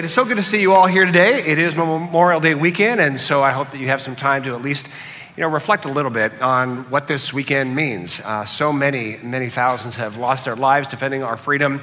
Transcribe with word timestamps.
it 0.00 0.06
is 0.06 0.14
so 0.14 0.24
good 0.24 0.38
to 0.38 0.42
see 0.42 0.62
you 0.62 0.72
all 0.72 0.86
here 0.86 1.04
today. 1.04 1.42
It 1.44 1.58
is 1.58 1.76
Memorial 1.76 2.40
Day 2.40 2.54
weekend, 2.54 3.02
and 3.02 3.20
so 3.20 3.42
I 3.42 3.50
hope 3.50 3.72
that 3.72 3.76
you 3.76 3.88
have 3.88 4.00
some 4.00 4.16
time 4.16 4.42
to 4.44 4.54
at 4.54 4.62
least 4.62 4.88
you 5.36 5.42
know, 5.42 5.50
reflect 5.50 5.84
a 5.84 5.90
little 5.90 6.10
bit 6.10 6.40
on 6.40 6.88
what 6.88 7.06
this 7.06 7.34
weekend 7.34 7.76
means. 7.76 8.18
Uh, 8.18 8.46
so 8.46 8.72
many, 8.72 9.18
many 9.22 9.50
thousands 9.50 9.96
have 9.96 10.16
lost 10.16 10.46
their 10.46 10.56
lives 10.56 10.88
defending 10.88 11.22
our 11.22 11.36
freedom, 11.36 11.82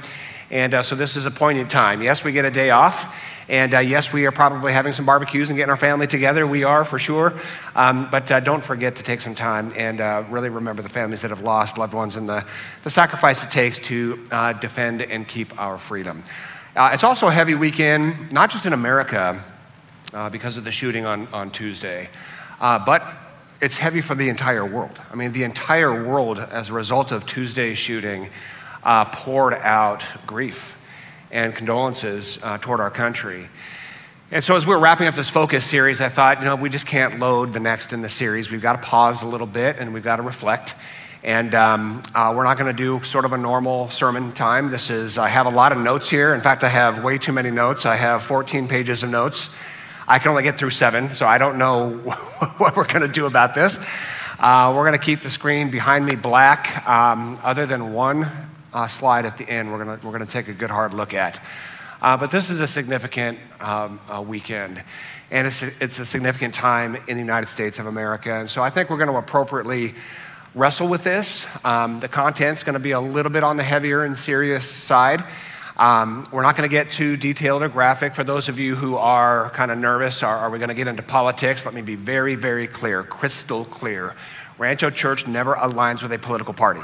and 0.50 0.74
uh, 0.74 0.82
so 0.82 0.96
this 0.96 1.14
is 1.14 1.26
a 1.26 1.30
poignant 1.30 1.70
time. 1.70 2.02
Yes, 2.02 2.24
we 2.24 2.32
get 2.32 2.44
a 2.44 2.50
day 2.50 2.70
off, 2.70 3.16
and 3.48 3.72
uh, 3.72 3.78
yes, 3.78 4.12
we 4.12 4.26
are 4.26 4.32
probably 4.32 4.72
having 4.72 4.92
some 4.92 5.06
barbecues 5.06 5.48
and 5.48 5.56
getting 5.56 5.70
our 5.70 5.76
family 5.76 6.08
together. 6.08 6.44
We 6.44 6.64
are 6.64 6.84
for 6.84 6.98
sure. 6.98 7.34
Um, 7.76 8.08
but 8.10 8.32
uh, 8.32 8.40
don't 8.40 8.64
forget 8.64 8.96
to 8.96 9.04
take 9.04 9.20
some 9.20 9.36
time 9.36 9.72
and 9.76 10.00
uh, 10.00 10.24
really 10.28 10.48
remember 10.48 10.82
the 10.82 10.88
families 10.88 11.20
that 11.20 11.30
have 11.30 11.42
lost 11.42 11.78
loved 11.78 11.94
ones 11.94 12.16
and 12.16 12.28
the, 12.28 12.44
the 12.82 12.90
sacrifice 12.90 13.44
it 13.44 13.52
takes 13.52 13.78
to 13.78 14.26
uh, 14.32 14.54
defend 14.54 15.02
and 15.02 15.28
keep 15.28 15.56
our 15.56 15.78
freedom. 15.78 16.24
Uh, 16.78 16.90
it's 16.92 17.02
also 17.02 17.26
a 17.26 17.32
heavy 17.32 17.56
weekend, 17.56 18.32
not 18.32 18.50
just 18.50 18.64
in 18.64 18.72
America 18.72 19.42
uh, 20.14 20.30
because 20.30 20.58
of 20.58 20.62
the 20.62 20.70
shooting 20.70 21.04
on, 21.04 21.26
on 21.32 21.50
Tuesday, 21.50 22.08
but 22.60 23.02
it's 23.60 23.76
heavy 23.76 24.00
for 24.00 24.14
the 24.14 24.28
entire 24.28 24.64
world. 24.64 24.96
I 25.10 25.16
mean, 25.16 25.32
the 25.32 25.42
entire 25.42 26.06
world, 26.06 26.38
as 26.38 26.70
a 26.70 26.72
result 26.72 27.10
of 27.10 27.26
Tuesday's 27.26 27.78
shooting, 27.78 28.30
poured 29.10 29.54
out 29.54 30.04
grief 30.24 30.78
and 31.32 31.52
condolences 31.52 32.38
uh, 32.44 32.58
toward 32.58 32.78
our 32.78 32.90
country. 32.90 33.48
And 34.30 34.44
so, 34.44 34.54
as 34.54 34.64
we 34.64 34.72
are 34.72 34.78
wrapping 34.78 35.08
up 35.08 35.16
this 35.16 35.30
focus 35.30 35.64
series, 35.64 36.00
I 36.00 36.10
thought, 36.10 36.38
you 36.38 36.44
know, 36.44 36.54
we 36.54 36.68
just 36.68 36.86
can't 36.86 37.18
load 37.18 37.54
the 37.54 37.60
next 37.60 37.92
in 37.92 38.02
the 38.02 38.08
series. 38.08 38.52
We've 38.52 38.62
got 38.62 38.80
to 38.80 38.88
pause 38.88 39.22
a 39.22 39.26
little 39.26 39.48
bit 39.48 39.78
and 39.80 39.92
we've 39.92 40.04
got 40.04 40.16
to 40.16 40.22
reflect. 40.22 40.76
And 41.22 41.54
um, 41.54 42.02
uh, 42.14 42.32
we're 42.36 42.44
not 42.44 42.58
going 42.58 42.70
to 42.70 42.76
do 42.76 43.02
sort 43.04 43.24
of 43.24 43.32
a 43.32 43.38
normal 43.38 43.88
sermon 43.88 44.30
time. 44.30 44.70
This 44.70 44.90
is, 44.90 45.18
I 45.18 45.28
have 45.28 45.46
a 45.46 45.50
lot 45.50 45.72
of 45.72 45.78
notes 45.78 46.08
here. 46.08 46.34
In 46.34 46.40
fact, 46.40 46.64
I 46.64 46.68
have 46.68 47.02
way 47.02 47.18
too 47.18 47.32
many 47.32 47.50
notes. 47.50 47.86
I 47.86 47.96
have 47.96 48.22
14 48.22 48.68
pages 48.68 49.02
of 49.02 49.10
notes. 49.10 49.54
I 50.06 50.18
can 50.18 50.30
only 50.30 50.42
get 50.42 50.58
through 50.58 50.70
seven, 50.70 51.14
so 51.14 51.26
I 51.26 51.38
don't 51.38 51.58
know 51.58 51.90
what 52.58 52.76
we're 52.76 52.86
going 52.86 53.02
to 53.02 53.08
do 53.08 53.26
about 53.26 53.54
this. 53.54 53.78
Uh, 54.38 54.72
we're 54.74 54.86
going 54.86 54.98
to 54.98 55.04
keep 55.04 55.20
the 55.20 55.30
screen 55.30 55.70
behind 55.70 56.06
me 56.06 56.14
black, 56.14 56.86
um, 56.88 57.38
other 57.42 57.66
than 57.66 57.92
one 57.92 58.26
uh, 58.72 58.86
slide 58.86 59.26
at 59.26 59.38
the 59.38 59.48
end 59.48 59.72
we're 59.72 59.82
going 59.82 60.00
we're 60.02 60.12
gonna 60.12 60.26
take 60.26 60.48
a 60.48 60.52
good 60.52 60.70
hard 60.70 60.94
look 60.94 61.14
at. 61.14 61.42
Uh, 62.00 62.16
but 62.16 62.30
this 62.30 62.50
is 62.50 62.60
a 62.60 62.66
significant 62.66 63.38
um, 63.60 63.98
uh, 64.08 64.22
weekend, 64.22 64.82
and 65.32 65.48
it's 65.48 65.62
a, 65.64 65.70
it's 65.80 65.98
a 65.98 66.06
significant 66.06 66.54
time 66.54 66.94
in 67.08 67.16
the 67.16 67.22
United 67.22 67.48
States 67.48 67.80
of 67.80 67.86
America. 67.86 68.32
And 68.32 68.48
so 68.48 68.62
I 68.62 68.70
think 68.70 68.88
we're 68.88 68.98
going 68.98 69.10
to 69.10 69.16
appropriately 69.16 69.96
wrestle 70.58 70.88
with 70.88 71.04
this. 71.04 71.46
Um, 71.64 72.00
the 72.00 72.08
content's 72.08 72.64
going 72.64 72.74
to 72.74 72.82
be 72.82 72.90
a 72.90 73.00
little 73.00 73.30
bit 73.30 73.44
on 73.44 73.56
the 73.56 73.62
heavier 73.62 74.02
and 74.02 74.16
serious 74.16 74.68
side. 74.68 75.22
Um, 75.76 76.26
we're 76.32 76.42
not 76.42 76.56
going 76.56 76.68
to 76.68 76.72
get 76.72 76.90
too 76.90 77.16
detailed 77.16 77.62
or 77.62 77.68
graphic. 77.68 78.16
For 78.16 78.24
those 78.24 78.48
of 78.48 78.58
you 78.58 78.74
who 78.74 78.96
are 78.96 79.50
kind 79.50 79.70
of 79.70 79.78
nervous, 79.78 80.24
are, 80.24 80.36
are 80.36 80.50
we 80.50 80.58
going 80.58 80.70
to 80.70 80.74
get 80.74 80.88
into 80.88 81.04
politics? 81.04 81.64
Let 81.64 81.74
me 81.74 81.82
be 81.82 81.94
very, 81.94 82.34
very 82.34 82.66
clear, 82.66 83.04
crystal 83.04 83.66
clear. 83.66 84.16
Rancho 84.58 84.90
Church 84.90 85.28
never 85.28 85.54
aligns 85.54 86.02
with 86.02 86.12
a 86.12 86.18
political 86.18 86.52
party. 86.52 86.82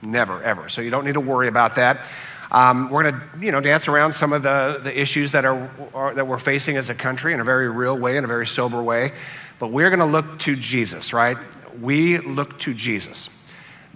Never, 0.00 0.42
ever. 0.42 0.70
So 0.70 0.80
you 0.80 0.90
don't 0.90 1.04
need 1.04 1.12
to 1.12 1.20
worry 1.20 1.48
about 1.48 1.76
that. 1.76 2.06
Um, 2.50 2.88
we're 2.88 3.02
going 3.02 3.20
to, 3.20 3.44
you 3.44 3.52
know, 3.52 3.60
dance 3.60 3.88
around 3.88 4.12
some 4.12 4.32
of 4.32 4.42
the, 4.42 4.80
the 4.82 4.98
issues 4.98 5.32
that, 5.32 5.44
are, 5.44 5.70
are, 5.92 6.14
that 6.14 6.26
we're 6.26 6.38
facing 6.38 6.78
as 6.78 6.88
a 6.88 6.94
country 6.94 7.34
in 7.34 7.40
a 7.40 7.44
very 7.44 7.68
real 7.68 7.98
way, 7.98 8.16
in 8.16 8.24
a 8.24 8.26
very 8.26 8.46
sober 8.46 8.82
way. 8.82 9.12
But 9.58 9.68
we're 9.68 9.90
going 9.90 10.00
to 10.00 10.06
look 10.06 10.38
to 10.40 10.56
Jesus, 10.56 11.12
right? 11.12 11.36
We 11.80 12.18
look 12.18 12.58
to 12.60 12.74
Jesus. 12.74 13.30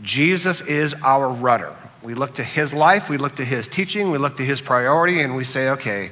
Jesus 0.02 0.60
is 0.60 0.94
our 1.02 1.28
rudder. 1.28 1.74
We 2.02 2.14
look 2.14 2.34
to 2.34 2.44
his 2.44 2.74
life, 2.74 3.08
we 3.08 3.16
look 3.16 3.36
to 3.36 3.44
his 3.44 3.66
teaching, 3.66 4.10
we 4.10 4.18
look 4.18 4.36
to 4.36 4.44
his 4.44 4.60
priority, 4.60 5.22
and 5.22 5.34
we 5.34 5.44
say, 5.44 5.70
okay, 5.70 6.10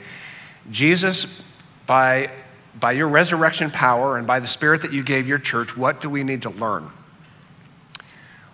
Jesus, 0.70 1.44
by, 1.86 2.30
by 2.78 2.92
your 2.92 3.08
resurrection 3.08 3.70
power 3.70 4.16
and 4.16 4.26
by 4.26 4.40
the 4.40 4.46
spirit 4.46 4.82
that 4.82 4.92
you 4.92 5.02
gave 5.02 5.28
your 5.28 5.38
church, 5.38 5.76
what 5.76 6.00
do 6.00 6.08
we 6.08 6.24
need 6.24 6.42
to 6.42 6.50
learn? 6.50 6.90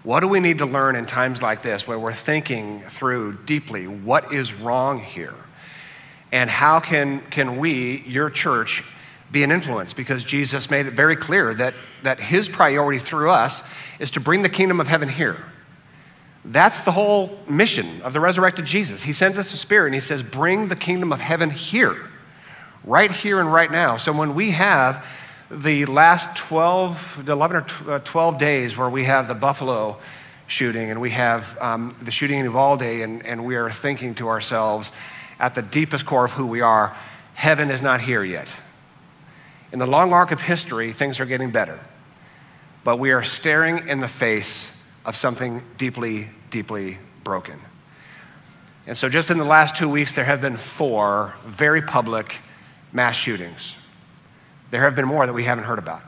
What 0.03 0.21
do 0.21 0.29
we 0.29 0.41
need 0.41 0.59
to 0.59 0.67
learn 0.67 0.97
in 0.97 1.05
times 1.05 1.43
like 1.43 1.63
this 1.63 1.87
where 1.87 1.99
we're 1.99 2.13
thinking 2.13 2.81
through 2.81 3.39
deeply 3.45 3.87
what 3.87 4.33
is 4.33 4.53
wrong 4.53 4.99
here? 4.99 5.35
And 6.33 6.49
how 6.49 6.81
can, 6.81 7.21
can 7.31 7.59
we, 7.59 8.03
your 8.07 8.31
church, 8.31 8.83
be 9.31 9.43
an 9.43 9.51
influence? 9.51 9.93
Because 9.93 10.25
Jesus 10.25 10.71
made 10.71 10.87
it 10.87 10.93
very 10.93 11.17
clear 11.17 11.53
that, 11.55 11.75
that 12.03 12.21
his 12.21 12.49
priority 12.49 12.99
through 12.99 13.31
us 13.31 13.63
is 13.99 14.11
to 14.13 14.21
bring 14.21 14.43
the 14.43 14.49
kingdom 14.49 14.81
of 14.81 14.89
heaven 14.89 15.09
here. 15.09 15.37
That's 16.45 16.85
the 16.85 16.93
whole 16.93 17.39
mission 17.49 18.01
of 18.03 18.13
the 18.13 18.21
resurrected 18.21 18.65
Jesus. 18.65 19.03
He 19.03 19.13
sends 19.13 19.37
us 19.37 19.53
a 19.53 19.57
spirit 19.57 19.87
and 19.87 19.95
he 19.95 20.01
says, 20.01 20.23
Bring 20.23 20.69
the 20.69 20.77
kingdom 20.77 21.13
of 21.13 21.21
heaven 21.21 21.51
here, 21.51 22.09
right 22.85 23.11
here 23.11 23.41
and 23.41 23.53
right 23.53 23.71
now. 23.71 23.99
So 23.99 24.13
when 24.13 24.35
we 24.35 24.53
have 24.53 25.05
the 25.51 25.85
last 25.87 26.37
12, 26.37 27.29
11 27.29 27.57
or 27.57 27.95
uh, 27.95 27.99
12 27.99 28.39
days 28.39 28.77
where 28.77 28.89
we 28.89 29.05
have 29.05 29.29
the 29.29 29.35
Buffalo 29.35 29.99
shooting 30.47 30.91
and 30.91 31.01
we 31.01 31.11
have 31.11 31.59
um, 31.61 31.95
the 32.03 32.11
shooting 32.11 32.39
in 32.39 32.45
Uvalde, 32.45 32.83
and, 32.83 33.25
and 33.27 33.45
we 33.45 33.57
are 33.57 33.71
thinking 33.71 34.15
to 34.17 34.29
ourselves 34.29 34.93
at 35.39 35.55
the 35.55 35.63
deepest 35.63 36.07
core 36.07 36.25
of 36.25 36.33
who 36.33 36.47
we 36.47 36.61
are, 36.61 36.97
heaven 37.35 37.71
is 37.71 37.83
not 37.83 38.01
here 38.01 38.23
yet. 38.23 38.55
In 39.73 39.79
the 39.79 39.87
long 39.87 40.13
arc 40.13 40.33
of 40.33 40.41
history, 40.41 40.93
things 40.93 41.21
are 41.21 41.27
getting 41.27 41.51
better, 41.51 41.79
but 42.85 42.99
we 42.99 43.11
are 43.13 43.23
staring 43.23 43.89
in 43.89 44.01
the 44.01 44.09
face 44.09 44.77
of 45.05 45.17
something 45.17 45.63
deeply, 45.77 46.29
deeply 46.51 46.99
broken. 47.25 47.59
And 48.87 48.97
so, 48.97 49.09
just 49.09 49.31
in 49.31 49.39
the 49.39 49.45
last 49.45 49.77
two 49.77 49.89
weeks, 49.89 50.13
there 50.13 50.25
have 50.25 50.41
been 50.41 50.57
four 50.57 51.35
very 51.45 51.83
public 51.83 52.39
mass 52.93 53.17
shootings 53.17 53.77
there 54.71 54.83
have 54.83 54.95
been 54.95 55.05
more 55.05 55.27
that 55.27 55.33
we 55.33 55.45
haven't 55.45 55.65
heard 55.65 55.79
about. 55.79 56.03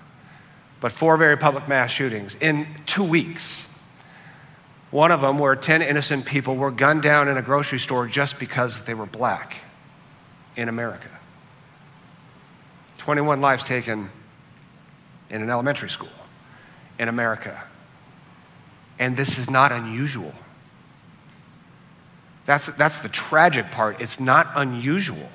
But 0.81 0.93
four 0.93 1.16
very 1.16 1.37
public 1.37 1.69
mass 1.69 1.91
shootings 1.91 2.37
in 2.37 2.66
two 2.87 3.05
weeks. 3.05 3.69
One 4.91 5.11
of 5.11 5.21
them 5.21 5.38
where 5.38 5.56
10 5.56 5.82
innocent 5.82 6.27
people 6.27 6.56
were 6.56 6.71
gunned 6.71 7.03
down 7.03 7.28
in 7.28 7.37
a 7.37 7.43
grocery 7.43 7.78
store 7.78 8.06
just 8.06 8.38
because 8.38 8.84
they 8.84 8.94
were 8.94 9.06
black 9.06 9.56
in 10.56 10.69
America. 10.69 11.09
21 12.99 13.41
lives 13.41 13.65
taken 13.65 14.11
in 15.31 15.43
an 15.43 15.50
elementary 15.50 15.88
school 15.88 16.11
in 16.98 17.08
America. 17.08 17.64
And 18.98 19.16
this 19.16 19.38
is 19.38 19.50
not 19.50 19.72
unusual. 19.72 20.32
That's, 22.44 22.66
that's 22.66 22.98
the 22.98 23.08
tragic 23.08 23.70
part. 23.70 24.00
It's 24.00 24.19
not 24.19 24.48
unusual. 24.54 25.28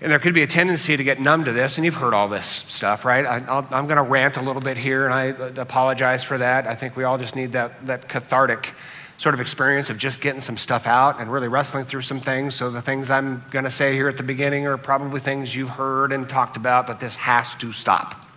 And 0.00 0.10
there 0.10 0.18
could 0.18 0.34
be 0.34 0.42
a 0.42 0.46
tendency 0.46 0.96
to 0.96 1.04
get 1.04 1.20
numb 1.20 1.44
to 1.44 1.52
this, 1.52 1.76
and 1.76 1.84
you've 1.84 1.94
heard 1.94 2.14
all 2.14 2.28
this 2.28 2.46
stuff, 2.46 3.04
right? 3.04 3.26
I, 3.26 3.36
am 3.70 3.84
going 3.86 3.96
to 3.96 4.02
rant 4.02 4.38
a 4.38 4.40
little 4.42 4.62
bit 4.62 4.78
here, 4.78 5.04
and 5.04 5.12
I 5.12 5.30
uh, 5.32 5.52
apologize 5.58 6.24
for 6.24 6.38
that. 6.38 6.66
I 6.66 6.74
think 6.74 6.96
we 6.96 7.04
all 7.04 7.18
just 7.18 7.36
need 7.36 7.52
that, 7.52 7.86
that 7.86 8.08
cathartic 8.08 8.74
sort 9.18 9.34
of 9.34 9.42
experience 9.42 9.90
of 9.90 9.98
just 9.98 10.22
getting 10.22 10.40
some 10.40 10.56
stuff 10.56 10.86
out 10.86 11.20
and 11.20 11.30
really 11.30 11.48
wrestling 11.48 11.84
through 11.84 12.00
some 12.00 12.18
things. 12.18 12.54
So, 12.54 12.70
the 12.70 12.80
things 12.80 13.10
I'm 13.10 13.44
going 13.50 13.66
to 13.66 13.70
say 13.70 13.92
here 13.92 14.08
at 14.08 14.16
the 14.16 14.22
beginning 14.22 14.66
are 14.66 14.78
probably 14.78 15.20
things 15.20 15.54
you've 15.54 15.68
heard 15.68 16.12
and 16.12 16.26
talked 16.26 16.56
about, 16.56 16.86
but 16.86 16.98
this 16.98 17.16
has 17.16 17.54
to 17.56 17.70
stop. 17.70 18.29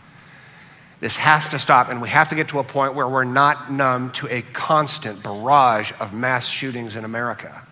This 1.04 1.18
has 1.18 1.50
to 1.50 1.60
stop, 1.60 1.90
and 1.90 2.02
we 2.02 2.08
have 2.08 2.30
to 2.30 2.36
get 2.36 2.48
to 2.48 2.60
a 2.60 2.64
point 2.64 2.94
where 2.94 3.06
we're 3.06 3.26
not 3.26 3.70
numb 3.70 4.12
to 4.12 4.34
a 4.34 4.42
constant 4.42 5.22
barrage 5.22 5.92
of 6.00 6.14
mass 6.14 6.48
shootings 6.48 6.96
in 6.96 7.04
America. 7.04 7.68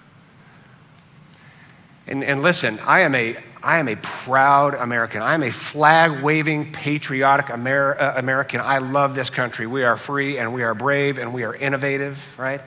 And, 2.08 2.25
and 2.25 2.44
listen, 2.44 2.78
I 2.86 3.03
am 3.03 3.16
a 3.16 3.38
I 3.64 3.78
am 3.78 3.88
a 3.88 3.96
proud 3.96 4.74
American. 4.74 5.22
I 5.22 5.34
am 5.34 5.44
a 5.44 5.52
flag 5.52 6.22
waving, 6.22 6.73
patriotic 6.73 7.50
Amer- 7.50 7.97
uh, 7.97 8.20
American. 8.20 8.59
I 8.59 8.79
love 8.79 9.16
this 9.16 9.29
country. 9.29 9.66
We 9.66 9.85
are 9.85 9.96
free 9.96 10.38
and 10.38 10.53
we 10.53 10.64
are 10.64 10.76
brave 10.76 11.17
and 11.17 11.34
we 11.34 11.44
are 11.44 11.56
innovative, 11.56 12.38
right? 12.38 12.59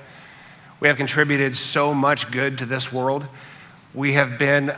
We 0.81 0.89
have 0.89 0.97
contributed 0.97 1.59
so 1.59 1.93
much 1.93 2.31
good 2.31 2.56
to 2.59 2.65
this 2.65 2.91
world. 2.91 3.27
We 3.94 4.14
have 4.14 4.38
been, 4.38 4.73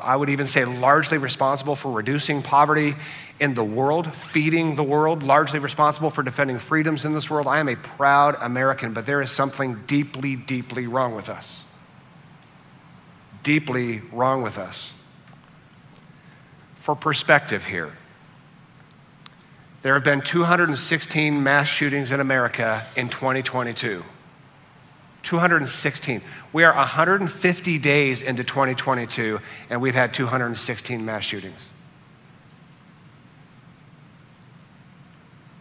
I 0.00 0.16
would 0.16 0.30
even 0.30 0.48
say, 0.48 0.64
largely 0.64 1.16
responsible 1.16 1.76
for 1.76 1.92
reducing 1.92 2.42
poverty 2.42 2.96
in 3.38 3.54
the 3.54 3.62
world, 3.62 4.12
feeding 4.12 4.74
the 4.74 4.82
world, 4.82 5.22
largely 5.22 5.60
responsible 5.60 6.10
for 6.10 6.24
defending 6.24 6.58
freedoms 6.58 7.04
in 7.04 7.12
this 7.12 7.30
world. 7.30 7.46
I 7.46 7.60
am 7.60 7.68
a 7.68 7.76
proud 7.76 8.36
American, 8.40 8.92
but 8.92 9.06
there 9.06 9.22
is 9.22 9.30
something 9.30 9.84
deeply, 9.86 10.34
deeply 10.34 10.88
wrong 10.88 11.14
with 11.14 11.28
us. 11.28 11.62
Deeply 13.44 14.00
wrong 14.12 14.42
with 14.42 14.58
us 14.58 14.92
for 16.74 16.96
perspective 16.96 17.66
here. 17.66 17.92
There 19.82 19.94
have 19.94 20.04
been 20.04 20.22
216 20.22 21.42
mass 21.42 21.68
shootings 21.68 22.12
in 22.12 22.18
America 22.18 22.90
in 22.96 23.08
2022. 23.08 24.02
216. 25.28 26.22
We 26.54 26.64
are 26.64 26.74
150 26.74 27.78
days 27.78 28.22
into 28.22 28.44
2022, 28.44 29.38
and 29.68 29.82
we've 29.82 29.94
had 29.94 30.14
216 30.14 31.04
mass 31.04 31.22
shootings. 31.22 31.68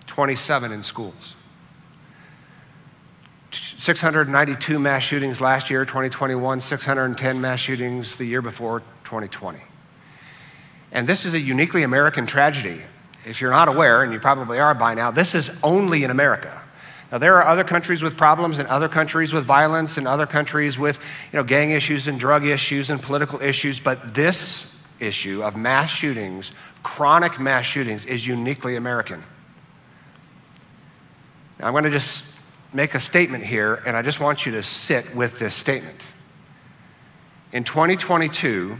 27 0.05 0.71
in 0.71 0.81
schools. 0.81 1.35
692 3.51 4.79
mass 4.79 5.03
shootings 5.03 5.41
last 5.41 5.69
year, 5.69 5.83
2021, 5.83 6.61
610 6.61 7.41
mass 7.41 7.59
shootings 7.59 8.15
the 8.15 8.23
year 8.23 8.41
before, 8.41 8.79
2020. 9.03 9.59
And 10.93 11.05
this 11.05 11.25
is 11.25 11.33
a 11.33 11.39
uniquely 11.41 11.83
American 11.83 12.25
tragedy. 12.25 12.81
If 13.25 13.41
you're 13.41 13.51
not 13.51 13.67
aware, 13.67 14.01
and 14.03 14.13
you 14.13 14.19
probably 14.21 14.59
are 14.59 14.73
by 14.73 14.93
now, 14.93 15.11
this 15.11 15.35
is 15.35 15.51
only 15.61 16.05
in 16.05 16.09
America. 16.09 16.63
Now, 17.11 17.19
there 17.19 17.37
are 17.37 17.47
other 17.47 17.63
countries 17.63 18.03
with 18.03 18.17
problems 18.17 18.59
and 18.59 18.67
other 18.67 18.89
countries 18.89 19.31
with 19.31 19.45
violence 19.45 19.97
and 19.97 20.07
other 20.07 20.25
countries 20.25 20.77
with 20.77 20.99
you 21.31 21.37
know, 21.37 21.43
gang 21.43 21.71
issues 21.71 22.07
and 22.07 22.19
drug 22.19 22.45
issues 22.45 22.89
and 22.89 23.01
political 23.01 23.41
issues, 23.41 23.79
but 23.79 24.13
this 24.13 24.77
issue 24.99 25.41
of 25.41 25.55
mass 25.55 25.89
shootings, 25.89 26.51
chronic 26.83 27.39
mass 27.39 27.65
shootings, 27.65 28.05
is 28.05 28.27
uniquely 28.27 28.75
American. 28.75 29.23
Now, 31.59 31.67
I'm 31.67 31.73
going 31.73 31.85
to 31.85 31.89
just 31.89 32.35
make 32.73 32.93
a 32.93 32.99
statement 32.99 33.45
here, 33.45 33.75
and 33.85 33.95
I 33.95 34.01
just 34.01 34.19
want 34.19 34.45
you 34.45 34.51
to 34.53 34.63
sit 34.63 35.15
with 35.15 35.39
this 35.39 35.55
statement. 35.55 36.05
In 37.53 37.63
2022, 37.63 38.77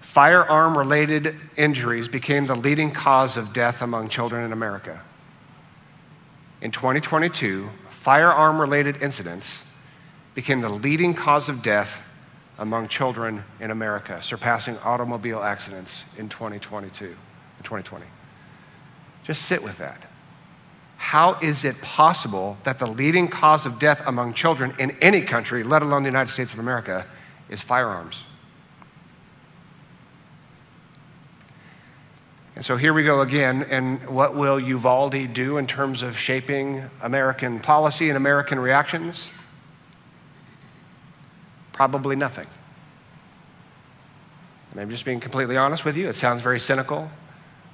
firearm 0.00 0.78
related 0.78 1.36
injuries 1.56 2.08
became 2.08 2.46
the 2.46 2.54
leading 2.54 2.90
cause 2.90 3.36
of 3.36 3.52
death 3.52 3.82
among 3.82 4.08
children 4.08 4.44
in 4.44 4.52
America. 4.52 5.02
In 6.60 6.70
2022, 6.70 7.70
firearm 7.88 8.60
related 8.60 9.02
incidents 9.02 9.64
became 10.34 10.60
the 10.60 10.68
leading 10.68 11.14
cause 11.14 11.48
of 11.48 11.62
death 11.62 12.02
among 12.58 12.88
children 12.88 13.44
in 13.58 13.70
America, 13.70 14.20
surpassing 14.20 14.76
automobile 14.78 15.42
accidents 15.42 16.04
in 16.18 16.28
2022 16.28 17.06
in 17.06 17.12
2020. 17.62 18.04
Just 19.24 19.42
sit 19.42 19.62
with 19.62 19.78
that. 19.78 20.02
How 20.98 21.38
is 21.40 21.64
it 21.64 21.80
possible 21.80 22.58
that 22.64 22.78
the 22.78 22.86
leading 22.86 23.26
cause 23.26 23.64
of 23.64 23.78
death 23.78 24.02
among 24.06 24.34
children 24.34 24.74
in 24.78 24.90
any 25.00 25.22
country, 25.22 25.62
let 25.62 25.80
alone 25.80 26.02
the 26.02 26.08
United 26.10 26.30
States 26.30 26.52
of 26.52 26.58
America, 26.58 27.06
is 27.48 27.62
firearms? 27.62 28.24
And 32.56 32.64
so 32.64 32.76
here 32.76 32.92
we 32.92 33.04
go 33.04 33.20
again. 33.20 33.62
And 33.70 34.06
what 34.08 34.34
will 34.34 34.60
Uvalde 34.60 35.32
do 35.32 35.56
in 35.56 35.66
terms 35.66 36.02
of 36.02 36.18
shaping 36.18 36.84
American 37.00 37.60
policy 37.60 38.08
and 38.08 38.16
American 38.16 38.58
reactions? 38.58 39.30
Probably 41.72 42.16
nothing. 42.16 42.46
And 44.72 44.80
I'm 44.80 44.90
just 44.90 45.04
being 45.04 45.20
completely 45.20 45.56
honest 45.56 45.84
with 45.84 45.96
you. 45.96 46.08
It 46.08 46.16
sounds 46.16 46.42
very 46.42 46.60
cynical. 46.60 47.10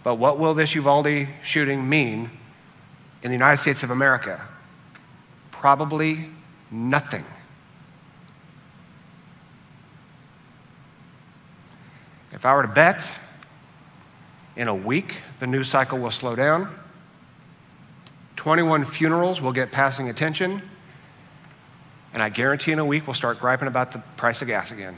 But 0.02 0.16
what 0.16 0.38
will 0.38 0.54
this 0.54 0.74
Uvalde 0.74 1.26
shooting 1.42 1.88
mean 1.88 2.30
in 3.22 3.30
the 3.30 3.34
United 3.34 3.60
States 3.60 3.82
of 3.82 3.90
America? 3.90 4.46
Probably 5.50 6.30
nothing. 6.70 7.24
If 12.32 12.46
I 12.46 12.54
were 12.54 12.62
to 12.62 12.68
bet, 12.68 13.10
in 14.56 14.68
a 14.68 14.74
week, 14.74 15.16
the 15.38 15.46
news 15.46 15.68
cycle 15.68 15.98
will 15.98 16.10
slow 16.10 16.34
down. 16.34 16.74
21 18.36 18.84
funerals 18.84 19.40
will 19.40 19.52
get 19.52 19.70
passing 19.70 20.08
attention. 20.08 20.62
And 22.14 22.22
I 22.22 22.28
guarantee 22.28 22.72
in 22.72 22.78
a 22.78 22.84
week 22.84 23.06
we'll 23.06 23.14
start 23.14 23.38
griping 23.38 23.68
about 23.68 23.92
the 23.92 23.98
price 24.16 24.40
of 24.40 24.48
gas 24.48 24.72
again. 24.72 24.96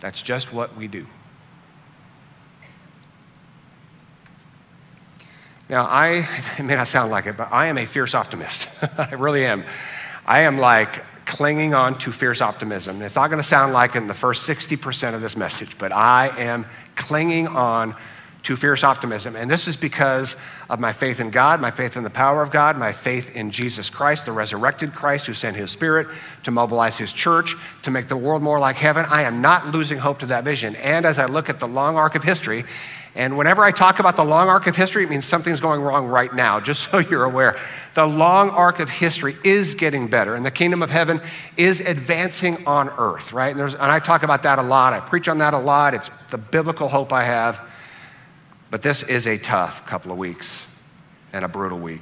That's 0.00 0.22
just 0.22 0.52
what 0.52 0.76
we 0.76 0.88
do. 0.88 1.06
Now, 5.68 5.86
I, 5.86 6.28
it 6.58 6.62
may 6.62 6.76
not 6.76 6.88
sound 6.88 7.10
like 7.10 7.26
it, 7.26 7.36
but 7.36 7.52
I 7.52 7.66
am 7.66 7.78
a 7.78 7.86
fierce 7.86 8.14
optimist. 8.14 8.68
I 8.98 9.14
really 9.14 9.44
am. 9.44 9.64
I 10.26 10.40
am 10.40 10.58
like 10.58 11.04
clinging 11.24 11.74
on 11.74 11.98
to 11.98 12.12
fierce 12.12 12.40
optimism. 12.40 13.02
It's 13.02 13.16
not 13.16 13.28
going 13.28 13.40
to 13.40 13.46
sound 13.46 13.72
like 13.72 13.96
in 13.96 14.06
the 14.06 14.14
first 14.14 14.48
60% 14.48 15.14
of 15.14 15.20
this 15.20 15.36
message, 15.36 15.78
but 15.78 15.92
I 15.92 16.28
am 16.38 16.66
clinging 16.94 17.48
on 17.48 17.94
to 18.42 18.56
fierce 18.56 18.82
optimism. 18.82 19.36
And 19.36 19.50
this 19.50 19.68
is 19.68 19.76
because 19.76 20.36
of 20.68 20.80
my 20.80 20.92
faith 20.92 21.20
in 21.20 21.30
God, 21.30 21.60
my 21.60 21.70
faith 21.70 21.96
in 21.96 22.02
the 22.02 22.10
power 22.10 22.42
of 22.42 22.50
God, 22.50 22.76
my 22.76 22.92
faith 22.92 23.34
in 23.36 23.50
Jesus 23.50 23.88
Christ, 23.88 24.26
the 24.26 24.32
resurrected 24.32 24.94
Christ 24.94 25.26
who 25.26 25.34
sent 25.34 25.56
his 25.56 25.70
spirit 25.70 26.08
to 26.42 26.50
mobilize 26.50 26.98
his 26.98 27.12
church, 27.12 27.54
to 27.82 27.90
make 27.90 28.08
the 28.08 28.16
world 28.16 28.42
more 28.42 28.58
like 28.58 28.76
heaven. 28.76 29.06
I 29.08 29.22
am 29.22 29.40
not 29.40 29.68
losing 29.68 29.98
hope 29.98 30.18
to 30.20 30.26
that 30.26 30.44
vision. 30.44 30.74
And 30.76 31.06
as 31.06 31.18
I 31.18 31.26
look 31.26 31.48
at 31.48 31.60
the 31.60 31.68
long 31.68 31.96
arc 31.96 32.14
of 32.14 32.24
history, 32.24 32.64
and 33.14 33.36
whenever 33.36 33.62
I 33.62 33.72
talk 33.72 33.98
about 33.98 34.16
the 34.16 34.24
long 34.24 34.48
arc 34.48 34.66
of 34.66 34.74
history, 34.74 35.04
it 35.04 35.10
means 35.10 35.26
something's 35.26 35.60
going 35.60 35.82
wrong 35.82 36.06
right 36.06 36.32
now, 36.32 36.60
just 36.72 36.90
so 36.90 36.98
you're 36.98 37.24
aware. 37.24 37.58
The 37.94 38.06
long 38.06 38.50
arc 38.50 38.80
of 38.80 38.88
history 38.88 39.36
is 39.44 39.74
getting 39.74 40.08
better, 40.08 40.34
and 40.34 40.44
the 40.44 40.50
kingdom 40.50 40.82
of 40.82 40.90
heaven 40.90 41.20
is 41.56 41.80
advancing 41.80 42.66
on 42.66 42.88
earth, 42.98 43.32
right? 43.32 43.54
And, 43.54 43.60
and 43.60 43.82
I 43.82 43.98
talk 43.98 44.22
about 44.22 44.42
that 44.44 44.58
a 44.58 44.62
lot. 44.62 44.94
I 44.94 45.00
preach 45.00 45.28
on 45.28 45.38
that 45.38 45.54
a 45.54 45.58
lot. 45.58 45.94
It's 45.94 46.08
the 46.30 46.38
biblical 46.38 46.88
hope 46.88 47.12
I 47.12 47.24
have. 47.24 47.60
But 48.72 48.80
this 48.80 49.02
is 49.02 49.26
a 49.26 49.36
tough 49.36 49.84
couple 49.84 50.12
of 50.12 50.16
weeks 50.16 50.66
and 51.34 51.44
a 51.44 51.48
brutal 51.48 51.78
week. 51.78 52.00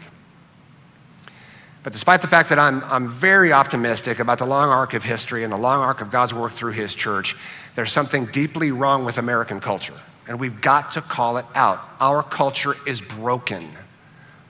But 1.83 1.93
despite 1.93 2.23
the 2.23 2.29
fact 2.29 2.51
that 2.51 2.61
I'm, 2.61 2.85
I'm 2.85 3.09
very 3.09 3.53
optimistic 3.53 4.21
about 4.21 4.39
the 4.39 4.47
long 4.47 4.69
arc 4.69 4.95
of 4.95 5.03
history 5.03 5.43
and 5.43 5.53
the 5.53 5.57
long 5.57 5.83
arc 5.83 6.01
of 6.01 6.13
God's 6.13 6.33
work 6.33 6.53
through 6.53 6.71
His 6.71 6.95
church, 6.95 7.35
there's 7.75 7.91
something 7.91 8.27
deeply 8.27 8.71
wrong 8.71 9.05
with 9.05 9.19
American 9.19 9.59
culture. 9.59 9.97
And 10.29 10.39
we've 10.39 10.61
got 10.61 10.93
to 10.93 11.01
call 11.01 11.39
it 11.39 11.45
out. 11.57 11.81
Our 11.99 12.23
culture 12.23 12.77
is 12.87 13.01
broken. 13.01 13.69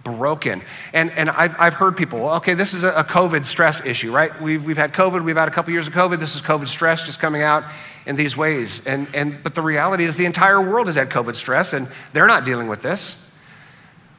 Broken. 0.02 0.62
And, 0.94 1.10
and 1.10 1.28
I've, 1.28 1.54
I've 1.58 1.74
heard 1.74 1.94
people, 1.94 2.26
okay, 2.30 2.54
this 2.54 2.72
is 2.72 2.84
a, 2.84 2.92
a 2.92 3.04
COVID 3.04 3.44
stress 3.44 3.84
issue, 3.84 4.10
right? 4.10 4.40
We've, 4.40 4.64
we've 4.64 4.78
had 4.78 4.94
COVID, 4.94 5.22
we've 5.22 5.36
had 5.36 5.48
a 5.48 5.50
couple 5.50 5.72
years 5.72 5.86
of 5.86 5.92
COVID, 5.92 6.18
this 6.18 6.34
is 6.34 6.40
COVID 6.40 6.68
stress 6.68 7.04
just 7.04 7.20
coming 7.20 7.42
out 7.42 7.64
in 8.06 8.16
these 8.16 8.34
ways. 8.34 8.80
And, 8.86 9.08
and, 9.14 9.42
but 9.42 9.54
the 9.54 9.60
reality 9.60 10.04
is, 10.04 10.16
the 10.16 10.24
entire 10.24 10.60
world 10.60 10.86
has 10.86 10.96
had 10.96 11.10
COVID 11.10 11.36
stress, 11.36 11.74
and 11.74 11.86
they're 12.12 12.26
not 12.26 12.46
dealing 12.46 12.66
with 12.66 12.80
this. 12.80 13.26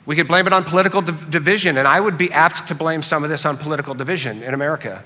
We 0.05 0.15
could 0.15 0.27
blame 0.27 0.45
it 0.45 0.53
on 0.53 0.63
political 0.63 1.01
div- 1.01 1.31
division, 1.31 1.77
and 1.77 1.87
I 1.87 1.99
would 1.99 2.17
be 2.17 2.31
apt 2.31 2.67
to 2.67 2.75
blame 2.75 3.01
some 3.01 3.23
of 3.23 3.31
this 3.31 3.45
on 3.45 3.57
political 3.57 3.95
division 3.95 4.43
in 4.43 4.53
America. 4.53 5.03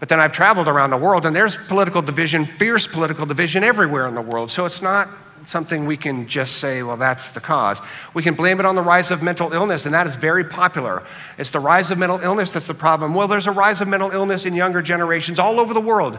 But 0.00 0.08
then 0.08 0.20
I've 0.20 0.32
traveled 0.32 0.68
around 0.68 0.90
the 0.90 0.96
world, 0.96 1.26
and 1.26 1.36
there's 1.36 1.56
political 1.56 2.02
division, 2.02 2.44
fierce 2.44 2.86
political 2.86 3.26
division 3.26 3.62
everywhere 3.62 4.06
in 4.08 4.14
the 4.14 4.22
world. 4.22 4.50
So 4.50 4.64
it's 4.64 4.80
not 4.80 5.08
something 5.46 5.86
we 5.86 5.96
can 5.96 6.26
just 6.26 6.56
say, 6.56 6.82
well, 6.82 6.96
that's 6.96 7.30
the 7.30 7.40
cause. 7.40 7.80
We 8.14 8.22
can 8.22 8.34
blame 8.34 8.60
it 8.60 8.66
on 8.66 8.74
the 8.74 8.82
rise 8.82 9.10
of 9.10 9.22
mental 9.22 9.52
illness, 9.52 9.86
and 9.86 9.94
that 9.94 10.06
is 10.06 10.16
very 10.16 10.44
popular. 10.44 11.02
It's 11.38 11.52
the 11.52 11.60
rise 11.60 11.90
of 11.90 11.98
mental 11.98 12.20
illness 12.20 12.52
that's 12.52 12.66
the 12.66 12.74
problem. 12.74 13.14
Well, 13.14 13.28
there's 13.28 13.46
a 13.46 13.52
rise 13.52 13.80
of 13.80 13.88
mental 13.88 14.10
illness 14.10 14.44
in 14.44 14.54
younger 14.54 14.82
generations 14.82 15.38
all 15.38 15.60
over 15.60 15.72
the 15.72 15.80
world. 15.80 16.18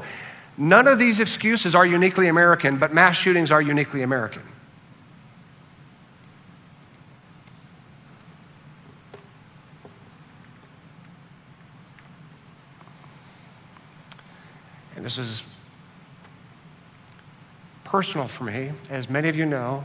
None 0.58 0.88
of 0.88 0.98
these 0.98 1.20
excuses 1.20 1.76
are 1.76 1.86
uniquely 1.86 2.30
American, 2.30 2.78
but 2.78 2.94
mass 2.94 3.16
shootings 3.16 3.52
are 3.52 3.62
uniquely 3.62 4.02
American. 4.02 4.42
And 14.96 15.06
this 15.06 15.20
is 15.20 15.44
personal 17.88 18.28
for 18.28 18.44
me. 18.44 18.72
As 18.90 19.10
many 19.10 19.30
of 19.30 19.38
you 19.38 19.46
know, 19.46 19.84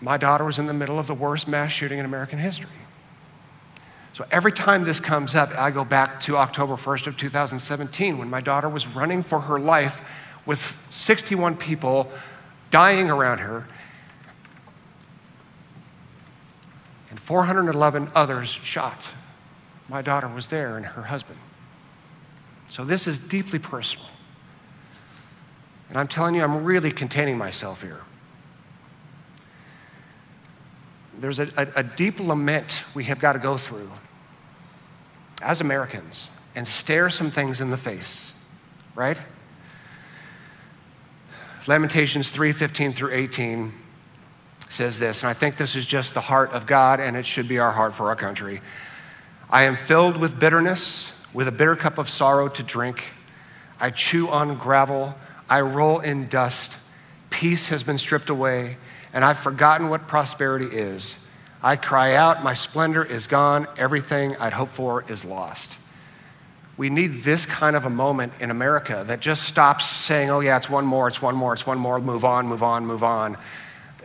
my 0.00 0.16
daughter 0.16 0.44
was 0.44 0.58
in 0.58 0.66
the 0.66 0.72
middle 0.72 0.98
of 0.98 1.06
the 1.06 1.14
worst 1.14 1.46
mass 1.46 1.70
shooting 1.70 1.98
in 1.98 2.06
American 2.06 2.38
history. 2.38 2.70
So 4.14 4.24
every 4.30 4.52
time 4.52 4.84
this 4.84 5.00
comes 5.00 5.34
up, 5.34 5.50
I 5.50 5.70
go 5.70 5.84
back 5.84 6.18
to 6.20 6.38
October 6.38 6.76
1st 6.76 7.08
of 7.08 7.16
2017 7.18 8.16
when 8.16 8.30
my 8.30 8.40
daughter 8.40 8.70
was 8.70 8.86
running 8.86 9.22
for 9.22 9.40
her 9.40 9.60
life 9.60 10.02
with 10.46 10.78
61 10.88 11.56
people 11.56 12.10
dying 12.70 13.10
around 13.10 13.38
her 13.38 13.68
and 17.10 17.20
411 17.20 18.10
others 18.14 18.48
shot. 18.48 19.12
My 19.90 20.00
daughter 20.00 20.28
was 20.28 20.48
there 20.48 20.78
and 20.78 20.86
her 20.86 21.02
husband. 21.02 21.38
So 22.70 22.82
this 22.82 23.06
is 23.06 23.18
deeply 23.18 23.58
personal. 23.58 24.06
And 25.94 26.00
I'm 26.00 26.08
telling 26.08 26.34
you, 26.34 26.42
I'm 26.42 26.64
really 26.64 26.90
containing 26.90 27.38
myself 27.38 27.80
here. 27.80 28.00
There's 31.20 31.38
a, 31.38 31.48
a, 31.56 31.68
a 31.76 31.82
deep 31.84 32.18
lament 32.18 32.82
we 32.94 33.04
have 33.04 33.20
got 33.20 33.34
to 33.34 33.38
go 33.38 33.56
through 33.56 33.88
as 35.40 35.60
Americans 35.60 36.30
and 36.56 36.66
stare 36.66 37.10
some 37.10 37.30
things 37.30 37.60
in 37.60 37.70
the 37.70 37.76
face, 37.76 38.34
right? 38.96 39.20
Lamentations 41.68 42.28
3 42.30 42.50
15 42.50 42.92
through 42.92 43.12
18 43.12 43.72
says 44.68 44.98
this, 44.98 45.22
and 45.22 45.30
I 45.30 45.32
think 45.32 45.56
this 45.56 45.76
is 45.76 45.86
just 45.86 46.14
the 46.14 46.20
heart 46.20 46.50
of 46.50 46.66
God, 46.66 46.98
and 46.98 47.16
it 47.16 47.24
should 47.24 47.46
be 47.46 47.60
our 47.60 47.70
heart 47.70 47.94
for 47.94 48.08
our 48.08 48.16
country. 48.16 48.60
I 49.48 49.62
am 49.62 49.76
filled 49.76 50.16
with 50.16 50.40
bitterness, 50.40 51.16
with 51.32 51.46
a 51.46 51.52
bitter 51.52 51.76
cup 51.76 51.98
of 51.98 52.10
sorrow 52.10 52.48
to 52.48 52.64
drink. 52.64 53.04
I 53.78 53.90
chew 53.90 54.28
on 54.28 54.56
gravel, 54.56 55.14
I 55.54 55.60
roll 55.60 56.00
in 56.00 56.26
dust. 56.26 56.78
Peace 57.30 57.68
has 57.68 57.84
been 57.84 57.96
stripped 57.96 58.28
away, 58.28 58.76
and 59.12 59.24
I've 59.24 59.38
forgotten 59.38 59.88
what 59.88 60.08
prosperity 60.08 60.66
is. 60.66 61.14
I 61.62 61.76
cry 61.76 62.16
out, 62.16 62.42
My 62.42 62.54
splendor 62.54 63.04
is 63.04 63.28
gone. 63.28 63.68
Everything 63.76 64.36
I'd 64.38 64.52
hoped 64.52 64.72
for 64.72 65.04
is 65.08 65.24
lost. 65.24 65.78
We 66.76 66.90
need 66.90 67.18
this 67.22 67.46
kind 67.46 67.76
of 67.76 67.84
a 67.84 67.88
moment 67.88 68.32
in 68.40 68.50
America 68.50 69.04
that 69.06 69.20
just 69.20 69.44
stops 69.44 69.86
saying, 69.86 70.28
oh, 70.28 70.40
yeah, 70.40 70.56
it's 70.56 70.68
one 70.68 70.86
more, 70.86 71.06
it's 71.06 71.22
one 71.22 71.36
more, 71.36 71.52
it's 71.52 71.64
one 71.64 71.78
more, 71.78 72.00
move 72.00 72.24
on, 72.24 72.48
move 72.48 72.64
on, 72.64 72.84
move 72.84 73.04
on. 73.04 73.38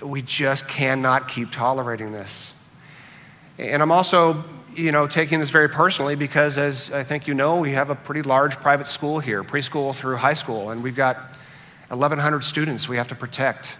We 0.03 0.21
just 0.21 0.67
cannot 0.67 1.27
keep 1.27 1.49
tolerating 1.49 2.11
this. 2.11 2.53
And 3.57 3.81
I'm 3.81 3.91
also, 3.91 4.43
you 4.79 4.93
know, 4.93 5.07
taking 5.07 5.39
this 5.39 5.49
very 5.49 5.67
personally 5.67 6.15
because, 6.15 6.57
as 6.57 6.89
I 6.91 7.03
think 7.03 7.27
you 7.27 7.33
know, 7.33 7.57
we 7.57 7.73
have 7.73 7.89
a 7.89 7.95
pretty 7.95 8.21
large 8.21 8.55
private 8.61 8.87
school 8.87 9.19
here, 9.19 9.43
preschool 9.43 9.93
through 9.93 10.15
high 10.15 10.33
school, 10.33 10.69
and 10.69 10.81
we've 10.81 10.95
got 10.95 11.17
1,100 11.89 12.43
students 12.43 12.87
we 12.87 12.95
have 12.95 13.09
to 13.09 13.15
protect 13.15 13.75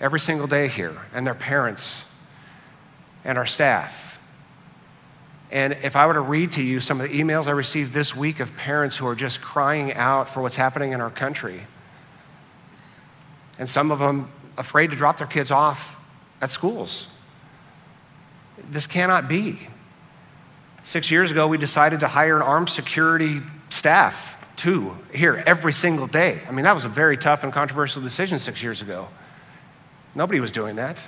every 0.00 0.20
single 0.20 0.46
day 0.46 0.68
here, 0.68 0.96
and 1.12 1.26
their 1.26 1.34
parents, 1.34 2.04
and 3.24 3.36
our 3.36 3.46
staff. 3.46 4.20
And 5.50 5.76
if 5.82 5.96
I 5.96 6.06
were 6.06 6.14
to 6.14 6.20
read 6.20 6.52
to 6.52 6.62
you 6.62 6.78
some 6.78 7.00
of 7.00 7.10
the 7.10 7.20
emails 7.20 7.48
I 7.48 7.52
received 7.52 7.92
this 7.92 8.14
week 8.14 8.38
of 8.38 8.54
parents 8.56 8.96
who 8.96 9.06
are 9.06 9.16
just 9.16 9.40
crying 9.40 9.94
out 9.94 10.28
for 10.28 10.42
what's 10.42 10.56
happening 10.56 10.92
in 10.92 11.00
our 11.00 11.10
country, 11.10 11.62
and 13.58 13.68
some 13.68 13.90
of 13.90 13.98
them 13.98 14.30
afraid 14.56 14.90
to 14.90 14.96
drop 14.96 15.18
their 15.18 15.26
kids 15.26 15.50
off 15.50 16.00
at 16.40 16.50
schools. 16.50 17.08
This 18.70 18.86
cannot 18.86 19.28
be. 19.28 19.68
Six 20.88 21.10
years 21.10 21.30
ago, 21.30 21.46
we 21.48 21.58
decided 21.58 22.00
to 22.00 22.08
hire 22.08 22.36
an 22.36 22.40
armed 22.42 22.70
security 22.70 23.42
staff, 23.68 24.42
two, 24.56 24.96
here 25.12 25.42
every 25.44 25.74
single 25.74 26.06
day. 26.06 26.40
I 26.48 26.50
mean, 26.50 26.64
that 26.64 26.72
was 26.72 26.86
a 26.86 26.88
very 26.88 27.18
tough 27.18 27.44
and 27.44 27.52
controversial 27.52 28.00
decision 28.00 28.38
six 28.38 28.62
years 28.62 28.80
ago. 28.80 29.06
Nobody 30.14 30.40
was 30.40 30.50
doing 30.50 30.76
that. 30.76 30.98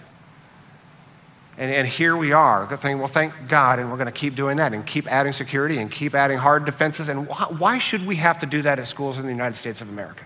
And, 1.57 1.73
and 1.73 1.89
here 1.89 2.15
we 2.15 2.33
are, 2.33 2.67
thinking, 2.69 2.99
well, 2.99 3.07
thank 3.07 3.33
God, 3.49 3.79
and 3.79 3.91
we're 3.91 3.97
going 3.97 4.05
to 4.05 4.13
keep 4.13 4.35
doing 4.35 4.59
that 4.59 4.75
and 4.75 4.85
keep 4.85 5.11
adding 5.11 5.33
security 5.33 5.79
and 5.79 5.91
keep 5.91 6.15
adding 6.15 6.37
hard 6.37 6.67
defenses. 6.67 7.09
And 7.09 7.27
why 7.27 7.79
should 7.79 8.07
we 8.07 8.17
have 8.17 8.39
to 8.41 8.47
do 8.47 8.61
that 8.61 8.79
at 8.79 8.87
schools 8.87 9.17
in 9.17 9.25
the 9.25 9.33
United 9.33 9.57
States 9.57 9.81
of 9.81 9.89
America? 9.89 10.25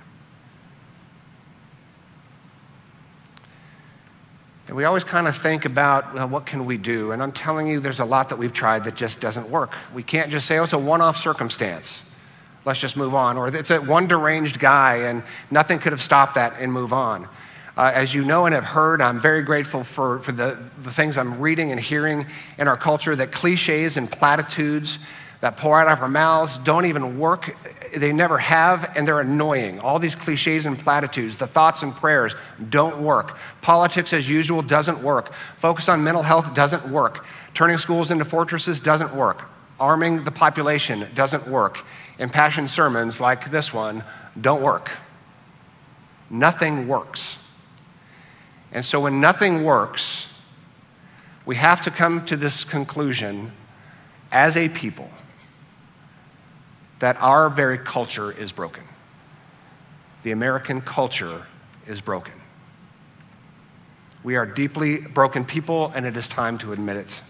And 4.67 4.77
we 4.77 4.85
always 4.85 5.05
kind 5.05 5.29
of 5.29 5.37
think 5.37 5.67
about, 5.67 6.15
well, 6.15 6.29
what 6.29 6.47
can 6.47 6.65
we 6.65 6.79
do? 6.79 7.13
And 7.13 7.23
I'm 7.23 7.33
telling 7.33 7.67
you, 7.67 7.81
there's 7.81 8.01
a 8.01 8.05
lot 8.05 8.31
that 8.31 8.37
we've 8.37 8.53
tried 8.53 8.85
that 8.85 8.95
just 8.95 9.21
doesn't 9.21 9.51
work. 9.51 9.73
We 9.93 10.03
can't 10.03 10.31
just 10.31 10.47
say, 10.47 10.59
oh, 10.59 10.65
it's 10.65 10.73
a 10.73 10.79
one 10.79 11.03
off 11.03 11.19
circumstance. 11.19 12.11
Let's 12.65 12.81
just 12.81 12.97
move 12.97 13.15
on. 13.15 13.37
Or 13.37 13.49
it's 13.49 13.71
a 13.71 13.79
one 13.79 14.07
deranged 14.07 14.59
guy 14.59 14.97
and 14.97 15.23
nothing 15.51 15.79
could 15.79 15.93
have 15.93 16.03
stopped 16.03 16.37
that 16.37 16.55
and 16.59 16.73
move 16.73 16.95
on. 16.95 17.29
Uh, 17.77 17.91
as 17.93 18.15
you 18.15 18.25
know 18.25 18.47
and 18.47 18.55
have 18.55 18.65
heard, 18.65 19.03
I'm 19.03 19.21
very 19.21 19.43
grateful 19.43 19.85
for, 19.85 20.21
for 20.21 20.33
the, 20.33 20.57
the 20.83 20.91
things 20.91 21.19
I'm 21.19 21.41
reading 21.41 21.73
and 21.73 21.81
hearing 21.81 22.25
in 22.57 22.69
our 22.69 22.77
culture 22.77 23.15
that 23.17 23.33
cliches 23.33 23.97
and 23.97 24.11
platitudes 24.11 24.99
that 25.41 25.57
pour 25.59 25.79
out 25.79 25.89
of 25.89 26.01
our 26.01 26.09
mouths 26.09 26.57
don't 26.59 26.87
even 26.87 27.19
work. 27.19 27.55
They 27.97 28.13
never 28.13 28.39
have, 28.39 28.91
and 28.97 29.07
they're 29.07 29.21
annoying. 29.21 29.81
All 29.81 29.99
these 29.99 30.15
cliches 30.15 30.67
and 30.67 30.79
platitudes, 30.79 31.39
the 31.39 31.47
thoughts 31.47 31.83
and 31.83 31.93
prayers 31.93 32.35
don't 32.71 33.01
work. 33.01 33.39
Politics 33.61 34.13
as 34.13 34.29
usual 34.29 34.63
doesn't 34.63 35.03
work. 35.03 35.33
Focus 35.57 35.89
on 35.89 36.03
mental 36.03 36.23
health 36.23 36.55
doesn't 36.55 36.89
work. 36.89 37.25
Turning 37.55 37.77
schools 37.77 38.11
into 38.11 38.25
fortresses 38.25 38.81
doesn't 38.81 39.15
work. 39.15 39.45
Arming 39.79 40.25
the 40.25 40.31
population 40.31 41.07
doesn't 41.15 41.47
work. 41.47 41.85
Impassioned 42.19 42.71
sermons 42.71 43.21
like 43.21 43.51
this 43.51 43.73
one 43.73 44.05
don't 44.41 44.63
work. 44.63 44.91
Nothing 46.31 46.89
works. 46.89 47.39
And 48.73 48.85
so 48.85 49.01
when 49.01 49.21
nothing 49.21 49.65
works, 49.65 50.29
we 51.47 51.57
have 51.57 51.81
to 51.83 51.91
come 51.91 52.21
to 52.23 52.37
this 52.37 52.65
conclusion 52.65 53.53
as 54.33 54.57
a 54.57 54.69
people 54.69 55.09
that 57.05 57.19
our 57.21 57.51
very 57.51 57.77
culture 57.77 58.33
is 58.33 58.51
broken. 58.51 58.83
The 60.23 60.31
American 60.31 60.81
culture 60.81 61.43
is 61.87 62.01
broken. 62.01 62.33
We 64.23 64.37
are 64.37 64.47
deeply 64.47 65.01
broken 65.01 65.45
people, 65.45 65.93
and 65.95 66.07
it 66.07 66.17
is 66.17 66.27
time 66.27 66.57
to 66.57 66.73
admit 66.73 66.97
it. 66.97 67.23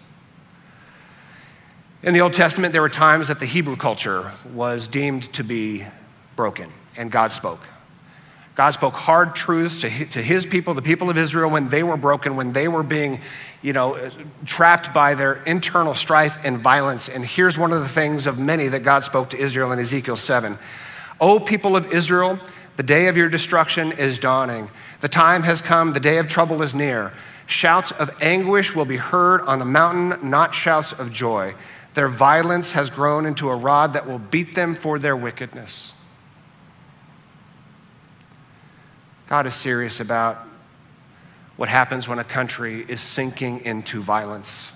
In 2.03 2.13
the 2.13 2.21
Old 2.21 2.31
Testament, 2.31 2.71
there 2.71 2.81
were 2.81 2.87
times 2.87 3.27
that 3.27 3.41
the 3.41 3.45
Hebrew 3.45 3.75
culture 3.75 4.31
was 4.53 4.87
deemed 4.87 5.23
to 5.33 5.43
be 5.43 5.85
broken, 6.37 6.71
and 6.95 7.11
God 7.11 7.33
spoke. 7.33 7.67
God 8.55 8.71
spoke 8.71 8.93
hard 8.93 9.35
truths 9.35 9.79
to 9.81 9.89
his 9.89 10.45
people, 10.45 10.73
the 10.73 10.81
people 10.81 11.09
of 11.09 11.17
Israel, 11.17 11.49
when 11.49 11.67
they 11.67 11.83
were 11.83 11.97
broken, 11.97 12.37
when 12.37 12.51
they 12.51 12.69
were 12.69 12.83
being, 12.83 13.19
you 13.61 13.73
know, 13.73 13.95
uh, 13.95 14.09
trapped 14.45 14.93
by 14.93 15.13
their 15.13 15.43
internal 15.43 15.93
strife 15.93 16.37
and 16.45 16.59
violence. 16.59 17.09
And 17.09 17.25
here's 17.25 17.57
one 17.57 17.73
of 17.73 17.81
the 17.81 17.89
things 17.89 18.27
of 18.27 18.39
many 18.39 18.69
that 18.69 18.79
God 18.79 19.03
spoke 19.03 19.31
to 19.31 19.37
Israel 19.37 19.73
in 19.73 19.79
Ezekiel 19.79 20.15
7. 20.15 20.57
O 21.19 21.37
people 21.37 21.75
of 21.75 21.91
Israel, 21.91 22.39
the 22.77 22.83
day 22.83 23.07
of 23.07 23.17
your 23.17 23.27
destruction 23.27 23.91
is 23.91 24.19
dawning. 24.19 24.69
The 25.01 25.09
time 25.09 25.43
has 25.43 25.61
come, 25.61 25.91
the 25.91 25.99
day 25.99 26.17
of 26.17 26.29
trouble 26.29 26.61
is 26.61 26.73
near. 26.73 27.11
Shouts 27.47 27.91
of 27.91 28.09
anguish 28.21 28.73
will 28.73 28.85
be 28.85 28.97
heard 28.97 29.41
on 29.41 29.59
the 29.59 29.65
mountain, 29.65 30.29
not 30.29 30.55
shouts 30.55 30.93
of 30.93 31.11
joy. 31.11 31.55
Their 31.93 32.07
violence 32.07 32.71
has 32.71 32.89
grown 32.89 33.25
into 33.25 33.49
a 33.49 33.55
rod 33.55 33.93
that 33.93 34.07
will 34.07 34.19
beat 34.19 34.55
them 34.55 34.73
for 34.73 34.97
their 34.97 35.15
wickedness. 35.15 35.94
God 39.27 39.47
is 39.47 39.55
serious 39.55 39.99
about 39.99 40.47
what 41.57 41.69
happens 41.69 42.07
when 42.07 42.19
a 42.19 42.23
country 42.23 42.85
is 42.87 43.01
sinking 43.01 43.61
into 43.61 44.01
violence. 44.01 44.71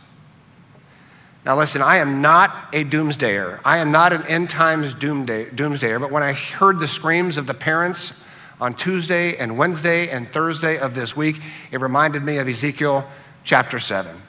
Now, 1.46 1.58
listen, 1.58 1.82
I 1.82 1.98
am 1.98 2.22
not 2.22 2.70
a 2.74 2.84
doomsdayer. 2.84 3.60
I 3.64 3.78
am 3.78 3.92
not 3.92 4.14
an 4.14 4.24
end 4.28 4.50
times 4.50 4.94
doomsdayer, 4.94 6.00
but 6.00 6.12
when 6.12 6.24
I 6.24 6.34
heard 6.34 6.80
the 6.80 6.88
screams 6.88 7.38
of 7.38 7.48
the 7.48 7.54
parents 7.54 8.22
on 8.60 8.74
Tuesday 8.74 9.38
and 9.38 9.58
Wednesday 9.58 10.10
and 10.10 10.28
Thursday 10.28 10.78
of 10.78 10.96
this 10.96 11.16
week, 11.16 11.40
it 11.72 11.80
reminded 11.80 12.26
me 12.26 12.38
of 12.38 12.48
Ezekiel 12.48 13.08
chapter 13.44 13.80
7. 13.80 14.22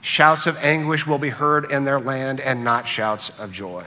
Shouts 0.00 0.46
of 0.46 0.56
anguish 0.58 1.06
will 1.06 1.18
be 1.18 1.30
heard 1.30 1.70
in 1.70 1.84
their 1.84 2.00
land 2.00 2.40
and 2.40 2.64
not 2.64 2.88
shouts 2.88 3.30
of 3.38 3.52
joy. 3.52 3.84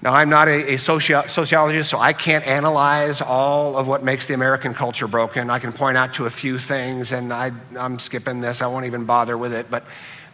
Now, 0.00 0.14
I'm 0.14 0.28
not 0.28 0.46
a, 0.46 0.74
a 0.74 0.76
socio- 0.76 1.26
sociologist, 1.26 1.90
so 1.90 1.98
I 1.98 2.12
can't 2.12 2.46
analyze 2.46 3.20
all 3.20 3.76
of 3.76 3.88
what 3.88 4.04
makes 4.04 4.28
the 4.28 4.34
American 4.34 4.72
culture 4.72 5.08
broken. 5.08 5.50
I 5.50 5.58
can 5.58 5.72
point 5.72 5.96
out 5.96 6.14
to 6.14 6.26
a 6.26 6.30
few 6.30 6.58
things, 6.58 7.12
and 7.12 7.32
I, 7.32 7.50
I'm 7.76 7.98
skipping 7.98 8.40
this, 8.40 8.62
I 8.62 8.68
won't 8.68 8.86
even 8.86 9.04
bother 9.06 9.36
with 9.36 9.52
it. 9.52 9.70
But 9.70 9.84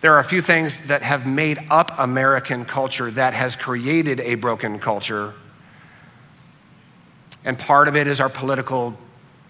there 0.03 0.13
are 0.15 0.19
a 0.19 0.25
few 0.25 0.43
things 0.43 0.83
that 0.89 1.03
have 1.03 1.27
made 1.27 1.59
up 1.71 1.99
American 1.99 2.67
culture 2.67 3.11
that 3.13 3.33
has 3.33 3.57
created 3.57 4.21
a 4.21 4.35
broken 4.35 4.79
culture. 4.79 5.33
And 7.43 7.59
part 7.59 7.89
of 7.89 7.97
it 7.97 8.07
is 8.07 8.21
our 8.21 8.29
political 8.29 8.99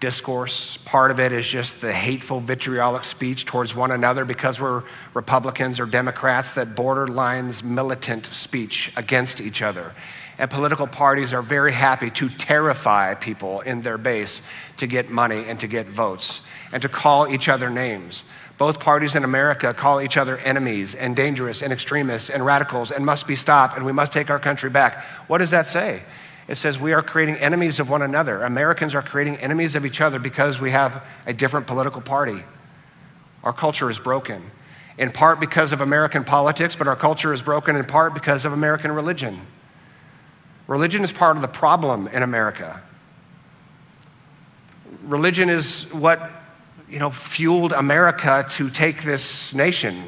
discourse. 0.05 0.77
Part 0.85 1.09
of 1.09 1.19
it 1.19 1.31
is 1.31 1.49
just 1.49 1.81
the 1.81 1.91
hateful, 1.91 2.39
vitriolic 2.39 3.03
speech 3.03 3.43
towards 3.43 3.73
one 3.73 3.89
another 3.89 4.23
because 4.23 4.61
we're 4.61 4.83
Republicans 5.15 5.79
or 5.79 5.87
Democrats, 5.87 6.53
that 6.53 6.75
borderlines 6.75 7.63
militant 7.63 8.27
speech 8.27 8.93
against 8.95 9.41
each 9.41 9.63
other. 9.63 9.93
And 10.37 10.47
political 10.51 10.85
parties 10.85 11.33
are 11.33 11.41
very 11.41 11.71
happy 11.71 12.11
to 12.11 12.29
terrify 12.29 13.15
people 13.15 13.61
in 13.61 13.81
their 13.81 13.97
base 13.97 14.43
to 14.77 14.85
get 14.85 15.09
money 15.09 15.45
and 15.45 15.59
to 15.61 15.67
get 15.67 15.87
votes 15.87 16.41
and 16.71 16.83
to 16.83 16.89
call 16.89 17.27
each 17.27 17.49
other 17.49 17.71
names. 17.71 18.23
Both 18.59 18.79
parties 18.79 19.15
in 19.15 19.23
America 19.23 19.73
call 19.73 20.01
each 20.01 20.17
other 20.17 20.37
enemies 20.37 20.93
and 20.93 21.15
dangerous 21.15 21.63
and 21.63 21.73
extremists 21.73 22.29
and 22.29 22.45
radicals 22.45 22.91
and 22.91 23.03
must 23.03 23.25
be 23.25 23.35
stopped 23.35 23.75
and 23.75 23.83
we 23.83 23.91
must 23.91 24.13
take 24.13 24.29
our 24.29 24.39
country 24.39 24.69
back. 24.69 25.03
What 25.25 25.39
does 25.39 25.49
that 25.49 25.67
say? 25.67 26.03
It 26.47 26.55
says 26.55 26.79
we 26.79 26.93
are 26.93 27.01
creating 27.01 27.35
enemies 27.37 27.79
of 27.79 27.89
one 27.89 28.01
another. 28.01 28.43
Americans 28.43 28.93
are 28.93 29.01
creating 29.01 29.37
enemies 29.37 29.75
of 29.75 29.85
each 29.85 29.99
other 29.99 30.19
because 30.19 30.61
we 30.61 30.71
have 30.71 31.03
a 31.25 31.33
different 31.33 31.65
political 31.65 32.01
party. 32.01 32.43
Our 33.43 33.53
culture 33.53 33.89
is 33.89 33.99
broken, 33.99 34.41
in 34.97 35.11
part 35.11 35.39
because 35.39 35.73
of 35.73 35.81
American 35.81 36.23
politics, 36.23 36.75
but 36.75 36.87
our 36.87 36.95
culture 36.95 37.33
is 37.33 37.41
broken 37.41 37.75
in 37.75 37.83
part 37.83 38.13
because 38.13 38.45
of 38.45 38.53
American 38.53 38.91
religion. 38.91 39.39
Religion 40.67 41.03
is 41.03 41.11
part 41.11 41.35
of 41.35 41.41
the 41.41 41.47
problem 41.47 42.07
in 42.07 42.23
America. 42.23 42.81
Religion 45.03 45.49
is 45.49 45.91
what 45.93 46.31
you 46.89 46.99
know, 46.99 47.09
fueled 47.09 47.73
America 47.73 48.45
to 48.49 48.69
take 48.69 49.03
this 49.03 49.53
nation. 49.53 50.03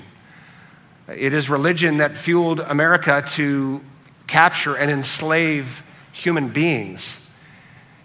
It 1.07 1.33
is 1.33 1.49
religion 1.49 1.97
that 1.97 2.17
fueled 2.17 2.59
America 2.59 3.23
to 3.29 3.81
capture 4.27 4.75
and 4.75 4.91
enslave 4.91 5.83
human 6.17 6.49
beings. 6.49 7.25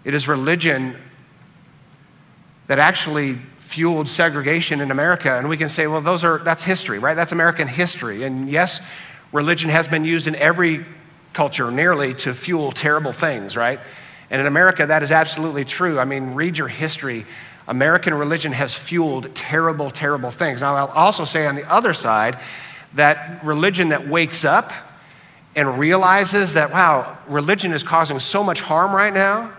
It 0.03 0.13
is 0.13 0.27
religion 0.27 0.95
that 2.67 2.77
actually 2.77 3.39
fueled 3.57 4.07
segregation 4.07 4.81
in 4.81 4.91
America. 4.91 5.35
And 5.35 5.49
we 5.49 5.57
can 5.57 5.67
say, 5.67 5.87
well, 5.87 5.99
those 5.99 6.23
are, 6.23 6.37
that's 6.39 6.63
history, 6.63 6.99
right? 6.99 7.15
That's 7.15 7.31
American 7.31 7.67
history. 7.67 8.23
And 8.23 8.47
yes, 8.47 8.79
religion 9.31 9.71
has 9.71 9.87
been 9.87 10.05
used 10.05 10.27
in 10.27 10.35
every 10.35 10.85
culture 11.33 11.71
nearly 11.71 12.13
to 12.13 12.35
fuel 12.35 12.71
terrible 12.71 13.13
things, 13.13 13.57
right? 13.57 13.79
And 14.29 14.39
in 14.39 14.45
America, 14.45 14.85
that 14.85 15.01
is 15.01 15.11
absolutely 15.11 15.65
true. 15.65 15.99
I 15.99 16.05
mean, 16.05 16.35
read 16.35 16.57
your 16.57 16.67
history. 16.67 17.25
American 17.67 18.13
religion 18.13 18.51
has 18.51 18.75
fueled 18.75 19.33
terrible, 19.33 19.89
terrible 19.89 20.29
things. 20.29 20.61
Now, 20.61 20.75
I'll 20.75 20.87
also 20.89 21.25
say 21.25 21.47
on 21.47 21.55
the 21.55 21.67
other 21.67 21.93
side 21.93 22.37
that 22.93 23.43
religion 23.43 23.89
that 23.89 24.07
wakes 24.07 24.45
up 24.45 24.71
and 25.55 25.77
realizes 25.77 26.53
that, 26.53 26.71
wow, 26.71 27.17
religion 27.27 27.73
is 27.73 27.83
causing 27.83 28.19
so 28.19 28.43
much 28.43 28.61
harm 28.61 28.93
right 28.93 29.13
now, 29.13 29.51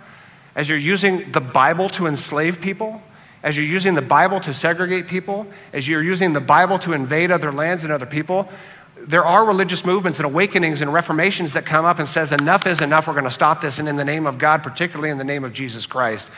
as 0.57 0.69
you're 0.69 0.79
using 0.79 1.31
the 1.33 1.41
Bible 1.41 1.89
to 1.91 2.07
enslave 2.07 2.61
people, 2.61 3.01
as 3.43 3.57
you're 3.57 3.67
using 3.67 3.95
the 3.95 4.03
Bible 4.03 4.41
to 4.41 4.55
segregate 4.55 5.07
people, 5.07 5.47
as 5.73 5.87
you're 5.87 6.03
using 6.03 6.33
the 6.33 6.41
Bible 6.41 6.79
to 6.81 6.93
invade 6.93 7.31
other 7.31 7.53
lands 7.53 7.85
and 7.85 7.93
other 7.93 8.07
people, 8.07 8.49
there 8.97 9.25
are 9.25 9.45
religious 9.45 9.85
movements 9.85 10.19
and 10.19 10.27
awakenings 10.27 10.81
and 10.81 10.93
reformations 10.93 11.53
that 11.53 11.67
come 11.67 11.85
up 11.85 11.99
and 11.99 12.09
says 12.09 12.33
enough 12.33 12.67
is 12.67 12.81
enough. 12.81 13.07
We're 13.07 13.15
going 13.15 13.25
to 13.25 13.31
stop 13.31 13.61
this. 13.61 13.79
And 13.79 13.89
in 13.89 13.97
the 13.97 14.05
name 14.05 14.27
of 14.27 14.39
god 14.39 14.63
particularly 14.63 15.11
in 15.11 15.19
the 15.19 15.25
name 15.25 15.45
of 15.45 15.53
jesus 15.53 15.85
christ 15.85 16.29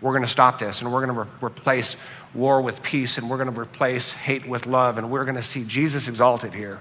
we're 0.00 0.12
going 0.12 0.22
to 0.22 0.28
stop 0.28 0.58
this. 0.58 0.82
And 0.82 0.92
we're 0.92 1.04
going 1.04 1.14
to 1.14 1.22
re- 1.22 1.48
replace 1.48 1.96
war 2.34 2.60
with 2.60 2.82
peace. 2.82 3.16
And 3.16 3.30
we're 3.30 3.38
going 3.38 3.52
to 3.52 3.58
replace 3.58 4.12
hate 4.12 4.46
with 4.46 4.66
love. 4.66 4.98
And 4.98 5.10
we're 5.10 5.24
going 5.24 5.36
to 5.36 5.42
see 5.42 5.64
jesus 5.64 6.08
exalted 6.08 6.54
here 6.54 6.80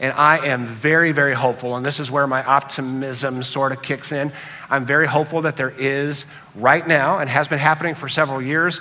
and 0.00 0.14
I 0.14 0.46
am 0.46 0.66
very, 0.66 1.12
very 1.12 1.34
hopeful, 1.34 1.76
and 1.76 1.84
this 1.84 2.00
is 2.00 2.10
where 2.10 2.26
my 2.26 2.42
optimism 2.42 3.42
sort 3.42 3.70
of 3.70 3.82
kicks 3.82 4.12
in. 4.12 4.32
I'm 4.70 4.86
very 4.86 5.06
hopeful 5.06 5.42
that 5.42 5.58
there 5.58 5.70
is 5.70 6.24
right 6.54 6.86
now, 6.86 7.18
and 7.18 7.28
has 7.28 7.48
been 7.48 7.58
happening 7.58 7.94
for 7.94 8.08
several 8.08 8.40
years, 8.40 8.80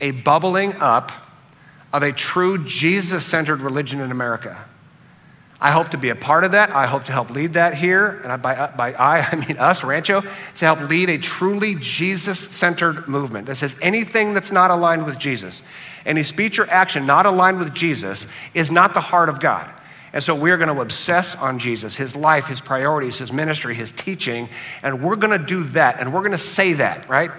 a 0.00 0.12
bubbling 0.12 0.74
up 0.76 1.10
of 1.92 2.04
a 2.04 2.12
true 2.12 2.64
Jesus 2.64 3.26
centered 3.26 3.62
religion 3.62 4.00
in 4.00 4.12
America. 4.12 4.56
I 5.60 5.72
hope 5.72 5.88
to 5.90 5.98
be 5.98 6.08
a 6.08 6.14
part 6.14 6.44
of 6.44 6.52
that. 6.52 6.70
I 6.70 6.86
hope 6.86 7.04
to 7.04 7.12
help 7.12 7.30
lead 7.30 7.54
that 7.54 7.74
here. 7.74 8.22
And 8.24 8.40
by, 8.40 8.68
by 8.68 8.94
I, 8.94 9.20
I 9.32 9.34
mean 9.34 9.58
us, 9.58 9.82
Rancho, 9.82 10.22
to 10.22 10.64
help 10.64 10.88
lead 10.88 11.10
a 11.10 11.18
truly 11.18 11.74
Jesus 11.74 12.38
centered 12.38 13.08
movement 13.08 13.46
that 13.46 13.56
says 13.56 13.76
anything 13.82 14.34
that's 14.34 14.52
not 14.52 14.70
aligned 14.70 15.04
with 15.04 15.18
Jesus, 15.18 15.64
any 16.06 16.22
speech 16.22 16.60
or 16.60 16.70
action 16.70 17.06
not 17.06 17.26
aligned 17.26 17.58
with 17.58 17.74
Jesus, 17.74 18.28
is 18.54 18.70
not 18.70 18.94
the 18.94 19.00
heart 19.00 19.28
of 19.28 19.40
God. 19.40 19.70
And 20.12 20.22
so 20.22 20.34
we're 20.34 20.56
going 20.56 20.74
to 20.74 20.80
obsess 20.80 21.36
on 21.36 21.58
Jesus, 21.58 21.94
his 21.94 22.16
life, 22.16 22.46
his 22.46 22.60
priorities, 22.60 23.18
his 23.18 23.32
ministry, 23.32 23.74
his 23.74 23.92
teaching, 23.92 24.48
and 24.82 25.02
we're 25.02 25.16
going 25.16 25.38
to 25.38 25.44
do 25.44 25.64
that, 25.70 26.00
and 26.00 26.12
we're 26.12 26.20
going 26.20 26.32
to 26.32 26.38
say 26.38 26.72
that, 26.74 27.08
right? 27.08 27.30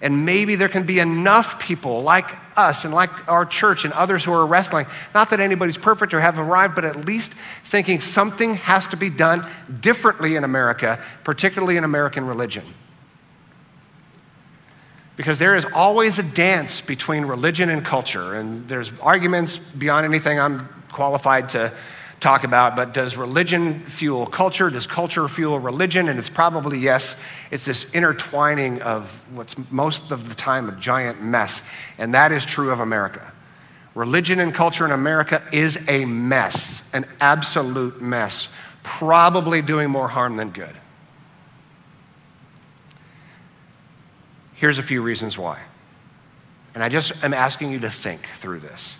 And 0.00 0.26
maybe 0.26 0.56
there 0.56 0.68
can 0.68 0.84
be 0.84 0.98
enough 0.98 1.60
people 1.60 2.02
like 2.02 2.34
us 2.56 2.84
and 2.84 2.92
like 2.92 3.28
our 3.28 3.46
church 3.46 3.84
and 3.84 3.92
others 3.92 4.24
who 4.24 4.32
are 4.32 4.44
wrestling, 4.44 4.86
not 5.14 5.30
that 5.30 5.38
anybody's 5.38 5.78
perfect 5.78 6.12
or 6.12 6.20
have 6.20 6.38
arrived, 6.38 6.74
but 6.74 6.84
at 6.84 7.04
least 7.04 7.34
thinking 7.64 8.00
something 8.00 8.56
has 8.56 8.86
to 8.88 8.96
be 8.96 9.10
done 9.10 9.46
differently 9.80 10.34
in 10.36 10.44
America, 10.44 10.98
particularly 11.22 11.76
in 11.76 11.84
American 11.84 12.26
religion. 12.26 12.64
Because 15.22 15.38
there 15.38 15.54
is 15.54 15.64
always 15.72 16.18
a 16.18 16.24
dance 16.24 16.80
between 16.80 17.26
religion 17.26 17.68
and 17.68 17.84
culture, 17.84 18.34
and 18.34 18.68
there's 18.68 18.90
arguments 18.98 19.56
beyond 19.56 20.04
anything 20.04 20.40
I'm 20.40 20.68
qualified 20.90 21.50
to 21.50 21.72
talk 22.18 22.42
about, 22.42 22.74
but 22.74 22.92
does 22.92 23.16
religion 23.16 23.78
fuel 23.78 24.26
culture? 24.26 24.68
Does 24.68 24.88
culture 24.88 25.28
fuel 25.28 25.60
religion? 25.60 26.08
And 26.08 26.18
it's 26.18 26.28
probably 26.28 26.80
yes. 26.80 27.22
It's 27.52 27.66
this 27.66 27.94
intertwining 27.94 28.82
of 28.82 29.12
what's 29.32 29.54
most 29.70 30.10
of 30.10 30.28
the 30.28 30.34
time 30.34 30.68
a 30.68 30.72
giant 30.72 31.22
mess. 31.22 31.62
And 31.98 32.14
that 32.14 32.32
is 32.32 32.44
true 32.44 32.72
of 32.72 32.80
America. 32.80 33.32
Religion 33.94 34.40
and 34.40 34.52
culture 34.52 34.84
in 34.84 34.90
America 34.90 35.40
is 35.52 35.88
a 35.88 36.04
mess, 36.04 36.82
an 36.92 37.06
absolute 37.20 38.02
mess, 38.02 38.52
probably 38.82 39.62
doing 39.62 39.88
more 39.88 40.08
harm 40.08 40.34
than 40.34 40.50
good. 40.50 40.76
Here's 44.62 44.78
a 44.78 44.82
few 44.84 45.02
reasons 45.02 45.36
why. 45.36 45.60
And 46.72 46.84
I 46.84 46.88
just 46.88 47.24
am 47.24 47.34
asking 47.34 47.72
you 47.72 47.80
to 47.80 47.90
think 47.90 48.26
through 48.26 48.60
this 48.60 48.96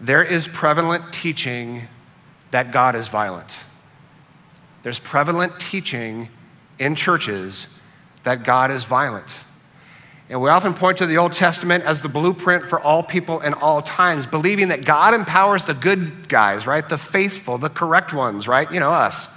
there 0.00 0.22
is 0.22 0.46
prevalent 0.46 1.12
teaching 1.12 1.88
that 2.52 2.70
God 2.70 2.94
is 2.94 3.08
violent. 3.08 3.58
There's 4.84 5.00
prevalent 5.00 5.58
teaching 5.58 6.28
in 6.78 6.94
churches 6.94 7.66
that 8.22 8.44
God 8.44 8.70
is 8.70 8.84
violent. 8.84 9.40
And 10.28 10.40
we 10.40 10.50
often 10.50 10.72
point 10.72 10.98
to 10.98 11.06
the 11.06 11.18
Old 11.18 11.32
Testament 11.32 11.82
as 11.82 12.00
the 12.00 12.08
blueprint 12.08 12.64
for 12.64 12.78
all 12.78 13.02
people 13.02 13.40
in 13.40 13.54
all 13.54 13.82
times, 13.82 14.24
believing 14.24 14.68
that 14.68 14.84
God 14.84 15.14
empowers 15.14 15.64
the 15.64 15.74
good 15.74 16.28
guys, 16.28 16.64
right? 16.64 16.88
The 16.88 16.98
faithful, 16.98 17.58
the 17.58 17.70
correct 17.70 18.12
ones, 18.12 18.46
right? 18.46 18.70
You 18.70 18.78
know, 18.78 18.92
us, 18.92 19.28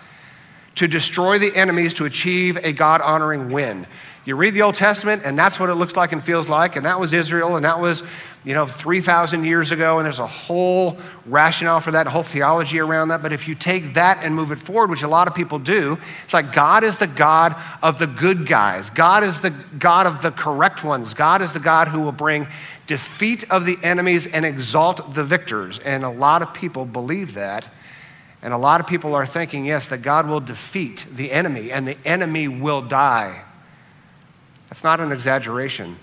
to 0.76 0.88
destroy 0.88 1.40
the 1.40 1.56
enemies 1.56 1.96
to 1.96 2.06
achieve 2.06 2.56
a 2.58 2.72
God 2.72 3.02
honoring 3.02 3.50
win. 3.50 3.88
You 4.30 4.36
read 4.36 4.54
the 4.54 4.62
Old 4.62 4.76
Testament, 4.76 5.24
and 5.26 5.40
that's 5.40 5.60
what 5.60 5.70
it 5.70 5.74
looks 5.74 5.96
like 5.96 6.12
and 6.12 6.24
feels 6.24 6.48
like. 6.48 6.76
And 6.76 6.86
that 6.86 7.00
was 7.00 7.14
Israel, 7.14 7.56
and 7.56 7.66
that 7.66 7.80
was, 7.80 8.04
you 8.46 8.54
know, 8.54 8.68
3,000 8.68 9.44
years 9.44 9.72
ago. 9.72 9.98
And 9.98 10.06
there's 10.06 10.20
a 10.20 10.28
whole 10.28 11.00
rationale 11.26 11.80
for 11.80 11.90
that, 11.90 12.06
a 12.06 12.12
whole 12.12 12.22
theology 12.22 12.78
around 12.78 13.08
that. 13.08 13.24
But 13.24 13.34
if 13.34 13.48
you 13.48 13.56
take 13.56 13.96
that 13.96 14.24
and 14.24 14.36
move 14.36 14.52
it 14.52 14.60
forward, 14.60 14.92
which 14.92 15.02
a 15.02 15.08
lot 15.08 15.28
of 15.28 15.34
people 15.34 15.58
do, 15.58 15.98
it's 16.24 16.36
like 16.36 16.52
God 16.52 16.84
is 16.84 17.00
the 17.00 17.08
God 17.08 17.56
of 17.82 17.98
the 17.98 18.06
good 18.06 18.46
guys. 18.46 18.92
God 18.92 19.24
is 19.24 19.42
the 19.42 19.50
God 19.50 20.06
of 20.06 20.22
the 20.22 20.30
correct 20.30 20.84
ones. 20.84 21.16
God 21.16 21.42
is 21.42 21.54
the 21.54 21.60
God 21.60 21.88
who 21.88 22.02
will 22.02 22.12
bring 22.12 22.46
defeat 22.86 23.50
of 23.50 23.66
the 23.66 23.80
enemies 23.82 24.28
and 24.28 24.46
exalt 24.46 25.16
the 25.16 25.24
victors. 25.24 25.80
And 25.80 26.06
a 26.06 26.10
lot 26.12 26.44
of 26.44 26.54
people 26.54 26.86
believe 26.86 27.34
that. 27.34 27.68
And 28.44 28.54
a 28.54 28.60
lot 28.60 28.80
of 28.80 28.86
people 28.86 29.16
are 29.16 29.26
thinking, 29.26 29.66
yes, 29.66 29.88
that 29.88 30.04
God 30.04 30.28
will 30.28 30.40
defeat 30.40 31.08
the 31.12 31.32
enemy 31.32 31.72
and 31.72 31.88
the 31.88 31.98
enemy 32.06 32.48
will 32.48 32.84
die. 32.84 33.46
That's 34.70 34.84
not 34.84 35.00
an 35.00 35.12
exaggeration. 35.12 35.98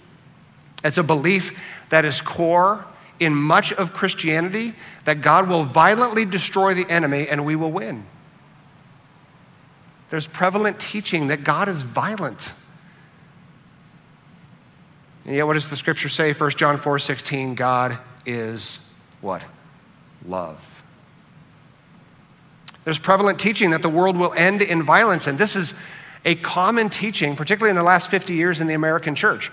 It's 0.84 0.98
a 0.98 1.02
belief 1.02 1.60
that 1.88 2.04
is 2.04 2.20
core 2.20 2.84
in 3.18 3.34
much 3.34 3.72
of 3.72 3.92
Christianity 3.92 4.74
that 5.04 5.20
God 5.20 5.48
will 5.48 5.64
violently 5.64 6.24
destroy 6.24 6.74
the 6.74 6.88
enemy 6.90 7.28
and 7.28 7.44
we 7.44 7.56
will 7.56 7.72
win. 7.72 8.04
There's 10.10 10.26
prevalent 10.26 10.78
teaching 10.78 11.28
that 11.28 11.42
God 11.42 11.68
is 11.68 11.82
violent. 11.82 12.52
And 15.24 15.34
yet, 15.34 15.46
what 15.46 15.54
does 15.54 15.68
the 15.68 15.76
scripture 15.76 16.08
say? 16.08 16.32
1 16.32 16.50
John 16.52 16.76
4 16.76 16.98
16, 16.98 17.54
God 17.56 17.98
is 18.24 18.78
what? 19.20 19.42
Love. 20.24 20.84
There's 22.84 23.00
prevalent 23.00 23.40
teaching 23.40 23.70
that 23.70 23.82
the 23.82 23.88
world 23.88 24.16
will 24.16 24.32
end 24.34 24.62
in 24.62 24.84
violence, 24.84 25.26
and 25.26 25.36
this 25.36 25.56
is 25.56 25.74
a 26.26 26.34
common 26.34 26.90
teaching, 26.90 27.36
particularly 27.36 27.70
in 27.70 27.76
the 27.76 27.84
last 27.84 28.10
50 28.10 28.34
years 28.34 28.60
in 28.60 28.66
the 28.66 28.74
American 28.74 29.14
church. 29.14 29.50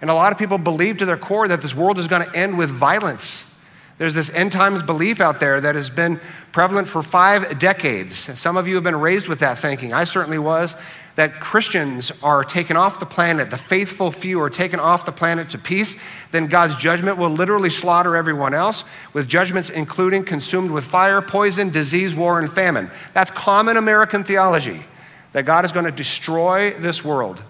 And 0.00 0.10
a 0.10 0.14
lot 0.14 0.30
of 0.30 0.38
people 0.38 0.58
believe 0.58 0.98
to 0.98 1.06
their 1.06 1.16
core 1.16 1.48
that 1.48 1.62
this 1.62 1.74
world 1.74 1.98
is 1.98 2.06
going 2.06 2.28
to 2.28 2.36
end 2.36 2.56
with 2.56 2.70
violence. 2.70 3.46
There's 3.96 4.14
this 4.14 4.30
end 4.30 4.52
times 4.52 4.80
belief 4.80 5.20
out 5.20 5.40
there 5.40 5.60
that 5.60 5.74
has 5.74 5.90
been 5.90 6.20
prevalent 6.52 6.86
for 6.86 7.02
five 7.02 7.58
decades. 7.58 8.14
Some 8.38 8.56
of 8.56 8.68
you 8.68 8.76
have 8.76 8.84
been 8.84 9.00
raised 9.00 9.26
with 9.26 9.40
that 9.40 9.58
thinking. 9.58 9.92
I 9.92 10.04
certainly 10.04 10.38
was. 10.38 10.76
That 11.16 11.40
Christians 11.40 12.12
are 12.22 12.44
taken 12.44 12.76
off 12.76 13.00
the 13.00 13.06
planet, 13.06 13.50
the 13.50 13.56
faithful 13.56 14.12
few 14.12 14.40
are 14.40 14.50
taken 14.50 14.78
off 14.78 15.04
the 15.04 15.10
planet 15.10 15.48
to 15.48 15.58
peace, 15.58 15.96
then 16.30 16.46
God's 16.46 16.76
judgment 16.76 17.18
will 17.18 17.30
literally 17.30 17.70
slaughter 17.70 18.14
everyone 18.14 18.54
else, 18.54 18.84
with 19.14 19.26
judgments 19.26 19.68
including 19.68 20.22
consumed 20.22 20.70
with 20.70 20.84
fire, 20.84 21.20
poison, 21.20 21.70
disease, 21.70 22.14
war, 22.14 22.38
and 22.38 22.48
famine. 22.48 22.88
That's 23.14 23.32
common 23.32 23.76
American 23.76 24.22
theology 24.22 24.84
that 25.38 25.44
God 25.44 25.64
is 25.64 25.70
going 25.70 25.84
to 25.84 25.92
destroy 25.92 26.72
this 26.80 27.04
world 27.04 27.40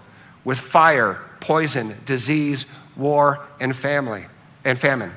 with 0.43 0.59
fire, 0.59 1.19
poison, 1.39 1.97
disease, 2.05 2.67
war, 2.95 3.43
and 3.59 3.75
family 3.75 4.27
and 4.63 4.77
famine. 4.77 5.11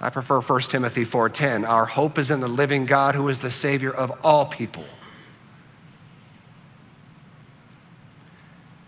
I 0.00 0.08
prefer 0.08 0.40
1 0.40 0.70
Timothy 0.70 1.04
4:10. 1.04 1.66
Our 1.68 1.84
hope 1.84 2.16
is 2.16 2.30
in 2.30 2.40
the 2.40 2.48
living 2.48 2.86
God 2.86 3.14
who 3.14 3.28
is 3.28 3.40
the 3.40 3.50
savior 3.50 3.90
of 3.90 4.10
all 4.24 4.46
people. 4.46 4.86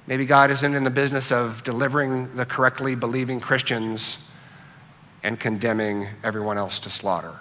Maybe 0.06 0.24
God 0.24 0.50
isn't 0.50 0.74
in 0.74 0.82
the 0.82 0.88
business 0.88 1.30
of 1.30 1.62
delivering 1.62 2.36
the 2.36 2.46
correctly 2.46 2.94
believing 2.94 3.38
Christians 3.38 4.20
and 5.22 5.38
condemning 5.38 6.08
everyone 6.24 6.56
else 6.56 6.80
to 6.80 6.88
slaughter. 6.88 7.34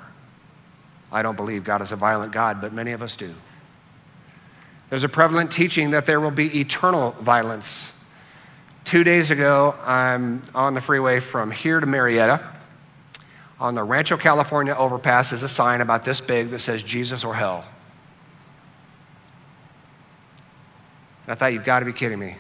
I 1.16 1.22
don't 1.22 1.38
believe 1.38 1.64
God 1.64 1.82
is 1.82 1.94
a 1.94 1.96
violent 1.96 2.34
God, 2.34 2.60
but 2.60 2.74
many 2.74 2.92
of 2.92 3.02
us 3.02 3.16
do. 3.16 3.34
There's 4.90 5.06
a 5.06 5.10
prevalent 5.10 5.50
teaching 5.50 5.92
that 5.92 6.06
there 6.06 6.20
will 6.20 6.30
be 6.30 6.60
eternal 6.60 7.12
violence. 7.22 7.94
Two 8.84 9.06
days 9.06 9.32
ago, 9.32 9.76
I'm 9.86 10.42
on 10.54 10.74
the 10.74 10.82
freeway 10.82 11.22
from 11.22 11.52
here 11.52 11.80
to 11.80 11.88
Murrieta. 11.88 12.46
On 13.62 13.76
the 13.76 13.84
Rancho 13.84 14.18
California 14.18 14.76
overpass 14.76 15.32
is 15.32 15.42
a 15.42 15.48
sign 15.48 15.80
about 15.80 16.04
this 16.04 16.20
big 16.20 16.50
that 16.50 16.60
says 16.60 16.84
Jesus 16.84 17.24
or 17.24 17.34
hell. 17.34 17.64
And 21.24 21.32
I 21.32 21.36
thought, 21.36 21.54
you've 21.54 21.64
got 21.64 21.80
to 21.80 21.86
be 21.86 21.94
kidding 21.94 22.20
me. 22.20 22.36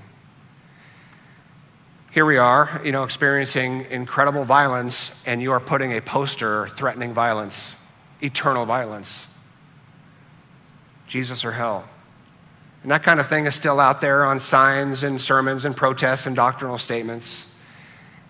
Here 2.11 2.25
we 2.25 2.37
are, 2.37 2.81
you 2.83 2.91
know, 2.91 3.05
experiencing 3.05 3.85
incredible 3.89 4.43
violence, 4.43 5.17
and 5.25 5.41
you 5.41 5.53
are 5.53 5.61
putting 5.61 5.93
a 5.93 6.01
poster 6.01 6.67
threatening 6.67 7.13
violence 7.13 7.77
eternal 8.21 8.65
violence 8.65 9.27
Jesus 11.07 11.45
or 11.45 11.51
hell. 11.51 11.87
And 12.81 12.91
that 12.91 13.03
kind 13.03 13.19
of 13.19 13.27
thing 13.27 13.45
is 13.45 13.55
still 13.55 13.79
out 13.79 14.01
there 14.01 14.25
on 14.25 14.39
signs 14.39 15.03
and 15.03 15.19
sermons 15.19 15.65
and 15.65 15.75
protests 15.75 16.25
and 16.25 16.35
doctrinal 16.35 16.77
statements. 16.77 17.47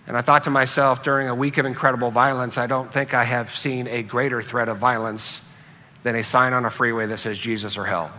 And 0.08 0.16
I 0.16 0.22
thought 0.22 0.44
to 0.44 0.50
myself, 0.50 1.04
during 1.04 1.28
a 1.28 1.36
week 1.36 1.58
of 1.58 1.66
incredible 1.66 2.12
violence, 2.12 2.58
I 2.58 2.68
don't 2.68 2.92
think 2.92 3.14
I 3.14 3.24
have 3.24 3.50
seen 3.50 3.88
a 3.88 4.04
greater 4.04 4.42
threat 4.42 4.70
of 4.70 4.78
violence 4.78 5.42
than 6.04 6.16
a 6.16 6.24
sign 6.24 6.54
on 6.54 6.64
a 6.64 6.70
freeway 6.70 7.06
that 7.08 7.18
says 7.18 7.38
Jesus 7.38 7.78
or 7.78 7.86
hell. 7.86 8.12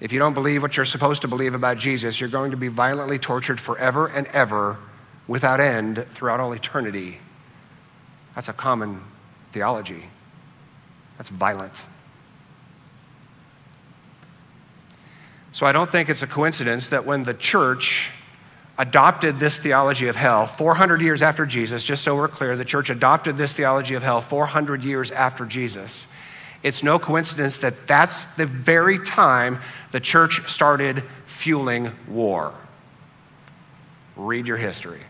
If 0.00 0.12
you 0.12 0.20
don't 0.20 0.34
believe 0.34 0.62
what 0.62 0.76
you're 0.76 0.86
supposed 0.86 1.22
to 1.22 1.28
believe 1.28 1.54
about 1.54 1.76
Jesus, 1.76 2.20
you're 2.20 2.30
going 2.30 2.52
to 2.52 2.56
be 2.56 2.68
violently 2.68 3.18
tortured 3.18 3.60
forever 3.60 4.06
and 4.06 4.28
ever 4.28 4.78
without 5.26 5.58
end 5.58 6.06
throughout 6.08 6.38
all 6.38 6.52
eternity. 6.52 7.18
That's 8.36 8.48
a 8.48 8.52
common 8.52 9.02
theology. 9.58 10.04
That's 11.16 11.30
violent. 11.30 11.82
So 15.50 15.66
I 15.66 15.72
don't 15.72 15.90
think 15.90 16.08
it's 16.08 16.22
a 16.22 16.28
coincidence 16.28 16.90
that 16.90 17.04
when 17.04 17.24
the 17.24 17.34
church 17.34 18.12
adopted 18.78 19.40
this 19.40 19.58
theology 19.58 20.06
of 20.06 20.14
hell 20.14 20.46
400 20.46 21.02
years 21.02 21.22
after 21.22 21.44
Jesus, 21.44 21.82
just 21.82 22.04
so 22.04 22.14
we're 22.14 22.28
clear, 22.28 22.56
the 22.56 22.64
church 22.64 22.88
adopted 22.88 23.36
this 23.36 23.52
theology 23.52 23.96
of 23.96 24.04
hell 24.04 24.20
400 24.20 24.84
years 24.84 25.10
after 25.10 25.44
Jesus. 25.44 26.06
It's 26.62 26.84
no 26.84 27.00
coincidence 27.00 27.58
that 27.58 27.88
that's 27.88 28.26
the 28.36 28.46
very 28.46 29.00
time 29.00 29.58
the 29.90 29.98
church 29.98 30.48
started 30.48 31.02
fueling 31.26 31.90
war. 32.06 32.54
Read 34.14 34.46
your 34.46 34.56
history. 34.56 35.00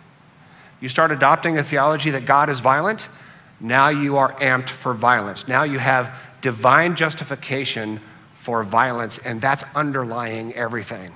You 0.80 0.88
start 0.88 1.12
adopting 1.12 1.58
a 1.58 1.62
theology 1.62 2.08
that 2.12 2.24
God 2.24 2.48
is 2.48 2.60
violent, 2.60 3.10
now 3.60 3.88
you 3.88 4.16
are 4.16 4.32
amped 4.34 4.70
for 4.70 4.94
violence. 4.94 5.48
Now 5.48 5.64
you 5.64 5.78
have 5.78 6.14
divine 6.40 6.94
justification 6.94 8.00
for 8.32 8.62
violence, 8.62 9.18
and 9.18 9.40
that's 9.40 9.64
underlying 9.74 10.54
everything. 10.54 11.12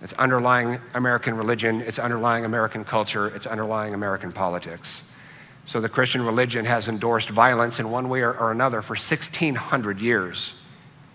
It's 0.00 0.12
underlying 0.14 0.78
American 0.94 1.36
religion, 1.36 1.80
it's 1.82 1.98
underlying 1.98 2.44
American 2.44 2.84
culture, 2.84 3.28
it's 3.28 3.46
underlying 3.46 3.94
American 3.94 4.32
politics. 4.32 5.04
So 5.66 5.80
the 5.80 5.88
Christian 5.88 6.24
religion 6.24 6.64
has 6.64 6.88
endorsed 6.88 7.30
violence 7.30 7.80
in 7.80 7.90
one 7.90 8.08
way 8.08 8.20
or, 8.20 8.50
another 8.50 8.82
for 8.82 8.94
1,600 8.94 10.00
years 10.00 10.54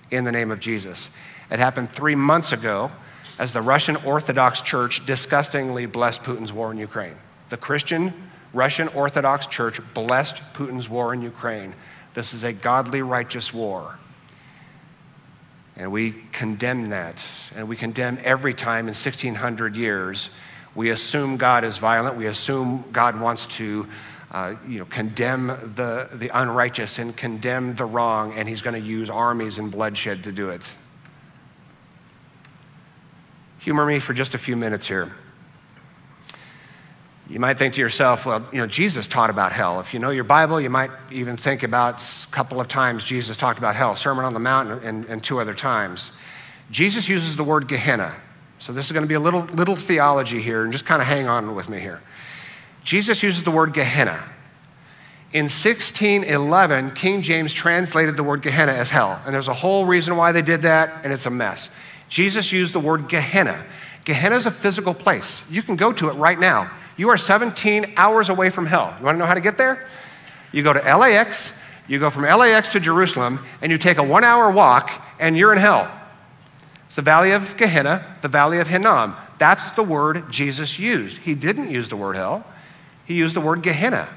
in 0.10 0.24
the 0.24 0.32
name 0.32 0.50
of 0.50 0.60
Jesus. 0.60 1.12
It 1.52 1.60
happened 1.60 1.92
three 1.92 2.16
months 2.16 2.52
ago 2.52 2.90
as 3.38 3.54
the 3.54 3.62
Russian 3.62 3.96
Orthodox 3.98 4.62
Church 4.62 5.06
disgustingly 5.06 5.86
blessed 5.86 6.24
Putin's 6.24 6.52
war 6.52 6.72
in 6.72 6.78
Ukraine. 6.78 7.16
The 7.50 7.58
Christian 7.58 8.29
Russian 8.54 8.88
Orthodox 8.90 9.48
Church 9.48 9.80
blessed 9.94 10.38
Putin's 10.54 10.90
war 10.90 11.14
in 11.14 11.22
Ukraine. 11.22 11.76
This 12.14 12.34
is 12.34 12.44
a 12.44 12.54
godly, 12.54 13.02
righteous 13.02 13.54
war. 13.54 14.00
And 15.76 15.92
we 15.92 16.16
condemn 16.32 16.90
that. 16.90 17.26
And 17.56 17.70
we 17.70 17.76
condemn 17.76 18.20
every 18.24 18.54
time 18.54 18.86
in 18.86 18.96
1600 18.96 19.76
years 19.76 20.30
we 20.76 20.92
assume 20.92 21.38
God 21.38 21.64
is 21.64 21.78
violent. 21.78 22.16
We 22.16 22.28
assume 22.28 22.86
God 22.92 23.20
wants 23.20 23.48
to 23.58 23.88
uh, 24.32 24.56
you 24.68 24.80
know, 24.80 24.86
condemn 24.86 25.48
the, 25.48 26.08
the 26.14 26.30
unrighteous 26.34 27.00
and 27.00 27.16
condemn 27.18 27.76
the 27.76 27.86
wrong, 27.86 28.34
and 28.34 28.48
he's 28.48 28.62
going 28.62 28.80
to 28.80 28.88
use 28.88 29.10
armies 29.10 29.58
and 29.58 29.72
bloodshed 29.72 30.24
to 30.26 30.32
do 30.32 30.50
it. 30.50 30.76
Humor 33.60 33.86
me 33.86 34.00
for 34.00 34.14
just 34.14 34.36
a 34.36 34.38
few 34.38 34.56
minutes 34.56 34.88
here. 34.88 35.12
You 37.30 37.40
might 37.40 37.60
think 37.60 37.76
to 37.76 37.80
yourself, 37.80 38.26
well, 38.26 38.44
you 38.52 38.58
know, 38.58 38.66
Jesus 38.66 39.08
taught 39.08 39.30
about 39.30 39.52
hell. 39.52 39.80
If 39.80 39.94
you 39.94 40.00
know 40.00 40.10
your 40.10 40.24
Bible, 40.24 40.60
you 40.60 40.72
might 40.72 40.90
even 41.12 41.38
think 41.38 41.62
about 41.62 42.02
a 42.02 42.28
couple 42.32 42.60
of 42.60 42.68
times 42.68 43.04
Jesus 43.04 43.38
talked 43.38 43.60
about 43.60 43.76
hell, 43.76 43.96
Sermon 43.96 44.26
on 44.26 44.34
the 44.34 44.40
Mount 44.40 44.84
and, 44.84 45.06
and 45.06 45.24
two 45.24 45.40
other 45.40 45.54
times. 45.54 46.12
Jesus 46.72 47.08
uses 47.08 47.36
the 47.36 47.44
word 47.44 47.68
Gehenna. 47.68 48.14
So 48.58 48.74
this 48.74 48.88
is 48.88 48.92
going 48.92 49.04
to 49.04 49.08
be 49.08 49.14
a 49.14 49.20
little, 49.20 49.42
little 49.42 49.76
theology 49.76 50.42
here, 50.42 50.64
and 50.64 50.72
just 50.72 50.88
kind 50.88 51.04
of 51.04 51.08
hang 51.08 51.28
on 51.28 51.54
with 51.54 51.70
me 51.70 51.80
here. 51.80 52.02
Jesus 52.84 53.22
uses 53.22 53.44
the 53.44 53.52
word 53.52 53.74
Gehenna. 53.74 54.24
In 55.32 55.44
1611, 55.44 56.92
King 56.92 57.22
James 57.22 57.54
translated 57.54 58.18
the 58.18 58.24
word 58.24 58.42
Gehenna 58.42 58.72
as 58.72 58.90
hell. 58.90 59.22
And 59.24 59.34
there's 59.34 59.48
a 59.48 59.54
whole 59.54 59.86
reason 59.86 60.18
why 60.18 60.32
they 60.32 60.42
did 60.42 60.64
that, 60.64 61.02
and 61.04 61.14
it's 61.14 61.28
a 61.28 61.30
mess. 61.30 61.70
Jesus 62.10 62.52
used 62.52 62.74
the 62.74 62.80
word 62.80 63.08
Gehenna. 63.08 63.64
Gehenna 64.04 64.36
is 64.36 64.48
a 64.48 64.52
physical 64.52 64.96
place. 64.96 65.44
You 65.52 65.62
can 65.62 65.76
go 65.76 65.94
to 65.94 66.10
it 66.10 66.14
right 66.14 66.40
now. 66.40 66.72
You 67.00 67.08
are 67.12 67.18
17 67.18 67.94
hours 67.96 68.28
away 68.28 68.50
from 68.50 68.66
hell. 68.66 68.94
You 69.00 69.06
want 69.06 69.16
to 69.16 69.20
know 69.20 69.26
how 69.26 69.34
to 69.34 69.40
get 69.40 69.56
there? 69.56 69.88
You 70.52 70.64
go 70.64 70.74
to 70.74 70.80
LAX, 70.80 71.58
you 71.88 71.98
go 71.98 72.10
from 72.10 72.24
LAX 72.24 72.74
to 72.74 72.80
Jerusalem, 72.82 73.40
and 73.62 73.72
you 73.72 73.78
take 73.78 74.00
a 74.00 74.04
one 74.04 74.26
hour 74.26 74.52
walk, 74.52 74.92
and 75.18 75.38
you're 75.38 75.54
in 75.54 75.60
hell. 75.60 75.90
It's 76.88 76.98
the 76.98 77.02
valley 77.02 77.32
of 77.32 77.56
Gehenna, 77.56 78.18
the 78.22 78.28
valley 78.28 78.60
of 78.60 78.68
Hinnom. 78.68 79.16
That's 79.38 79.72
the 79.72 79.82
word 79.82 80.30
Jesus 80.30 80.78
used. 80.78 81.20
He 81.20 81.36
didn't 81.36 81.72
use 81.72 81.88
the 81.88 81.96
word 81.96 82.18
hell, 82.18 82.46
he 83.06 83.14
used 83.14 83.34
the 83.34 83.42
word 83.42 83.64
Gehenna. 83.64 84.10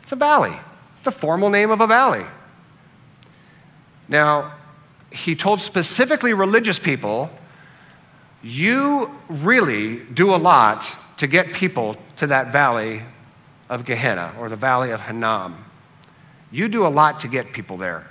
It's 0.00 0.12
a 0.12 0.16
valley, 0.16 0.56
it's 0.92 1.00
the 1.00 1.10
formal 1.10 1.50
name 1.50 1.72
of 1.72 1.80
a 1.80 1.88
valley. 1.88 2.24
Now, 4.06 4.54
he 5.10 5.34
told 5.34 5.60
specifically 5.60 6.34
religious 6.34 6.78
people, 6.78 7.30
you 8.44 9.12
really 9.28 10.04
do 10.04 10.32
a 10.32 10.36
lot 10.36 10.98
to 11.18 11.26
get 11.26 11.52
people 11.52 11.96
to 12.16 12.26
that 12.26 12.52
valley 12.52 13.02
of 13.68 13.84
Gehenna 13.84 14.34
or 14.38 14.48
the 14.48 14.56
valley 14.56 14.90
of 14.90 15.00
Hinnom. 15.00 15.64
You 16.50 16.68
do 16.68 16.86
a 16.86 16.88
lot 16.88 17.20
to 17.20 17.28
get 17.28 17.52
people 17.52 17.76
there. 17.76 18.08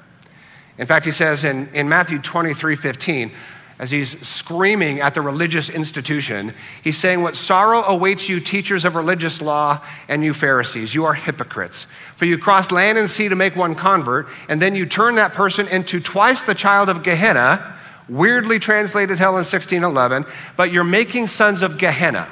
In 0.78 0.88
fact, 0.88 1.06
he 1.06 1.12
says 1.12 1.44
in, 1.44 1.68
in 1.74 1.88
Matthew 1.88 2.20
23 2.20 2.76
15, 2.76 3.32
as 3.80 3.92
he's 3.92 4.20
screaming 4.26 5.02
at 5.02 5.14
the 5.14 5.22
religious 5.22 5.70
institution, 5.70 6.54
he's 6.84 6.98
saying, 6.98 7.22
What 7.22 7.36
sorrow 7.36 7.84
awaits 7.84 8.30
you, 8.30 8.40
teachers 8.40 8.86
of 8.86 8.96
religious 8.96 9.42
law, 9.42 9.82
and 10.08 10.24
you 10.24 10.34
Pharisees. 10.34 10.94
You 10.94 11.06
are 11.06 11.14
hypocrites. 11.14 11.88
For 12.16 12.26
you 12.26 12.38
cross 12.38 12.72
land 12.72 12.98
and 12.98 13.10
sea 13.10 13.30
to 13.30 13.36
make 13.36 13.56
one 13.56 13.76
convert, 13.76 14.28
and 14.48 14.62
then 14.62 14.76
you 14.76 14.86
turn 14.86 15.16
that 15.16 15.34
person 15.34 15.68
into 15.68 16.00
twice 16.00 16.44
the 16.44 16.56
child 16.56 16.88
of 16.88 17.04
Gehenna, 17.04 17.78
weirdly 18.08 18.60
translated 18.60 19.18
hell 19.18 19.32
in 19.32 19.46
1611, 19.46 20.26
but 20.56 20.72
you're 20.72 20.84
making 20.84 21.28
sons 21.28 21.62
of 21.62 21.78
Gehenna. 21.78 22.28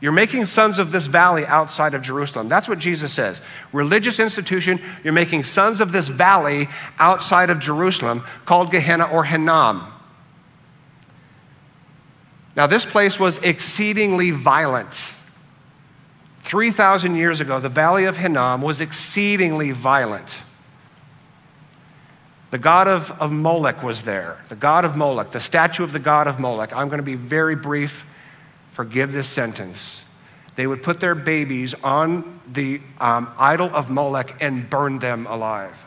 You're 0.00 0.12
making 0.12 0.46
sons 0.46 0.78
of 0.78 0.92
this 0.92 1.06
valley 1.06 1.44
outside 1.44 1.92
of 1.92 2.00
Jerusalem. 2.00 2.48
That's 2.48 2.68
what 2.68 2.78
Jesus 2.78 3.12
says. 3.12 3.42
Religious 3.72 4.18
institution, 4.18 4.80
you're 5.04 5.12
making 5.12 5.44
sons 5.44 5.82
of 5.82 5.92
this 5.92 6.08
valley 6.08 6.68
outside 6.98 7.50
of 7.50 7.58
Jerusalem 7.58 8.24
called 8.46 8.70
Gehenna 8.70 9.04
or 9.04 9.24
Hinnom. 9.24 9.92
Now, 12.56 12.66
this 12.66 12.86
place 12.86 13.20
was 13.20 13.38
exceedingly 13.38 14.30
violent. 14.30 15.16
3,000 16.44 17.14
years 17.14 17.40
ago, 17.40 17.60
the 17.60 17.68
valley 17.68 18.06
of 18.06 18.16
Hinnom 18.16 18.62
was 18.62 18.80
exceedingly 18.80 19.70
violent. 19.70 20.42
The 22.50 22.58
god 22.58 22.88
of, 22.88 23.12
of 23.20 23.30
Molech 23.30 23.82
was 23.84 24.02
there, 24.02 24.38
the 24.48 24.56
god 24.56 24.84
of 24.84 24.96
Molech, 24.96 25.30
the 25.30 25.38
statue 25.38 25.84
of 25.84 25.92
the 25.92 26.00
god 26.00 26.26
of 26.26 26.40
Molech. 26.40 26.74
I'm 26.74 26.88
going 26.88 26.98
to 26.98 27.06
be 27.06 27.14
very 27.14 27.54
brief 27.54 28.04
forgive 28.80 29.12
this 29.12 29.28
sentence. 29.28 30.06
They 30.56 30.66
would 30.66 30.82
put 30.82 31.00
their 31.00 31.14
babies 31.14 31.74
on 31.84 32.40
the 32.50 32.80
um, 32.98 33.30
idol 33.36 33.68
of 33.74 33.90
Molech 33.90 34.40
and 34.40 34.70
burn 34.70 34.98
them 34.98 35.26
alive. 35.26 35.84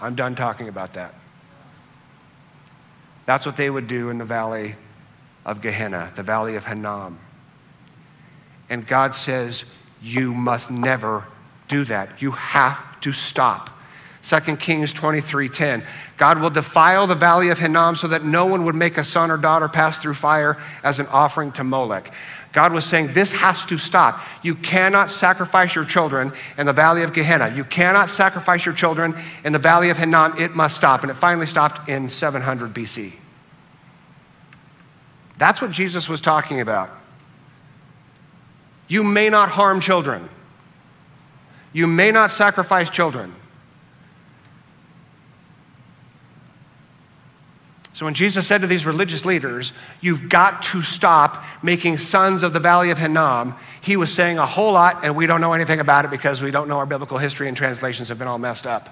I'm 0.00 0.14
done 0.14 0.36
talking 0.36 0.68
about 0.68 0.92
that. 0.92 1.14
That's 3.26 3.44
what 3.44 3.56
they 3.56 3.68
would 3.68 3.88
do 3.88 4.10
in 4.10 4.18
the 4.18 4.24
valley 4.24 4.76
of 5.44 5.60
Gehenna, 5.60 6.12
the 6.14 6.22
valley 6.22 6.54
of 6.54 6.64
Hinnom. 6.64 7.18
And 8.70 8.86
God 8.86 9.16
says, 9.16 9.74
You 10.00 10.32
must 10.32 10.70
never 10.70 11.26
do 11.66 11.82
that. 11.86 12.22
You 12.22 12.30
have 12.30 13.00
to 13.00 13.10
stop. 13.10 13.68
2 14.22 14.56
Kings 14.58 14.92
23:10. 14.92 15.84
God 16.16 16.40
will 16.40 16.50
defile 16.50 17.06
the 17.06 17.14
valley 17.14 17.50
of 17.50 17.58
Hinnom 17.58 17.96
so 17.96 18.08
that 18.08 18.24
no 18.24 18.46
one 18.46 18.64
would 18.64 18.74
make 18.74 18.98
a 18.98 19.04
son 19.04 19.30
or 19.30 19.36
daughter 19.36 19.68
pass 19.68 19.98
through 19.98 20.14
fire 20.14 20.58
as 20.82 20.98
an 20.98 21.06
offering 21.06 21.52
to 21.52 21.64
Molech. 21.64 22.12
God 22.52 22.72
was 22.72 22.84
saying, 22.84 23.12
This 23.12 23.32
has 23.32 23.64
to 23.66 23.78
stop. 23.78 24.20
You 24.42 24.54
cannot 24.54 25.10
sacrifice 25.10 25.74
your 25.74 25.84
children 25.84 26.32
in 26.56 26.66
the 26.66 26.72
valley 26.72 27.02
of 27.02 27.12
Gehenna. 27.12 27.52
You 27.54 27.64
cannot 27.64 28.10
sacrifice 28.10 28.64
your 28.64 28.74
children 28.74 29.14
in 29.44 29.52
the 29.52 29.58
valley 29.58 29.90
of 29.90 29.96
Hinnom. 29.96 30.38
It 30.38 30.54
must 30.54 30.76
stop. 30.76 31.02
And 31.02 31.10
it 31.10 31.14
finally 31.14 31.46
stopped 31.46 31.88
in 31.88 32.08
700 32.08 32.74
BC. 32.74 33.12
That's 35.36 35.62
what 35.62 35.70
Jesus 35.70 36.08
was 36.08 36.20
talking 36.20 36.60
about. 36.60 36.90
You 38.88 39.04
may 39.04 39.28
not 39.28 39.50
harm 39.50 39.80
children, 39.80 40.28
you 41.72 41.86
may 41.86 42.10
not 42.10 42.30
sacrifice 42.30 42.90
children. 42.90 43.34
So 47.98 48.04
when 48.04 48.14
Jesus 48.14 48.46
said 48.46 48.60
to 48.60 48.68
these 48.68 48.86
religious 48.86 49.24
leaders, 49.24 49.72
You've 50.00 50.28
got 50.28 50.62
to 50.62 50.82
stop 50.82 51.42
making 51.64 51.98
sons 51.98 52.44
of 52.44 52.52
the 52.52 52.60
valley 52.60 52.92
of 52.92 52.98
Hinnom, 52.98 53.56
he 53.80 53.96
was 53.96 54.14
saying 54.14 54.38
a 54.38 54.46
whole 54.46 54.74
lot, 54.74 55.04
and 55.04 55.16
we 55.16 55.26
don't 55.26 55.40
know 55.40 55.52
anything 55.52 55.80
about 55.80 56.04
it 56.04 56.12
because 56.12 56.40
we 56.40 56.52
don't 56.52 56.68
know 56.68 56.78
our 56.78 56.86
biblical 56.86 57.18
history 57.18 57.48
and 57.48 57.56
translations 57.56 58.08
have 58.08 58.16
been 58.16 58.28
all 58.28 58.38
messed 58.38 58.68
up. 58.68 58.88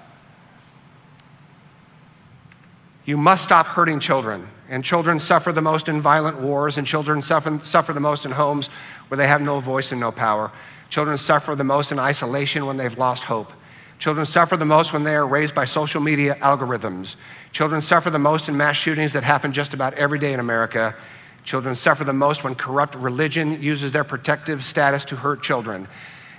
You 3.05 3.15
must 3.15 3.45
stop 3.45 3.65
hurting 3.65 4.01
children. 4.01 4.45
And 4.67 4.83
children 4.83 5.19
suffer 5.19 5.53
the 5.53 5.61
most 5.61 5.87
in 5.87 6.01
violent 6.01 6.41
wars, 6.41 6.77
and 6.77 6.85
children 6.85 7.21
suffer, 7.21 7.59
suffer 7.63 7.93
the 7.93 8.01
most 8.01 8.25
in 8.25 8.33
homes 8.33 8.67
where 9.07 9.17
they 9.17 9.27
have 9.27 9.41
no 9.41 9.61
voice 9.61 9.93
and 9.93 10.01
no 10.01 10.11
power. 10.11 10.51
Children 10.89 11.17
suffer 11.17 11.55
the 11.55 11.63
most 11.63 11.93
in 11.93 11.99
isolation 11.99 12.65
when 12.65 12.75
they've 12.75 12.97
lost 12.97 13.23
hope. 13.23 13.53
Children 13.99 14.25
suffer 14.25 14.55
the 14.57 14.65
most 14.65 14.93
when 14.93 15.03
they 15.03 15.15
are 15.15 15.25
raised 15.25 15.55
by 15.55 15.65
social 15.65 16.01
media 16.01 16.35
algorithms. 16.35 17.15
Children 17.51 17.81
suffer 17.81 18.09
the 18.09 18.19
most 18.19 18.47
in 18.47 18.55
mass 18.55 18.75
shootings 18.75 19.13
that 19.13 19.23
happen 19.23 19.51
just 19.51 19.73
about 19.73 19.95
every 19.95 20.19
day 20.19 20.33
in 20.33 20.39
America. 20.39 20.95
Children 21.43 21.75
suffer 21.75 22.03
the 22.03 22.13
most 22.13 22.43
when 22.43 22.55
corrupt 22.55 22.95
religion 22.95 23.61
uses 23.61 23.91
their 23.91 24.03
protective 24.03 24.63
status 24.63 25.05
to 25.05 25.15
hurt 25.15 25.41
children. 25.41 25.87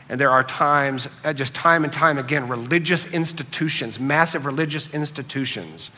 And 0.08 0.20
there 0.20 0.30
are 0.30 0.44
times, 0.44 1.08
uh, 1.24 1.32
just 1.32 1.54
time 1.54 1.84
and 1.84 1.92
time 1.92 2.16
again, 2.16 2.48
religious 2.48 3.06
institutions, 3.06 3.98
massive 3.98 4.46
religious 4.46 4.88
institutions, 4.94 5.90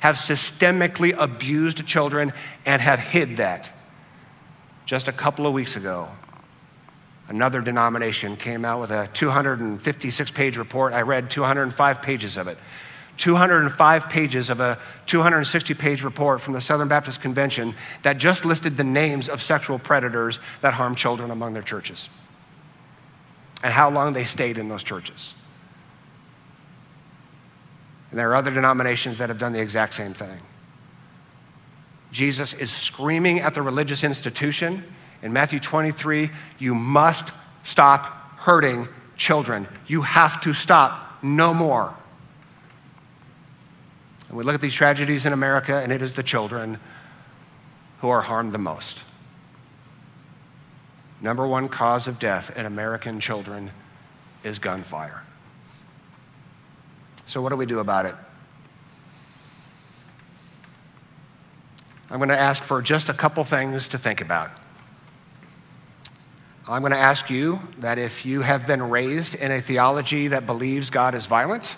have 0.00 0.16
systemically 0.16 1.14
abused 1.18 1.84
children 1.86 2.32
and 2.64 2.82
have 2.82 3.00
hid 3.00 3.38
that. 3.38 3.72
Just 4.84 5.08
a 5.08 5.12
couple 5.12 5.46
of 5.46 5.52
weeks 5.52 5.76
ago, 5.76 6.08
another 7.28 7.60
denomination 7.60 8.36
came 8.36 8.64
out 8.64 8.80
with 8.80 8.90
a 8.90 9.08
256 9.12 10.30
page 10.30 10.56
report. 10.56 10.92
I 10.92 11.02
read 11.02 11.30
205 11.30 12.02
pages 12.02 12.36
of 12.36 12.48
it. 12.48 12.58
205 13.16 14.08
pages 14.08 14.50
of 14.50 14.60
a 14.60 14.78
260 15.06 15.74
page 15.74 16.02
report 16.02 16.40
from 16.40 16.52
the 16.52 16.60
Southern 16.60 16.88
Baptist 16.88 17.20
Convention 17.20 17.74
that 18.02 18.18
just 18.18 18.44
listed 18.44 18.76
the 18.76 18.84
names 18.84 19.28
of 19.28 19.40
sexual 19.40 19.78
predators 19.78 20.38
that 20.60 20.74
harm 20.74 20.94
children 20.94 21.30
among 21.30 21.54
their 21.54 21.62
churches 21.62 22.10
and 23.62 23.72
how 23.72 23.90
long 23.90 24.12
they 24.12 24.24
stayed 24.24 24.58
in 24.58 24.68
those 24.68 24.82
churches. 24.82 25.34
And 28.10 28.18
there 28.18 28.30
are 28.30 28.36
other 28.36 28.50
denominations 28.50 29.18
that 29.18 29.28
have 29.28 29.38
done 29.38 29.52
the 29.52 29.60
exact 29.60 29.94
same 29.94 30.12
thing. 30.12 30.38
Jesus 32.12 32.54
is 32.54 32.70
screaming 32.70 33.40
at 33.40 33.54
the 33.54 33.62
religious 33.62 34.04
institution 34.04 34.84
in 35.22 35.32
Matthew 35.32 35.60
23 35.60 36.30
you 36.58 36.74
must 36.74 37.32
stop 37.62 38.06
hurting 38.38 38.88
children. 39.16 39.66
You 39.86 40.02
have 40.02 40.40
to 40.42 40.52
stop 40.52 41.22
no 41.22 41.52
more. 41.52 41.92
And 44.28 44.36
we 44.36 44.44
look 44.44 44.54
at 44.54 44.60
these 44.60 44.74
tragedies 44.74 45.26
in 45.26 45.32
America, 45.32 45.76
and 45.76 45.92
it 45.92 46.02
is 46.02 46.14
the 46.14 46.22
children 46.22 46.78
who 48.00 48.08
are 48.08 48.20
harmed 48.20 48.52
the 48.52 48.58
most. 48.58 49.04
Number 51.20 51.46
one 51.46 51.68
cause 51.68 52.08
of 52.08 52.18
death 52.18 52.56
in 52.56 52.66
American 52.66 53.20
children 53.20 53.70
is 54.44 54.58
gunfire. 54.58 55.22
So, 57.26 57.40
what 57.40 57.48
do 57.48 57.56
we 57.56 57.66
do 57.66 57.80
about 57.80 58.06
it? 58.06 58.14
I'm 62.10 62.18
going 62.18 62.28
to 62.28 62.38
ask 62.38 62.62
for 62.62 62.80
just 62.82 63.08
a 63.08 63.14
couple 63.14 63.42
things 63.42 63.88
to 63.88 63.98
think 63.98 64.20
about. 64.20 64.50
I'm 66.68 66.82
going 66.82 66.90
to 66.90 66.98
ask 66.98 67.30
you 67.30 67.60
that 67.78 67.96
if 67.96 68.26
you 68.26 68.40
have 68.40 68.66
been 68.66 68.82
raised 68.82 69.36
in 69.36 69.52
a 69.52 69.60
theology 69.60 70.26
that 70.28 70.46
believes 70.46 70.90
God 70.90 71.14
is 71.14 71.26
violent, 71.26 71.76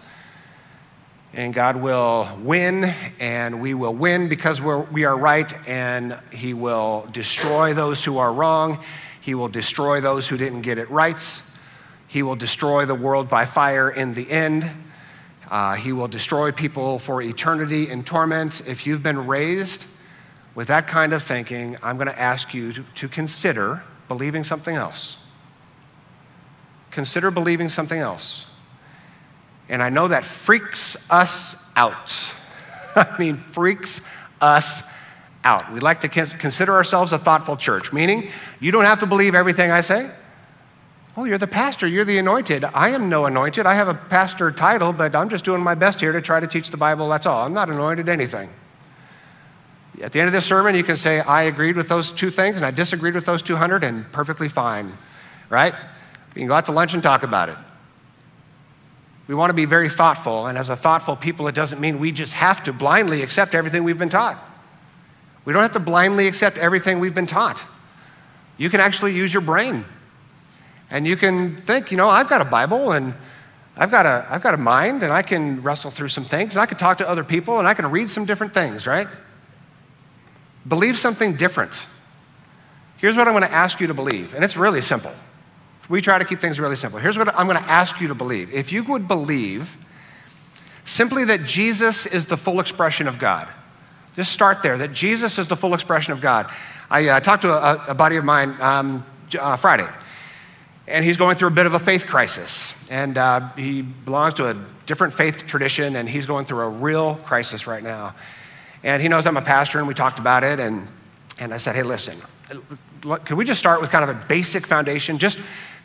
and 1.34 1.52
God 1.52 1.76
will 1.76 2.26
win, 2.40 2.94
and 3.20 3.60
we 3.60 3.74
will 3.74 3.94
win 3.94 4.28
because 4.28 4.62
we're, 4.62 4.78
we 4.78 5.04
are 5.04 5.14
right, 5.14 5.52
and 5.68 6.18
He 6.32 6.54
will 6.54 7.06
destroy 7.12 7.74
those 7.74 8.02
who 8.02 8.16
are 8.16 8.32
wrong. 8.32 8.82
He 9.20 9.34
will 9.34 9.48
destroy 9.48 10.00
those 10.00 10.26
who 10.26 10.38
didn't 10.38 10.62
get 10.62 10.78
it 10.78 10.88
right. 10.88 11.42
He 12.06 12.22
will 12.22 12.36
destroy 12.36 12.86
the 12.86 12.94
world 12.94 13.28
by 13.28 13.44
fire 13.44 13.90
in 13.90 14.14
the 14.14 14.30
end. 14.30 14.70
Uh, 15.50 15.74
he 15.74 15.92
will 15.92 16.08
destroy 16.08 16.50
people 16.50 16.98
for 16.98 17.20
eternity 17.20 17.90
in 17.90 18.04
torment. 18.04 18.62
If 18.66 18.86
you've 18.86 19.02
been 19.02 19.26
raised 19.26 19.84
with 20.54 20.68
that 20.68 20.86
kind 20.86 21.12
of 21.12 21.22
thinking, 21.22 21.76
I'm 21.82 21.96
going 21.96 22.08
to 22.08 22.18
ask 22.18 22.54
you 22.54 22.72
to, 22.72 22.84
to 22.94 23.08
consider 23.08 23.82
believing 24.08 24.42
something 24.42 24.74
else. 24.74 25.18
Consider 26.90 27.30
believing 27.30 27.68
something 27.68 27.98
else. 27.98 28.46
And 29.68 29.82
I 29.82 29.90
know 29.90 30.08
that 30.08 30.24
freaks 30.24 31.10
us 31.10 31.56
out. 31.76 32.34
I 32.96 33.14
mean, 33.18 33.36
freaks 33.36 34.00
us 34.40 34.90
out. 35.44 35.72
We 35.72 35.80
like 35.80 36.00
to 36.00 36.08
consider 36.08 36.74
ourselves 36.74 37.12
a 37.12 37.18
thoughtful 37.18 37.56
church, 37.56 37.92
meaning 37.92 38.30
you 38.60 38.72
don't 38.72 38.84
have 38.84 39.00
to 39.00 39.06
believe 39.06 39.34
everything 39.34 39.70
I 39.70 39.82
say. 39.82 40.10
Oh, 41.16 41.24
you're 41.24 41.38
the 41.38 41.46
pastor, 41.46 41.86
you're 41.86 42.04
the 42.04 42.18
anointed. 42.18 42.64
I 42.64 42.90
am 42.90 43.08
no 43.08 43.26
anointed. 43.26 43.66
I 43.66 43.74
have 43.74 43.88
a 43.88 43.94
pastor 43.94 44.50
title, 44.50 44.92
but 44.92 45.16
I'm 45.16 45.28
just 45.28 45.44
doing 45.44 45.62
my 45.62 45.74
best 45.74 46.00
here 46.00 46.12
to 46.12 46.22
try 46.22 46.38
to 46.38 46.46
teach 46.46 46.70
the 46.70 46.76
Bible, 46.76 47.08
that's 47.08 47.26
all. 47.26 47.44
I'm 47.44 47.52
not 47.52 47.68
anointed 47.68 48.08
anything. 48.08 48.48
At 50.02 50.12
the 50.12 50.20
end 50.20 50.28
of 50.28 50.32
this 50.32 50.46
sermon, 50.46 50.74
you 50.74 50.84
can 50.84 50.96
say, 50.96 51.20
I 51.20 51.44
agreed 51.44 51.76
with 51.76 51.88
those 51.88 52.12
two 52.12 52.30
things 52.30 52.56
and 52.56 52.64
I 52.64 52.70
disagreed 52.70 53.14
with 53.14 53.24
those 53.24 53.42
200, 53.42 53.84
and 53.84 54.10
perfectly 54.12 54.48
fine, 54.48 54.96
right? 55.48 55.74
You 56.34 56.40
can 56.40 56.46
go 56.46 56.54
out 56.54 56.66
to 56.66 56.72
lunch 56.72 56.94
and 56.94 57.02
talk 57.02 57.22
about 57.22 57.48
it. 57.48 57.56
We 59.26 59.34
want 59.34 59.50
to 59.50 59.54
be 59.54 59.66
very 59.66 59.88
thoughtful, 59.88 60.46
and 60.46 60.56
as 60.56 60.70
a 60.70 60.76
thoughtful 60.76 61.16
people, 61.16 61.48
it 61.48 61.54
doesn't 61.54 61.80
mean 61.80 61.98
we 61.98 62.12
just 62.12 62.34
have 62.34 62.62
to 62.64 62.72
blindly 62.72 63.22
accept 63.22 63.54
everything 63.54 63.84
we've 63.84 63.98
been 63.98 64.08
taught. 64.08 64.42
We 65.44 65.52
don't 65.52 65.62
have 65.62 65.72
to 65.72 65.80
blindly 65.80 66.28
accept 66.28 66.56
everything 66.56 67.00
we've 67.00 67.14
been 67.14 67.26
taught. 67.26 67.62
You 68.56 68.70
can 68.70 68.80
actually 68.80 69.14
use 69.14 69.32
your 69.32 69.42
brain. 69.42 69.84
And 70.90 71.06
you 71.06 71.16
can 71.16 71.56
think, 71.56 71.90
you 71.90 71.96
know, 71.96 72.08
I've 72.08 72.28
got 72.28 72.40
a 72.40 72.44
Bible 72.44 72.92
and 72.92 73.14
I've 73.76 73.90
got 73.90 74.06
a, 74.06 74.26
I've 74.30 74.42
got 74.42 74.54
a 74.54 74.58
mind 74.58 75.02
and 75.02 75.12
I 75.12 75.22
can 75.22 75.62
wrestle 75.62 75.90
through 75.90 76.08
some 76.08 76.24
things 76.24 76.54
and 76.54 76.62
I 76.62 76.66
can 76.66 76.78
talk 76.78 76.98
to 76.98 77.08
other 77.08 77.24
people 77.24 77.58
and 77.58 77.68
I 77.68 77.74
can 77.74 77.90
read 77.90 78.10
some 78.10 78.24
different 78.24 78.54
things, 78.54 78.86
right? 78.86 79.08
Believe 80.68 80.98
something 80.98 81.34
different. 81.34 81.86
Here's 82.98 83.16
what 83.16 83.26
I'm 83.26 83.32
going 83.32 83.48
to 83.48 83.52
ask 83.52 83.80
you 83.80 83.86
to 83.86 83.94
believe, 83.94 84.34
and 84.34 84.44
it's 84.44 84.56
really 84.56 84.82
simple. 84.82 85.12
We 85.88 86.02
try 86.02 86.18
to 86.18 86.24
keep 86.24 86.40
things 86.40 86.60
really 86.60 86.76
simple. 86.76 87.00
Here's 87.00 87.16
what 87.16 87.34
I'm 87.34 87.46
going 87.46 87.58
to 87.58 87.70
ask 87.70 88.00
you 88.00 88.08
to 88.08 88.14
believe. 88.14 88.52
If 88.52 88.72
you 88.72 88.84
would 88.84 89.08
believe 89.08 89.76
simply 90.84 91.24
that 91.24 91.44
Jesus 91.44 92.04
is 92.04 92.26
the 92.26 92.36
full 92.36 92.60
expression 92.60 93.08
of 93.08 93.18
God, 93.18 93.48
just 94.14 94.32
start 94.32 94.62
there, 94.62 94.76
that 94.78 94.92
Jesus 94.92 95.38
is 95.38 95.48
the 95.48 95.56
full 95.56 95.74
expression 95.74 96.12
of 96.12 96.20
God. 96.20 96.50
I 96.90 97.08
uh, 97.08 97.20
talked 97.20 97.42
to 97.42 97.52
a, 97.52 97.90
a, 97.90 97.94
buddy 97.94 98.16
of 98.16 98.24
mine 98.24 98.60
um, 98.60 99.06
uh, 99.38 99.56
Friday, 99.56 99.88
and 100.88 101.04
he's 101.04 101.16
going 101.16 101.36
through 101.36 101.48
a 101.48 101.52
bit 101.52 101.66
of 101.66 101.74
a 101.74 101.78
faith 101.78 102.06
crisis. 102.06 102.74
And 102.90 103.16
uh, 103.16 103.50
he 103.54 103.82
belongs 103.82 104.34
to 104.34 104.50
a 104.50 104.56
different 104.86 105.14
faith 105.14 105.46
tradition, 105.46 105.96
and 105.96 106.08
he's 106.08 106.26
going 106.26 106.46
through 106.46 106.60
a 106.60 106.68
real 106.68 107.14
crisis 107.14 107.66
right 107.66 107.82
now. 107.82 108.14
And 108.82 109.02
he 109.02 109.08
knows 109.08 109.26
I'm 109.26 109.36
a 109.36 109.42
pastor, 109.42 109.78
and 109.78 109.88
we 109.88 109.94
talked 109.94 110.18
about 110.18 110.44
it. 110.44 110.60
And, 110.60 110.90
and 111.38 111.52
I 111.52 111.58
said, 111.58 111.74
hey, 111.74 111.82
listen, 111.82 112.16
can 113.24 113.36
we 113.36 113.44
just 113.44 113.60
start 113.60 113.80
with 113.80 113.90
kind 113.90 114.08
of 114.08 114.10
a 114.10 114.26
basic 114.26 114.66
foundation? 114.66 115.18
Just 115.18 115.38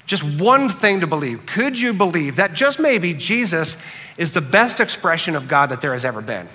just 0.06 0.23
one 0.23 0.69
thing 0.69 0.99
to 0.99 1.08
believe. 1.08 1.45
Could 1.45 1.79
you 1.79 1.93
believe 1.93 2.36
that 2.36 2.53
just 2.53 2.79
maybe 2.79 3.13
Jesus 3.13 3.77
is 4.17 4.34
the 4.34 4.41
best 4.41 4.79
expression 4.79 5.36
of 5.36 5.47
God 5.47 5.69
that 5.69 5.82
there 5.82 5.93
has 5.93 6.03
ever 6.03 6.21
been? 6.21 6.47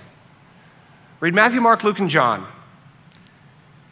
Read 1.20 1.34
Matthew, 1.34 1.60
Mark, 1.60 1.82
Luke, 1.82 1.98
and 1.98 2.10
John. 2.10 2.46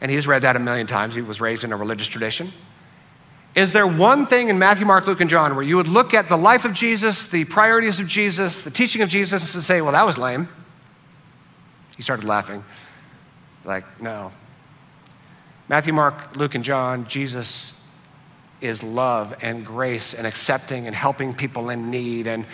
And 0.00 0.10
he's 0.10 0.26
read 0.26 0.42
that 0.42 0.56
a 0.56 0.58
million 0.58 0.86
times. 0.86 1.14
He 1.14 1.22
was 1.22 1.40
raised 1.40 1.64
in 1.64 1.72
a 1.72 1.76
religious 1.76 2.06
tradition. 2.06 2.52
Is 3.54 3.72
there 3.72 3.86
one 3.86 4.26
thing 4.26 4.50
in 4.50 4.58
Matthew, 4.58 4.84
Mark, 4.84 5.06
Luke, 5.06 5.22
and 5.22 5.30
John 5.30 5.54
where 5.54 5.64
you 5.64 5.76
would 5.76 5.88
look 5.88 6.12
at 6.12 6.28
the 6.28 6.36
life 6.36 6.66
of 6.66 6.74
Jesus, 6.74 7.26
the 7.26 7.46
priorities 7.46 7.98
of 7.98 8.06
Jesus, 8.06 8.62
the 8.62 8.70
teaching 8.70 9.00
of 9.00 9.08
Jesus, 9.08 9.54
and 9.54 9.64
say, 9.64 9.80
well, 9.80 9.92
that 9.92 10.04
was 10.04 10.18
lame? 10.18 10.50
He 11.96 12.02
started 12.02 12.24
laughing. 12.24 12.64
Like, 13.64 14.00
no. 14.00 14.30
Matthew, 15.68 15.92
Mark, 15.92 16.36
Luke, 16.36 16.54
and 16.54 16.62
John, 16.62 17.06
Jesus 17.06 17.74
is 18.60 18.82
love 18.82 19.34
and 19.42 19.64
grace 19.64 20.14
and 20.14 20.26
accepting 20.26 20.86
and 20.86 20.94
helping 20.94 21.34
people 21.34 21.70
in 21.70 21.90
need 21.90 22.26
and 22.26 22.46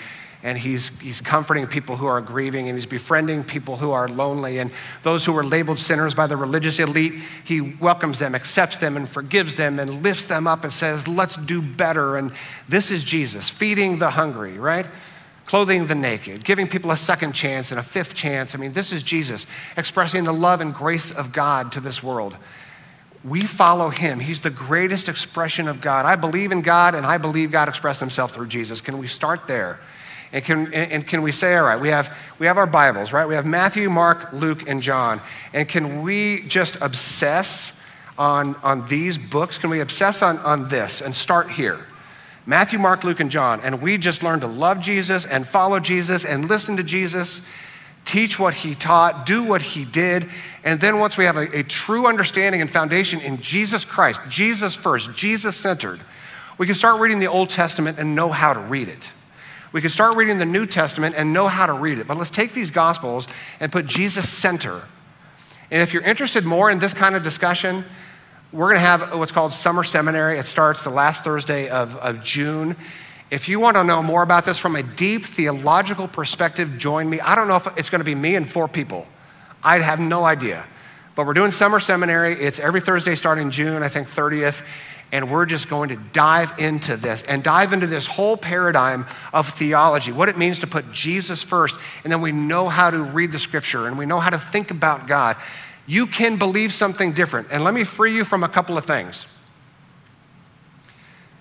and 0.44 0.59
he's, 0.59 0.88
he's 0.98 1.20
comforting 1.20 1.68
people 1.68 1.96
who 1.96 2.07
are 2.07 2.20
grieving 2.20 2.68
and 2.68 2.76
he's 2.76 2.87
befriending 2.87 3.44
people 3.44 3.76
who 3.76 3.92
are 3.92 4.09
lonely 4.09 4.59
and 4.59 4.72
those 5.05 5.24
who 5.24 5.37
are 5.37 5.44
labeled 5.44 5.78
sinners 5.78 6.14
by 6.14 6.26
the 6.26 6.37
religious 6.37 6.81
elite 6.81 7.14
he 7.44 7.61
welcomes 7.61 8.18
them 8.18 8.35
accepts 8.35 8.78
them 8.78 8.96
and 8.96 9.09
forgives 9.09 9.57
them 9.57 9.78
and 9.78 10.02
lifts 10.02 10.26
them 10.26 10.46
up 10.46 10.64
and 10.64 10.72
says 10.72 11.07
let's 11.07 11.37
do 11.37 11.62
better 11.62 12.16
and 12.16 12.33
this 12.68 12.90
is 12.90 13.05
jesus 13.05 13.48
feeding 13.48 13.98
the 13.98 14.11
hungry 14.11 14.59
right 14.59 14.87
clothing 15.46 15.87
the 15.87 15.94
naked 15.94 16.44
giving 16.44 16.66
people 16.66 16.90
a 16.90 16.96
second 16.96 17.33
chance 17.33 17.70
and 17.70 17.81
a 17.81 17.83
fifth 17.83 18.14
chance 18.14 18.55
i 18.55 18.59
mean 18.59 18.72
this 18.72 18.92
is 18.92 19.02
jesus 19.02 19.46
expressing 19.76 20.24
the 20.24 20.33
love 20.33 20.61
and 20.61 20.72
grace 20.72 21.11
of 21.11 21.33
god 21.33 21.72
to 21.72 21.81
this 21.81 22.02
world 22.02 22.37
we 23.24 23.42
follow 23.42 23.88
him. 23.88 24.18
He's 24.18 24.40
the 24.40 24.50
greatest 24.50 25.09
expression 25.09 25.68
of 25.68 25.81
God. 25.81 26.07
I 26.07 26.16
believe 26.16 26.50
in 26.50 26.61
God, 26.61 26.94
and 26.94 27.07
I 27.07 27.18
believe 27.18 27.52
God 27.52 27.68
expressed 27.68 28.00
himself 28.00 28.33
through 28.33 28.48
Jesus. 28.48 28.81
Can 28.81 28.98
we 28.98 29.07
start 29.07 29.46
there? 29.46 29.78
And 30.33 30.42
can, 30.44 30.72
and 30.72 31.07
can 31.07 31.22
we 31.22 31.31
say, 31.31 31.57
all 31.57 31.64
right, 31.64 31.78
we 31.78 31.88
have, 31.88 32.16
we 32.38 32.46
have 32.46 32.57
our 32.57 32.66
Bibles, 32.66 33.12
right? 33.12 33.26
We 33.26 33.35
have 33.35 33.44
Matthew, 33.46 33.90
Mark, 33.90 34.33
Luke, 34.33 34.66
and 34.66 34.81
John. 34.81 35.20
And 35.52 35.68
can 35.68 36.02
we 36.02 36.42
just 36.48 36.76
obsess 36.81 37.83
on, 38.18 38.57
on 38.57 38.87
these 38.88 39.18
books? 39.18 39.59
Can 39.59 39.68
we 39.70 39.81
obsess 39.81 40.22
on, 40.22 40.38
on 40.38 40.68
this 40.68 41.02
and 41.02 41.14
start 41.14 41.50
here? 41.50 41.87
Matthew, 42.46 42.78
Mark, 42.78 43.05
Luke, 43.05 43.20
and 43.20 43.31
John. 43.31 43.61
And 43.61 43.81
we 43.81 43.98
just 43.98 44.22
learn 44.22 44.40
to 44.40 44.46
love 44.46 44.81
Jesus 44.81 45.24
and 45.24 45.46
follow 45.46 45.78
Jesus 45.81 46.24
and 46.24 46.48
listen 46.48 46.76
to 46.76 46.83
Jesus 46.83 47.46
teach 48.05 48.38
what 48.38 48.55
he 48.55 48.74
taught, 48.74 49.26
do 49.26 49.44
what 49.44 49.62
he 49.62 49.85
did. 49.85 50.28
And 50.64 50.81
then 50.81 50.98
once 50.98 51.16
we 51.16 51.24
have 51.24 51.37
a, 51.37 51.59
a 51.59 51.62
true 51.62 52.07
understanding 52.07 52.61
and 52.61 52.70
foundation 52.70 53.20
in 53.20 53.40
Jesus 53.40 53.85
Christ, 53.85 54.20
Jesus 54.28 54.74
first, 54.74 55.12
Jesus 55.14 55.57
centered, 55.57 56.00
we 56.59 56.66
can 56.66 56.74
start 56.74 57.00
reading 57.00 57.18
the 57.18 57.26
Old 57.26 57.50
Testament 57.50 57.98
and 57.98 58.14
know 58.14 58.28
how 58.28 58.52
to 58.52 58.61
read 58.61 58.88
it. 58.88 59.12
We 59.72 59.81
can 59.81 59.90
start 59.90 60.16
reading 60.16 60.38
the 60.38 60.44
New 60.44 60.66
Testament 60.66 61.14
and 61.16 61.33
know 61.33 61.48
how 61.48 61.66
to 61.66 61.72
read 61.72 61.98
it. 61.98 62.07
But 62.07 62.18
let's 62.18 62.31
take 62.31 62.52
these 62.52 62.70
Gospels 62.70 63.26
and 63.59 63.72
put 63.72 63.87
Jesus 63.87 64.28
center. 64.28 64.83
And 65.70 65.81
if 65.81 65.94
you're 65.94 66.02
interested 66.02 66.44
more 66.44 66.70
in 66.70 66.78
this 66.78 66.92
kind 66.92 67.16
of 67.16 67.22
discussion, 67.22 67.85
we're 68.52 68.66
going 68.66 68.76
to 68.76 68.80
have 68.80 69.18
what's 69.18 69.32
called 69.32 69.54
Summer 69.54 69.82
Seminary. 69.82 70.38
It 70.38 70.44
starts 70.44 70.84
the 70.84 70.90
last 70.90 71.24
Thursday 71.24 71.68
of, 71.68 71.96
of 71.96 72.22
June. 72.22 72.76
If 73.30 73.48
you 73.48 73.58
want 73.58 73.78
to 73.78 73.84
know 73.84 74.02
more 74.02 74.22
about 74.22 74.44
this 74.44 74.58
from 74.58 74.76
a 74.76 74.82
deep 74.82 75.24
theological 75.24 76.06
perspective, 76.06 76.76
join 76.76 77.08
me. 77.08 77.18
I 77.18 77.34
don't 77.34 77.48
know 77.48 77.56
if 77.56 77.66
it's 77.78 77.88
going 77.88 78.00
to 78.00 78.04
be 78.04 78.14
me 78.14 78.36
and 78.36 78.48
four 78.48 78.68
people. 78.68 79.06
I 79.62 79.78
have 79.78 80.00
no 80.00 80.24
idea. 80.24 80.66
But 81.14 81.26
we're 81.26 81.32
doing 81.32 81.50
summer 81.50 81.80
seminary. 81.80 82.34
It's 82.34 82.60
every 82.60 82.82
Thursday 82.82 83.14
starting 83.14 83.50
June, 83.50 83.82
I 83.82 83.88
think 83.88 84.06
30th. 84.06 84.62
And 85.12 85.30
we're 85.30 85.46
just 85.46 85.70
going 85.70 85.88
to 85.88 85.96
dive 85.96 86.58
into 86.58 86.98
this 86.98 87.22
and 87.22 87.42
dive 87.42 87.72
into 87.72 87.86
this 87.86 88.06
whole 88.06 88.36
paradigm 88.36 89.06
of 89.32 89.48
theology, 89.48 90.12
what 90.12 90.28
it 90.28 90.36
means 90.36 90.58
to 90.58 90.66
put 90.66 90.92
Jesus 90.92 91.42
first. 91.42 91.78
And 92.04 92.12
then 92.12 92.20
we 92.20 92.32
know 92.32 92.68
how 92.68 92.90
to 92.90 93.02
read 93.02 93.32
the 93.32 93.38
scripture 93.38 93.86
and 93.86 93.96
we 93.96 94.04
know 94.04 94.20
how 94.20 94.30
to 94.30 94.38
think 94.38 94.70
about 94.70 95.06
God. 95.06 95.36
You 95.86 96.06
can 96.06 96.36
believe 96.36 96.72
something 96.72 97.12
different. 97.12 97.48
And 97.50 97.64
let 97.64 97.74
me 97.74 97.84
free 97.84 98.14
you 98.14 98.24
from 98.24 98.44
a 98.44 98.48
couple 98.48 98.78
of 98.78 98.86
things. 98.86 99.26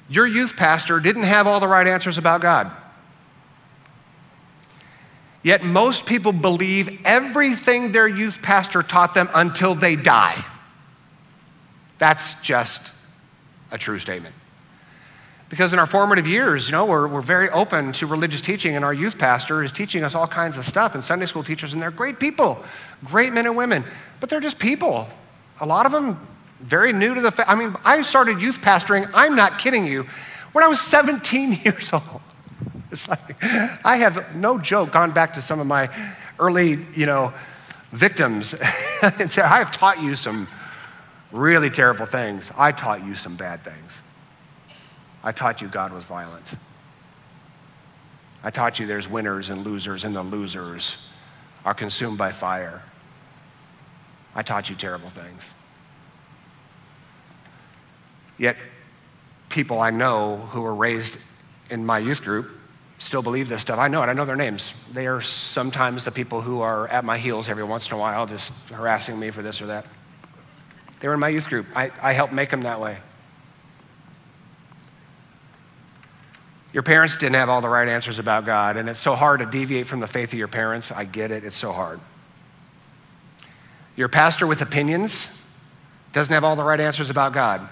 Your 0.09 0.27
youth 0.27 0.57
pastor 0.57 0.99
didn't 0.99 1.23
have 1.23 1.47
all 1.47 1.59
the 1.59 1.67
right 1.67 1.87
answers 1.87 2.17
about 2.17 2.41
God. 2.41 2.75
Yet 5.43 5.63
most 5.63 6.05
people 6.05 6.33
believe 6.33 7.01
everything 7.05 7.91
their 7.91 8.07
youth 8.07 8.41
pastor 8.41 8.83
taught 8.83 9.13
them 9.13 9.29
until 9.33 9.73
they 9.73 9.95
die. 9.95 10.43
That's 11.97 12.41
just 12.41 12.91
a 13.71 13.77
true 13.77 13.99
statement. 13.99 14.35
Because 15.51 15.73
in 15.73 15.79
our 15.79 15.85
formative 15.85 16.27
years, 16.27 16.69
you 16.69 16.71
know, 16.71 16.85
we're, 16.85 17.09
we're 17.09 17.19
very 17.19 17.49
open 17.49 17.91
to 17.93 18.07
religious 18.07 18.39
teaching, 18.39 18.77
and 18.77 18.85
our 18.85 18.93
youth 18.93 19.17
pastor 19.17 19.65
is 19.65 19.73
teaching 19.73 20.01
us 20.01 20.15
all 20.15 20.25
kinds 20.25 20.57
of 20.57 20.63
stuff, 20.63 20.95
and 20.95 21.03
Sunday 21.03 21.25
school 21.25 21.43
teachers, 21.43 21.73
and 21.73 21.81
they're 21.81 21.91
great 21.91 22.21
people, 22.21 22.63
great 23.03 23.33
men 23.33 23.45
and 23.45 23.57
women, 23.57 23.83
but 24.21 24.29
they're 24.29 24.39
just 24.39 24.59
people. 24.59 25.09
A 25.59 25.65
lot 25.65 25.85
of 25.85 25.91
them 25.91 26.17
very 26.61 26.93
new 26.93 27.13
to 27.13 27.19
the 27.19 27.31
faith. 27.31 27.47
I 27.49 27.55
mean, 27.55 27.75
I 27.83 27.99
started 27.99 28.39
youth 28.39 28.61
pastoring, 28.61 29.11
I'm 29.13 29.35
not 29.35 29.59
kidding 29.59 29.85
you, 29.85 30.07
when 30.53 30.63
I 30.63 30.69
was 30.69 30.79
17 30.79 31.59
years 31.65 31.91
old. 31.91 32.21
It's 32.89 33.09
like, 33.09 33.43
I 33.43 33.97
have 33.97 34.37
no 34.37 34.57
joke 34.57 34.93
gone 34.93 35.11
back 35.11 35.33
to 35.33 35.41
some 35.41 35.59
of 35.59 35.67
my 35.67 35.89
early, 36.39 36.79
you 36.95 37.05
know, 37.05 37.33
victims 37.91 38.55
and 39.01 39.29
said, 39.29 39.43
I 39.43 39.57
have 39.57 39.73
taught 39.73 40.01
you 40.01 40.15
some 40.15 40.47
really 41.33 41.69
terrible 41.69 42.05
things. 42.05 42.53
I 42.57 42.71
taught 42.71 43.05
you 43.05 43.15
some 43.15 43.35
bad 43.35 43.65
things. 43.65 44.01
I 45.23 45.31
taught 45.31 45.61
you 45.61 45.67
God 45.67 45.93
was 45.93 46.03
violent. 46.03 46.53
I 48.43 48.49
taught 48.49 48.79
you 48.79 48.87
there's 48.87 49.07
winners 49.07 49.49
and 49.49 49.63
losers, 49.63 50.03
and 50.03 50.15
the 50.15 50.23
losers 50.23 50.97
are 51.63 51.73
consumed 51.73 52.17
by 52.17 52.31
fire. 52.31 52.81
I 54.33 54.41
taught 54.41 54.69
you 54.69 54.75
terrible 54.75 55.09
things. 55.09 55.53
Yet, 58.37 58.57
people 59.49 59.79
I 59.79 59.91
know 59.91 60.37
who 60.37 60.61
were 60.61 60.73
raised 60.73 61.17
in 61.69 61.85
my 61.85 61.99
youth 61.99 62.23
group 62.23 62.49
still 62.97 63.21
believe 63.21 63.49
this 63.49 63.61
stuff. 63.61 63.77
I 63.77 63.87
know 63.87 64.01
it, 64.01 64.07
I 64.07 64.13
know 64.13 64.25
their 64.25 64.35
names. 64.35 64.73
They 64.91 65.05
are 65.07 65.21
sometimes 65.21 66.05
the 66.05 66.11
people 66.11 66.41
who 66.41 66.61
are 66.61 66.87
at 66.87 67.03
my 67.03 67.17
heels 67.17 67.49
every 67.49 67.63
once 67.63 67.87
in 67.87 67.93
a 67.93 67.97
while, 67.99 68.25
just 68.25 68.53
harassing 68.69 69.19
me 69.19 69.29
for 69.29 69.41
this 69.41 69.61
or 69.61 69.67
that. 69.67 69.85
They 70.99 71.07
were 71.07 71.15
in 71.15 71.19
my 71.19 71.29
youth 71.29 71.49
group. 71.49 71.67
I, 71.75 71.91
I 72.01 72.13
helped 72.13 72.33
make 72.33 72.49
them 72.49 72.61
that 72.61 72.79
way. 72.79 72.97
Your 76.73 76.83
parents 76.83 77.17
didn't 77.17 77.35
have 77.35 77.49
all 77.49 77.61
the 77.61 77.69
right 77.69 77.87
answers 77.87 78.17
about 78.17 78.45
God, 78.45 78.77
and 78.77 78.87
it's 78.87 78.99
so 78.99 79.15
hard 79.15 79.39
to 79.39 79.45
deviate 79.45 79.87
from 79.87 79.99
the 79.99 80.07
faith 80.07 80.31
of 80.31 80.39
your 80.39 80.47
parents. 80.47 80.91
I 80.91 81.05
get 81.05 81.31
it, 81.31 81.43
it's 81.43 81.55
so 81.55 81.71
hard. 81.71 81.99
Your 83.95 84.07
pastor 84.07 84.47
with 84.47 84.61
opinions 84.61 85.37
doesn't 86.13 86.33
have 86.33 86.43
all 86.43 86.55
the 86.55 86.63
right 86.63 86.79
answers 86.79 87.09
about 87.09 87.33
God. 87.33 87.67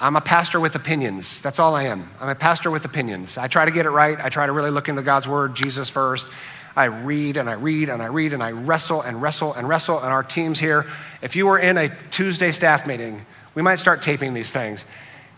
I'm 0.00 0.16
a 0.16 0.20
pastor 0.20 0.60
with 0.60 0.74
opinions. 0.74 1.40
That's 1.40 1.58
all 1.58 1.74
I 1.74 1.84
am. 1.84 2.08
I'm 2.20 2.28
a 2.28 2.34
pastor 2.34 2.70
with 2.70 2.84
opinions. 2.84 3.38
I 3.38 3.48
try 3.48 3.64
to 3.64 3.70
get 3.70 3.86
it 3.86 3.90
right. 3.90 4.18
I 4.20 4.28
try 4.28 4.46
to 4.46 4.52
really 4.52 4.70
look 4.70 4.88
into 4.88 5.02
God's 5.02 5.28
word, 5.28 5.54
Jesus 5.54 5.88
first. 5.88 6.28
I 6.76 6.86
read 6.86 7.36
and 7.36 7.48
I 7.48 7.52
read 7.52 7.88
and 7.88 8.02
I 8.02 8.06
read 8.06 8.32
and 8.32 8.42
I 8.42 8.50
wrestle 8.50 9.02
and 9.02 9.22
wrestle 9.22 9.54
and 9.54 9.68
wrestle. 9.68 10.00
And 10.00 10.08
our 10.08 10.24
teams 10.24 10.58
here, 10.58 10.86
if 11.22 11.36
you 11.36 11.46
were 11.46 11.58
in 11.58 11.78
a 11.78 11.96
Tuesday 12.10 12.50
staff 12.50 12.86
meeting, 12.86 13.24
we 13.54 13.62
might 13.62 13.76
start 13.76 14.02
taping 14.02 14.34
these 14.34 14.50
things. 14.50 14.84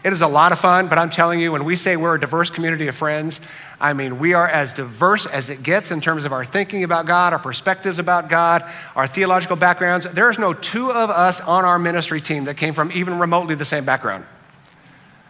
It 0.06 0.12
is 0.12 0.22
a 0.22 0.28
lot 0.28 0.52
of 0.52 0.60
fun, 0.60 0.86
but 0.86 1.00
I'm 1.00 1.10
telling 1.10 1.40
you, 1.40 1.50
when 1.50 1.64
we 1.64 1.74
say 1.74 1.96
we're 1.96 2.14
a 2.14 2.20
diverse 2.20 2.48
community 2.48 2.86
of 2.86 2.94
friends, 2.94 3.40
I 3.80 3.92
mean, 3.92 4.20
we 4.20 4.34
are 4.34 4.46
as 4.46 4.72
diverse 4.72 5.26
as 5.26 5.50
it 5.50 5.64
gets 5.64 5.90
in 5.90 6.00
terms 6.00 6.24
of 6.24 6.32
our 6.32 6.44
thinking 6.44 6.84
about 6.84 7.06
God, 7.06 7.32
our 7.32 7.40
perspectives 7.40 7.98
about 7.98 8.28
God, 8.28 8.62
our 8.94 9.08
theological 9.08 9.56
backgrounds. 9.56 10.06
There's 10.06 10.38
no 10.38 10.52
two 10.52 10.92
of 10.92 11.10
us 11.10 11.40
on 11.40 11.64
our 11.64 11.76
ministry 11.80 12.20
team 12.20 12.44
that 12.44 12.56
came 12.56 12.72
from 12.72 12.92
even 12.92 13.18
remotely 13.18 13.56
the 13.56 13.64
same 13.64 13.84
background. 13.84 14.24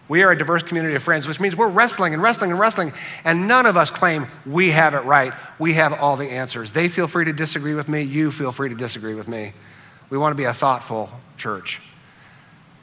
We 0.08 0.22
are 0.24 0.32
a 0.32 0.36
diverse 0.36 0.62
community 0.62 0.94
of 0.94 1.02
friends, 1.02 1.26
which 1.26 1.40
means 1.40 1.56
we're 1.56 1.68
wrestling 1.68 2.12
and 2.12 2.22
wrestling 2.22 2.50
and 2.50 2.60
wrestling, 2.60 2.92
and 3.24 3.48
none 3.48 3.64
of 3.64 3.78
us 3.78 3.90
claim 3.90 4.26
we 4.44 4.72
have 4.72 4.92
it 4.92 5.04
right. 5.06 5.32
We 5.58 5.72
have 5.72 5.94
all 5.94 6.18
the 6.18 6.28
answers. 6.28 6.72
They 6.72 6.88
feel 6.88 7.06
free 7.06 7.24
to 7.24 7.32
disagree 7.32 7.72
with 7.72 7.88
me. 7.88 8.02
You 8.02 8.30
feel 8.30 8.52
free 8.52 8.68
to 8.68 8.74
disagree 8.74 9.14
with 9.14 9.26
me. 9.26 9.54
We 10.10 10.18
want 10.18 10.34
to 10.34 10.36
be 10.36 10.44
a 10.44 10.52
thoughtful 10.52 11.08
church. 11.38 11.80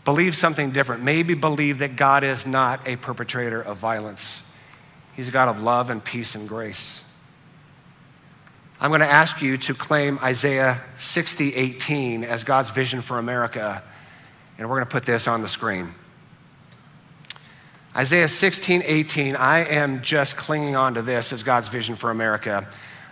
Believe 0.06 0.36
something 0.36 0.72
different. 0.72 1.04
Maybe 1.04 1.34
believe 1.34 1.80
that 1.80 1.96
God 1.96 2.24
is 2.24 2.46
not 2.46 2.88
a 2.88 2.98
perpetrator 2.98 3.62
of 3.62 3.78
violence, 3.78 4.44
He's 5.16 5.30
a 5.30 5.32
God 5.32 5.48
of 5.48 5.62
love 5.62 5.90
and 5.90 6.04
peace 6.04 6.36
and 6.36 6.48
grace. 6.48 7.04
I'm 8.82 8.90
going 8.90 9.00
to 9.00 9.08
ask 9.08 9.42
you 9.42 9.58
to 9.60 9.74
claim 9.74 10.20
Isaiah 10.22 10.82
60, 10.98 11.56
18 11.56 12.26
as 12.26 12.44
God's 12.44 12.72
vision 12.72 13.00
for 13.00 13.18
America, 13.18 13.82
and 14.58 14.68
we're 14.68 14.76
going 14.76 14.88
to 14.88 14.92
put 14.92 15.06
this 15.06 15.28
on 15.28 15.42
the 15.42 15.48
screen. 15.48 15.90
Isaiah 17.96 18.28
16, 18.28 18.82
18, 18.84 19.36
I 19.36 19.60
am 19.60 20.02
just 20.02 20.36
clinging 20.36 20.76
on 20.76 20.96
to 20.96 21.02
this 21.02 21.32
as 21.32 21.44
God's 21.44 21.70
vision 21.70 21.94
for 21.94 22.10
America. 22.10 22.68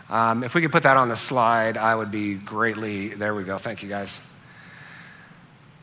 Um, 0.10 0.44
if 0.44 0.56
we 0.56 0.62
could 0.62 0.72
put 0.72 0.84
that 0.84 0.98
on 0.98 1.08
the 1.08 1.16
slide, 1.16 1.78
I 1.78 1.96
would 1.96 2.12
be 2.12 2.34
greatly, 2.34 3.10
there 3.10 3.34
we 3.34 3.44
go. 3.44 3.58
Thank 3.58 3.84
you 3.84 3.88
guys. 3.88 4.20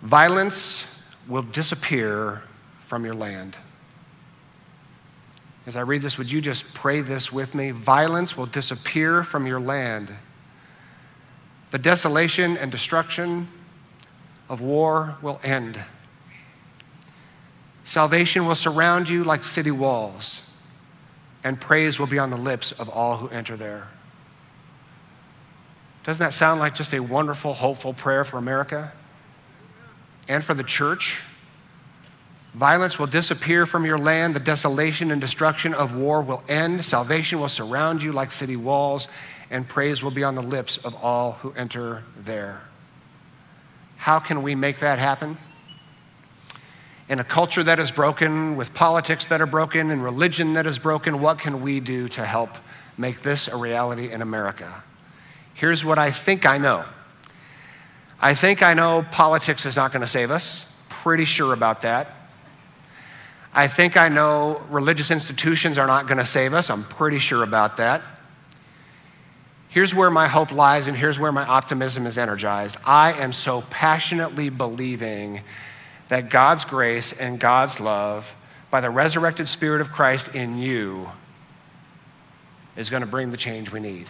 Violence 0.03 0.98
will 1.29 1.43
disappear 1.43 2.43
from 2.81 3.05
your 3.05 3.15
land. 3.15 3.57
As 5.67 5.77
I 5.77 5.83
read 5.83 6.01
this, 6.01 6.17
would 6.17 6.33
you 6.33 6.41
just 6.41 6.73
pray 6.73 7.03
this 7.03 7.31
with 7.31 7.55
me? 7.55 7.71
Violence 7.71 8.37
will 8.37 8.47
disappear 8.47 9.23
from 9.23 9.47
your 9.47 9.61
land. 9.61 10.11
The 11.71 11.79
desolation 11.79 12.57
and 12.57 12.73
destruction 12.73 13.49
of 14.49 14.63
war 14.63 15.19
will 15.21 15.39
end. 15.45 15.79
Salvation 17.85 18.47
will 18.47 18.55
surround 18.55 19.11
you 19.11 19.25
like 19.25 19.45
city 19.45 19.71
walls, 19.71 20.43
and 21.45 21.61
praise 21.61 21.99
will 21.99 22.07
be 22.07 22.19
on 22.19 22.31
the 22.31 22.37
lips 22.37 22.73
of 22.73 22.89
all 22.89 23.19
who 23.19 23.29
enter 23.29 23.57
there. 23.57 23.89
Doesn't 26.05 26.21
that 26.21 26.33
sound 26.33 26.61
like 26.61 26.75
just 26.75 26.95
a 26.95 27.01
wonderful, 27.01 27.53
hopeful 27.53 27.93
prayer 27.93 28.25
for 28.25 28.39
America 28.39 28.93
and 30.29 30.45
for 30.45 30.55
the 30.55 30.63
church? 30.63 31.23
Violence 32.55 32.99
will 32.99 33.07
disappear 33.07 33.67
from 33.67 33.85
your 33.85 33.99
land. 33.99 34.35
The 34.35 34.41
desolation 34.41 35.11
and 35.11 35.21
destruction 35.21 35.75
of 35.75 35.95
war 35.95 36.23
will 36.23 36.43
end. 36.49 36.85
Salvation 36.85 37.41
will 37.41 37.49
surround 37.49 38.03
you 38.03 38.13
like 38.13 38.33
city 38.33 38.57
walls, 38.57 39.09
and 39.51 39.69
praise 39.69 40.03
will 40.03 40.11
be 40.11 40.25
on 40.25 40.35
the 40.35 40.43
lips 40.43 40.77
of 40.79 40.95
all 40.97 41.33
who 41.33 41.53
enter 41.53 42.05
there. 42.17 42.63
How 43.97 44.19
can 44.19 44.43
we 44.43 44.55
make 44.55 44.79
that 44.79 44.99
happen? 44.99 45.37
in 47.09 47.21
a 47.21 47.25
culture 47.25 47.63
that 47.63 47.81
is 47.81 47.91
broken, 47.91 48.57
with 48.57 48.75
politics 48.75 49.27
that 49.27 49.41
are 49.41 49.47
broken, 49.47 49.91
and 49.91 50.05
religion 50.05 50.55
that 50.55 50.67
is 50.67 50.79
broken, 50.79 51.21
what 51.21 51.39
can 51.39 51.63
we 51.63 51.81
do 51.81 52.09
to 52.09 52.25
help 52.25 52.51
make 52.99 53.23
this 53.23 53.49
a 53.49 53.57
reality 53.57 54.11
in 54.13 54.21
America? 54.21 54.83
Here's 55.55 55.85
what 55.85 55.99
I 55.99 56.11
think 56.11 56.45
I 56.45 56.59
know. 56.59 56.85
I 58.21 58.35
think 58.35 58.63
I 58.63 58.75
know 58.75 59.07
politics 59.11 59.65
is 59.65 59.77
not 59.77 59.93
going 59.93 60.01
to 60.01 60.07
save 60.07 60.31
us. 60.31 60.73
Pretty 60.89 61.25
sure 61.25 61.53
about 61.53 61.83
that. 61.83 62.15
I 63.55 63.69
think 63.69 63.97
I 63.97 64.09
know 64.09 64.63
religious 64.71 65.11
institutions 65.11 65.79
are 65.79 65.87
not 65.87 66.07
going 66.07 66.19
to 66.19 66.27
save 66.27 66.53
us. 66.53 66.71
I'm 66.71 66.85
pretty 66.85 67.19
sure 67.19 67.43
about 67.43 67.77
that. 67.79 68.03
Here's 69.69 69.95
where 69.95 70.11
my 70.11 70.29
hope 70.29 70.51
lies, 70.51 70.89
and 70.89 70.97
here's 70.97 71.19
where 71.19 71.31
my 71.31 71.45
optimism 71.45 72.07
is 72.07 72.19
energized. 72.19 72.77
I 72.85 73.13
am 73.13 73.33
so 73.33 73.63
passionately 73.71 74.49
believing 74.49 75.43
that 76.09 76.31
God's 76.31 76.65
grace 76.65 77.13
and 77.13 77.39
God's 77.39 77.79
love, 77.79 78.35
by 78.71 78.81
the 78.81 78.91
resurrected 78.91 79.47
Spirit 79.47 79.81
of 79.81 79.91
Christ 79.93 80.35
in 80.35 80.59
you, 80.59 81.09
is 82.77 82.91
going 82.91 83.03
to 83.03 83.09
bring 83.09 83.31
the 83.31 83.37
change 83.37 83.73
we 83.73 83.81
need. 83.81 84.09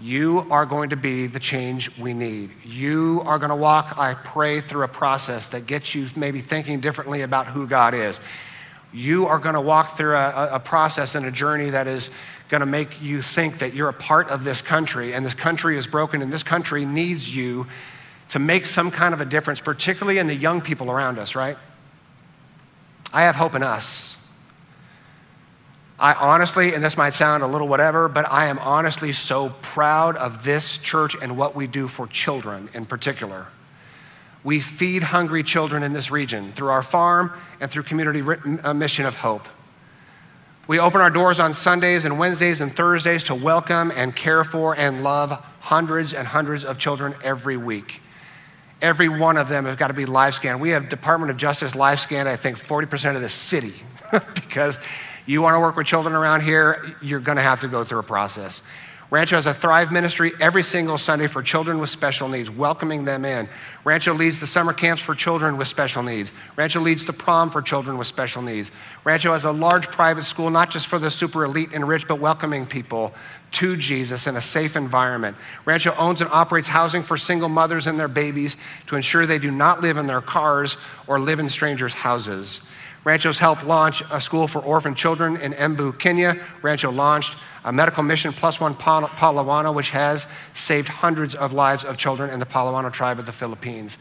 You 0.00 0.46
are 0.50 0.64
going 0.64 0.90
to 0.90 0.96
be 0.96 1.26
the 1.26 1.40
change 1.40 1.96
we 1.98 2.14
need. 2.14 2.50
You 2.64 3.22
are 3.26 3.38
going 3.38 3.50
to 3.50 3.56
walk, 3.56 3.98
I 3.98 4.14
pray, 4.14 4.60
through 4.60 4.84
a 4.84 4.88
process 4.88 5.48
that 5.48 5.66
gets 5.66 5.94
you 5.94 6.06
maybe 6.16 6.40
thinking 6.40 6.78
differently 6.78 7.22
about 7.22 7.48
who 7.48 7.66
God 7.66 7.94
is. 7.94 8.20
You 8.92 9.26
are 9.26 9.38
going 9.38 9.54
to 9.54 9.60
walk 9.60 9.96
through 9.96 10.16
a, 10.16 10.54
a 10.54 10.60
process 10.60 11.14
and 11.14 11.26
a 11.26 11.32
journey 11.32 11.70
that 11.70 11.88
is 11.88 12.10
going 12.48 12.60
to 12.60 12.66
make 12.66 13.02
you 13.02 13.20
think 13.20 13.58
that 13.58 13.74
you're 13.74 13.88
a 13.88 13.94
part 13.94 14.28
of 14.28 14.44
this 14.44 14.62
country 14.62 15.14
and 15.14 15.24
this 15.24 15.34
country 15.34 15.76
is 15.76 15.86
broken 15.86 16.22
and 16.22 16.32
this 16.32 16.42
country 16.42 16.84
needs 16.84 17.34
you 17.34 17.66
to 18.28 18.38
make 18.38 18.66
some 18.66 18.90
kind 18.90 19.14
of 19.14 19.20
a 19.20 19.24
difference, 19.24 19.60
particularly 19.60 20.18
in 20.18 20.26
the 20.26 20.34
young 20.34 20.60
people 20.60 20.90
around 20.90 21.18
us, 21.18 21.34
right? 21.34 21.56
I 23.12 23.22
have 23.22 23.36
hope 23.36 23.54
in 23.54 23.62
us. 23.62 24.17
I 26.00 26.14
honestly, 26.14 26.74
and 26.74 26.84
this 26.84 26.96
might 26.96 27.10
sound 27.10 27.42
a 27.42 27.46
little 27.46 27.66
whatever, 27.66 28.08
but 28.08 28.30
I 28.30 28.46
am 28.46 28.58
honestly 28.60 29.10
so 29.10 29.50
proud 29.62 30.16
of 30.16 30.44
this 30.44 30.78
church 30.78 31.16
and 31.20 31.36
what 31.36 31.56
we 31.56 31.66
do 31.66 31.88
for 31.88 32.06
children 32.06 32.68
in 32.72 32.84
particular. 32.84 33.48
We 34.44 34.60
feed 34.60 35.02
hungry 35.02 35.42
children 35.42 35.82
in 35.82 35.92
this 35.92 36.10
region 36.10 36.52
through 36.52 36.68
our 36.68 36.84
farm 36.84 37.32
and 37.60 37.68
through 37.68 37.82
community 37.82 38.22
uh, 38.62 38.72
mission 38.74 39.06
of 39.06 39.16
hope. 39.16 39.48
We 40.68 40.78
open 40.78 41.00
our 41.00 41.10
doors 41.10 41.40
on 41.40 41.52
Sundays 41.52 42.04
and 42.04 42.18
Wednesdays 42.18 42.60
and 42.60 42.70
Thursdays 42.70 43.24
to 43.24 43.34
welcome 43.34 43.90
and 43.90 44.14
care 44.14 44.44
for 44.44 44.76
and 44.76 45.02
love 45.02 45.32
hundreds 45.60 46.14
and 46.14 46.28
hundreds 46.28 46.64
of 46.64 46.78
children 46.78 47.14
every 47.24 47.56
week. 47.56 48.02
Every 48.80 49.08
one 49.08 49.36
of 49.36 49.48
them 49.48 49.64
has 49.64 49.74
got 49.74 49.88
to 49.88 49.94
be 49.94 50.06
live 50.06 50.34
scanned. 50.34 50.60
We 50.60 50.70
have 50.70 50.88
Department 50.88 51.32
of 51.32 51.36
Justice 51.36 51.74
live 51.74 51.98
scanned, 51.98 52.28
I 52.28 52.36
think, 52.36 52.56
40% 52.56 53.16
of 53.16 53.22
the 53.22 53.28
city 53.28 53.72
because 54.34 54.78
you 55.28 55.42
want 55.42 55.54
to 55.54 55.60
work 55.60 55.76
with 55.76 55.86
children 55.86 56.14
around 56.14 56.42
here, 56.42 56.96
you're 57.02 57.20
going 57.20 57.36
to 57.36 57.42
have 57.42 57.60
to 57.60 57.68
go 57.68 57.84
through 57.84 57.98
a 57.98 58.04
process. 58.04 58.62
Rancho 59.10 59.36
has 59.36 59.46
a 59.46 59.54
Thrive 59.54 59.90
ministry 59.90 60.32
every 60.38 60.62
single 60.62 60.98
Sunday 60.98 61.28
for 61.28 61.42
children 61.42 61.78
with 61.78 61.88
special 61.88 62.28
needs, 62.28 62.50
welcoming 62.50 63.06
them 63.06 63.24
in. 63.24 63.48
Rancho 63.82 64.12
leads 64.12 64.38
the 64.38 64.46
summer 64.46 64.74
camps 64.74 65.00
for 65.00 65.14
children 65.14 65.56
with 65.56 65.66
special 65.66 66.02
needs. 66.02 66.30
Rancho 66.56 66.80
leads 66.80 67.06
the 67.06 67.14
prom 67.14 67.48
for 67.48 67.62
children 67.62 67.96
with 67.96 68.06
special 68.06 68.42
needs. 68.42 68.70
Rancho 69.04 69.32
has 69.32 69.46
a 69.46 69.50
large 69.50 69.90
private 69.90 70.24
school, 70.24 70.50
not 70.50 70.68
just 70.70 70.88
for 70.88 70.98
the 70.98 71.10
super 71.10 71.44
elite 71.44 71.70
and 71.72 71.88
rich, 71.88 72.06
but 72.06 72.20
welcoming 72.20 72.66
people 72.66 73.14
to 73.52 73.78
Jesus 73.78 74.26
in 74.26 74.36
a 74.36 74.42
safe 74.42 74.76
environment. 74.76 75.38
Rancho 75.64 75.94
owns 75.96 76.20
and 76.20 76.30
operates 76.30 76.68
housing 76.68 77.00
for 77.00 77.16
single 77.16 77.48
mothers 77.48 77.86
and 77.86 77.98
their 77.98 78.08
babies 78.08 78.58
to 78.88 78.96
ensure 78.96 79.24
they 79.24 79.38
do 79.38 79.50
not 79.50 79.80
live 79.80 79.96
in 79.96 80.06
their 80.06 80.20
cars 80.20 80.76
or 81.06 81.18
live 81.18 81.40
in 81.40 81.48
strangers' 81.48 81.94
houses. 81.94 82.60
Rancho's 83.08 83.38
helped 83.38 83.64
launch 83.64 84.02
a 84.12 84.20
school 84.20 84.46
for 84.46 84.58
orphan 84.58 84.94
children 84.94 85.38
in 85.38 85.54
Embu, 85.54 85.98
Kenya. 85.98 86.44
Rancho 86.60 86.92
launched 86.92 87.36
a 87.64 87.72
medical 87.72 88.02
mission, 88.02 88.32
Plus 88.32 88.60
One 88.60 88.74
Palawano, 88.74 89.74
which 89.74 89.88
has 89.88 90.26
saved 90.52 90.88
hundreds 90.88 91.34
of 91.34 91.54
lives 91.54 91.86
of 91.86 91.96
children 91.96 92.28
in 92.28 92.38
the 92.38 92.44
Palawano 92.44 92.92
tribe 92.92 93.18
of 93.18 93.24
the 93.24 93.32
Philippines. 93.32 93.96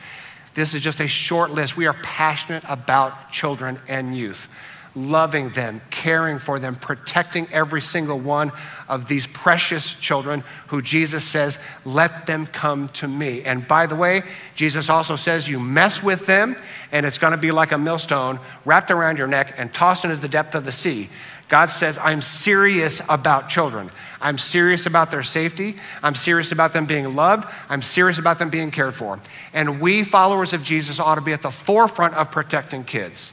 This 0.55 0.73
is 0.73 0.81
just 0.81 0.99
a 0.99 1.07
short 1.07 1.51
list. 1.51 1.77
We 1.77 1.87
are 1.87 1.93
passionate 2.03 2.65
about 2.67 3.31
children 3.31 3.79
and 3.87 4.13
youth 4.13 4.49
loving 4.97 5.49
them, 5.49 5.81
caring 5.91 6.39
for 6.39 6.59
them, 6.59 6.75
protecting 6.75 7.47
every 7.51 7.81
single 7.81 8.19
one 8.19 8.51
of 8.89 9.07
these 9.07 9.27
precious 9.27 9.93
children 9.93 10.43
who 10.67 10.81
Jesus 10.81 11.23
says, 11.23 11.59
let 11.85 12.25
them 12.25 12.47
come 12.47 12.87
to 12.89 13.07
me. 13.07 13.43
And 13.43 13.67
by 13.67 13.85
the 13.85 13.95
way, 13.95 14.23
Jesus 14.55 14.89
also 14.89 15.15
says, 15.15 15.47
you 15.47 15.59
mess 15.59 16.01
with 16.01 16.25
them, 16.25 16.55
and 16.91 17.05
it's 17.05 17.19
going 17.19 17.31
to 17.31 17.37
be 17.37 17.51
like 17.51 17.71
a 17.71 17.77
millstone 17.77 18.39
wrapped 18.65 18.89
around 18.89 19.17
your 19.17 19.27
neck 19.27 19.53
and 19.57 19.73
tossed 19.73 20.03
into 20.03 20.17
the 20.17 20.27
depth 20.27 20.55
of 20.55 20.65
the 20.65 20.71
sea. 20.71 21.09
God 21.47 21.67
says, 21.67 21.97
I'm 21.97 22.21
serious 22.21 23.01
about 23.07 23.47
children. 23.47 23.89
I'm 24.19 24.37
serious 24.37 24.85
about 24.85 25.11
their 25.11 25.23
safety. 25.23 25.77
I'm 26.03 26.15
serious 26.15 26.51
about 26.51 26.73
them 26.73 26.85
being 26.85 27.15
loved. 27.15 27.47
I'm 27.69 27.81
serious 27.81 28.17
about 28.17 28.37
them 28.37 28.49
being 28.49 28.69
cared 28.69 28.95
for. 28.95 29.19
And 29.53 29.79
we, 29.79 30.03
followers 30.03 30.51
of 30.51 30.63
Jesus, 30.63 30.99
ought 30.99 31.15
to 31.15 31.21
be 31.21 31.31
at 31.31 31.41
the 31.41 31.51
forefront 31.51 32.15
of 32.15 32.31
protecting 32.31 32.83
kids. 32.83 33.31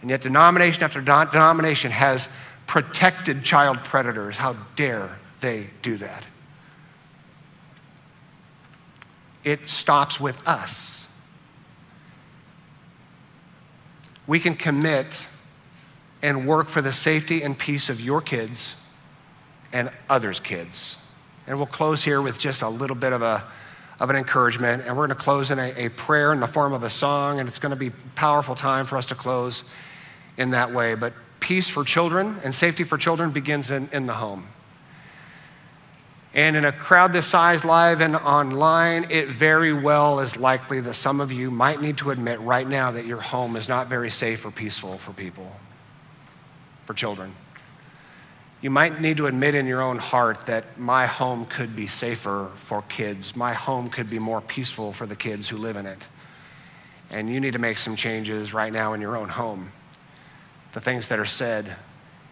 And 0.00 0.10
yet, 0.10 0.22
denomination 0.22 0.82
after 0.82 1.00
denomination 1.00 1.90
has 1.90 2.28
protected 2.66 3.42
child 3.42 3.84
predators. 3.84 4.36
How 4.36 4.56
dare 4.76 5.18
they 5.40 5.66
do 5.82 5.96
that? 5.96 6.26
It 9.44 9.68
stops 9.68 10.20
with 10.20 10.46
us. 10.46 11.08
We 14.26 14.38
can 14.38 14.54
commit 14.54 15.28
and 16.22 16.46
work 16.46 16.68
for 16.68 16.82
the 16.82 16.92
safety 16.92 17.42
and 17.42 17.58
peace 17.58 17.88
of 17.88 18.00
your 18.00 18.20
kids 18.20 18.76
and 19.72 19.90
others' 20.08 20.40
kids. 20.40 20.98
And 21.46 21.56
we'll 21.56 21.66
close 21.66 22.04
here 22.04 22.20
with 22.22 22.38
just 22.38 22.62
a 22.62 22.68
little 22.68 22.96
bit 22.96 23.12
of, 23.12 23.22
a, 23.22 23.44
of 23.98 24.10
an 24.10 24.16
encouragement. 24.16 24.84
And 24.86 24.96
we're 24.96 25.06
going 25.06 25.16
to 25.16 25.22
close 25.22 25.50
in 25.50 25.58
a, 25.58 25.72
a 25.86 25.88
prayer 25.88 26.32
in 26.32 26.40
the 26.40 26.46
form 26.46 26.72
of 26.72 26.82
a 26.82 26.90
song. 26.90 27.40
And 27.40 27.48
it's 27.48 27.58
going 27.58 27.72
to 27.72 27.78
be 27.78 27.88
a 27.88 28.10
powerful 28.14 28.54
time 28.54 28.84
for 28.84 28.96
us 28.96 29.06
to 29.06 29.14
close 29.14 29.64
in 30.40 30.50
that 30.50 30.72
way. 30.72 30.94
But 30.94 31.12
peace 31.38 31.68
for 31.68 31.84
children 31.84 32.40
and 32.42 32.52
safety 32.54 32.82
for 32.82 32.98
children 32.98 33.30
begins 33.30 33.70
in, 33.70 33.88
in 33.92 34.06
the 34.06 34.14
home. 34.14 34.46
And 36.32 36.56
in 36.56 36.64
a 36.64 36.72
crowd 36.72 37.12
this 37.12 37.26
size, 37.26 37.64
live 37.64 38.00
and 38.00 38.16
online, 38.16 39.10
it 39.10 39.28
very 39.28 39.72
well 39.72 40.20
is 40.20 40.36
likely 40.36 40.80
that 40.80 40.94
some 40.94 41.20
of 41.20 41.32
you 41.32 41.50
might 41.50 41.80
need 41.80 41.98
to 41.98 42.10
admit 42.10 42.40
right 42.40 42.68
now 42.68 42.92
that 42.92 43.04
your 43.04 43.20
home 43.20 43.56
is 43.56 43.68
not 43.68 43.88
very 43.88 44.10
safe 44.10 44.44
or 44.44 44.50
peaceful 44.50 44.96
for 44.96 45.12
people, 45.12 45.50
for 46.84 46.94
children. 46.94 47.34
You 48.62 48.70
might 48.70 49.00
need 49.00 49.16
to 49.16 49.26
admit 49.26 49.54
in 49.54 49.66
your 49.66 49.82
own 49.82 49.98
heart 49.98 50.46
that 50.46 50.78
my 50.78 51.06
home 51.06 51.46
could 51.46 51.74
be 51.74 51.88
safer 51.88 52.48
for 52.54 52.82
kids. 52.82 53.34
My 53.34 53.52
home 53.52 53.88
could 53.88 54.08
be 54.08 54.20
more 54.20 54.40
peaceful 54.40 54.92
for 54.92 55.06
the 55.06 55.16
kids 55.16 55.48
who 55.48 55.56
live 55.56 55.76
in 55.76 55.86
it. 55.86 56.06
And 57.10 57.28
you 57.28 57.40
need 57.40 57.54
to 57.54 57.58
make 57.58 57.78
some 57.78 57.96
changes 57.96 58.54
right 58.54 58.72
now 58.72 58.92
in 58.92 59.00
your 59.00 59.16
own 59.16 59.28
home 59.28 59.72
the 60.72 60.80
things 60.80 61.08
that 61.08 61.18
are 61.18 61.26
said, 61.26 61.74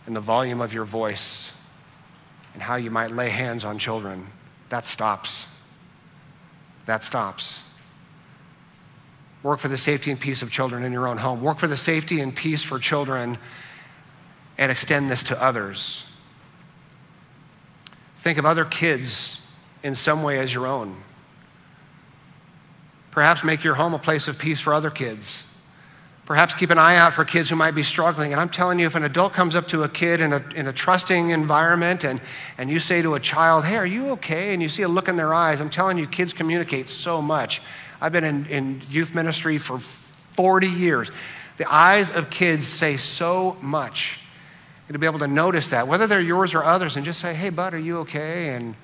and 0.06 0.14
the 0.14 0.20
volume 0.20 0.60
of 0.60 0.72
your 0.72 0.84
voice, 0.84 1.54
and 2.54 2.62
how 2.62 2.76
you 2.76 2.90
might 2.90 3.10
lay 3.10 3.28
hands 3.28 3.64
on 3.64 3.78
children, 3.78 4.26
that 4.68 4.86
stops. 4.86 5.48
That 6.86 7.04
stops. 7.04 7.62
Work 9.42 9.60
for 9.60 9.68
the 9.68 9.76
safety 9.76 10.10
and 10.10 10.18
peace 10.18 10.42
of 10.42 10.50
children 10.50 10.84
in 10.84 10.92
your 10.92 11.06
own 11.06 11.18
home. 11.18 11.42
Work 11.42 11.58
for 11.58 11.68
the 11.68 11.76
safety 11.76 12.20
and 12.20 12.34
peace 12.34 12.62
for 12.62 12.78
children 12.78 13.38
and 14.56 14.72
extend 14.72 15.10
this 15.10 15.22
to 15.24 15.42
others. 15.42 16.04
Think 18.18 18.38
of 18.38 18.46
other 18.46 18.64
kids 18.64 19.40
in 19.82 19.94
some 19.94 20.22
way 20.22 20.38
as 20.40 20.52
your 20.52 20.66
own. 20.66 20.96
Perhaps 23.10 23.44
make 23.44 23.64
your 23.64 23.74
home 23.74 23.94
a 23.94 23.98
place 23.98 24.28
of 24.28 24.38
peace 24.38 24.60
for 24.60 24.74
other 24.74 24.90
kids. 24.90 25.46
Perhaps 26.28 26.52
keep 26.52 26.68
an 26.68 26.76
eye 26.76 26.96
out 26.96 27.14
for 27.14 27.24
kids 27.24 27.48
who 27.48 27.56
might 27.56 27.74
be 27.74 27.82
struggling. 27.82 28.32
And 28.32 28.40
I'm 28.40 28.50
telling 28.50 28.78
you, 28.78 28.84
if 28.84 28.94
an 28.94 29.02
adult 29.02 29.32
comes 29.32 29.56
up 29.56 29.66
to 29.68 29.84
a 29.84 29.88
kid 29.88 30.20
in 30.20 30.34
a, 30.34 30.44
in 30.54 30.66
a 30.66 30.74
trusting 30.74 31.30
environment 31.30 32.04
and, 32.04 32.20
and 32.58 32.68
you 32.68 32.80
say 32.80 33.00
to 33.00 33.14
a 33.14 33.20
child, 33.20 33.64
Hey, 33.64 33.76
are 33.76 33.86
you 33.86 34.10
okay? 34.10 34.52
And 34.52 34.60
you 34.60 34.68
see 34.68 34.82
a 34.82 34.88
look 34.88 35.08
in 35.08 35.16
their 35.16 35.32
eyes, 35.32 35.62
I'm 35.62 35.70
telling 35.70 35.96
you, 35.96 36.06
kids 36.06 36.34
communicate 36.34 36.90
so 36.90 37.22
much. 37.22 37.62
I've 37.98 38.12
been 38.12 38.24
in, 38.24 38.46
in 38.48 38.82
youth 38.90 39.14
ministry 39.14 39.56
for 39.56 39.78
40 39.78 40.66
years. 40.66 41.10
The 41.56 41.64
eyes 41.64 42.10
of 42.10 42.28
kids 42.28 42.66
say 42.66 42.98
so 42.98 43.56
much. 43.62 44.20
And 44.86 44.92
to 44.92 44.98
be 44.98 45.06
able 45.06 45.20
to 45.20 45.26
notice 45.26 45.70
that, 45.70 45.88
whether 45.88 46.06
they're 46.06 46.20
yours 46.20 46.54
or 46.54 46.62
others, 46.62 46.96
and 46.96 47.06
just 47.06 47.20
say, 47.20 47.32
Hey, 47.32 47.48
bud, 47.48 47.72
are 47.72 47.78
you 47.78 48.00
okay? 48.00 48.50
And 48.50 48.76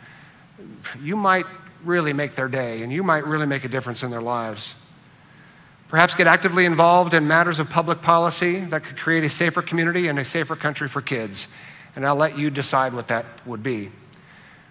you 1.03 1.15
might 1.15 1.45
really 1.83 2.15
make 2.15 2.37
their 2.37 2.49
day, 2.49 2.83
and 2.83 2.91
you 2.91 3.03
might 3.03 3.27
really 3.27 3.45
make 3.45 3.65
a 3.65 3.69
difference 3.69 4.03
in 4.03 4.11
their 4.11 4.23
lives. 4.23 4.77
Perhaps 5.89 6.15
get 6.15 6.27
actively 6.27 6.65
involved 6.65 7.15
in 7.15 7.29
matters 7.29 7.59
of 7.59 7.71
public 7.71 8.03
policy 8.03 8.61
that 8.61 8.85
could 8.85 8.97
create 8.97 9.23
a 9.25 9.29
safer 9.29 9.63
community 9.63 10.09
and 10.09 10.19
a 10.19 10.25
safer 10.25 10.57
country 10.57 10.89
for 10.89 11.01
kids. 11.01 11.49
And 11.95 12.07
I'll 12.07 12.17
let 12.17 12.39
you 12.39 12.51
decide 12.51 12.95
what 12.95 13.09
that 13.09 13.27
would 13.47 13.63
be. 13.63 13.91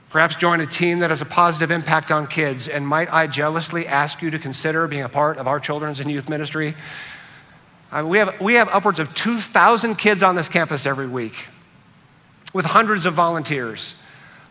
Perhaps 0.10 0.36
join 0.36 0.60
a 0.62 0.68
team 0.68 1.00
that 1.00 1.10
has 1.10 1.22
a 1.22 1.26
positive 1.26 1.72
impact 1.72 2.12
on 2.12 2.28
kids. 2.28 2.68
And 2.68 2.88
might 2.88 3.12
I 3.12 3.26
jealously 3.26 3.88
ask 3.88 4.22
you 4.22 4.30
to 4.32 4.40
consider 4.40 4.88
being 4.88 5.04
a 5.04 5.10
part 5.10 5.38
of 5.38 5.48
our 5.48 5.60
children's 5.60 6.00
and 6.00 6.12
youth 6.12 6.30
ministry? 6.30 6.76
Uh, 7.92 8.04
we, 8.06 8.18
have, 8.18 8.40
we 8.42 8.56
have 8.56 8.70
upwards 8.70 9.00
of 9.00 9.14
2,000 9.14 9.96
kids 9.96 10.22
on 10.24 10.36
this 10.36 10.50
campus 10.50 10.86
every 10.86 11.08
week 11.08 11.46
with 12.54 12.66
hundreds 12.66 13.06
of 13.06 13.14
volunteers 13.14 13.96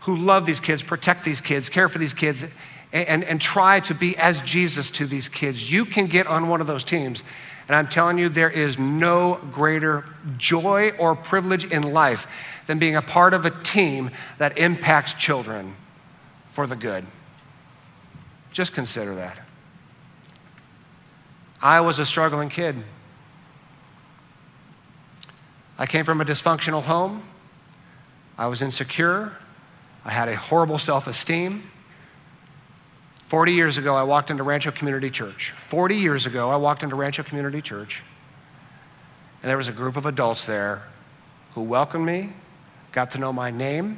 who 0.01 0.17
love 0.17 0.45
these 0.45 0.59
kids, 0.59 0.83
protect 0.83 1.23
these 1.23 1.39
kids, 1.39 1.69
care 1.69 1.87
for 1.87 1.97
these 1.97 2.13
kids, 2.13 2.45
and, 2.93 3.23
and 3.23 3.41
try 3.41 3.79
to 3.81 3.95
be 3.95 4.15
as 4.17 4.39
Jesus 4.41 4.91
to 4.91 5.05
these 5.05 5.27
kids. 5.27 5.71
You 5.71 5.83
can 5.83 6.05
get 6.05 6.27
on 6.27 6.47
one 6.47 6.61
of 6.61 6.67
those 6.67 6.83
teams. 6.83 7.23
And 7.67 7.75
I'm 7.75 7.87
telling 7.87 8.17
you, 8.17 8.29
there 8.29 8.49
is 8.49 8.77
no 8.77 9.39
greater 9.51 10.05
joy 10.37 10.91
or 10.99 11.15
privilege 11.15 11.65
in 11.65 11.81
life 11.93 12.27
than 12.67 12.77
being 12.77 12.95
a 12.95 13.01
part 13.01 13.33
of 13.33 13.45
a 13.45 13.49
team 13.49 14.11
that 14.37 14.57
impacts 14.57 15.13
children 15.13 15.75
for 16.47 16.67
the 16.67 16.75
good. 16.75 17.05
Just 18.51 18.73
consider 18.73 19.15
that. 19.15 19.39
I 21.61 21.81
was 21.81 21.97
a 21.97 22.05
struggling 22.05 22.49
kid. 22.49 22.75
I 25.79 25.87
came 25.87 26.05
from 26.05 26.21
a 26.21 26.25
dysfunctional 26.25 26.83
home. 26.83 27.23
I 28.37 28.47
was 28.47 28.61
insecure. 28.61 29.31
I 30.05 30.11
had 30.11 30.27
a 30.27 30.35
horrible 30.35 30.77
self 30.77 31.07
esteem. 31.07 31.63
40 33.33 33.53
years 33.53 33.79
ago, 33.79 33.95
I 33.95 34.03
walked 34.03 34.29
into 34.29 34.43
Rancho 34.43 34.69
Community 34.69 35.09
Church. 35.09 35.55
40 35.57 35.95
years 35.95 36.27
ago, 36.27 36.51
I 36.51 36.55
walked 36.55 36.83
into 36.83 36.95
Rancho 36.95 37.23
Community 37.23 37.63
Church, 37.63 38.03
and 39.41 39.49
there 39.49 39.57
was 39.57 39.67
a 39.67 39.71
group 39.71 39.97
of 39.97 40.05
adults 40.05 40.45
there 40.45 40.83
who 41.55 41.63
welcomed 41.63 42.05
me, 42.05 42.29
got 42.91 43.09
to 43.09 43.17
know 43.17 43.33
my 43.33 43.49
name, 43.49 43.97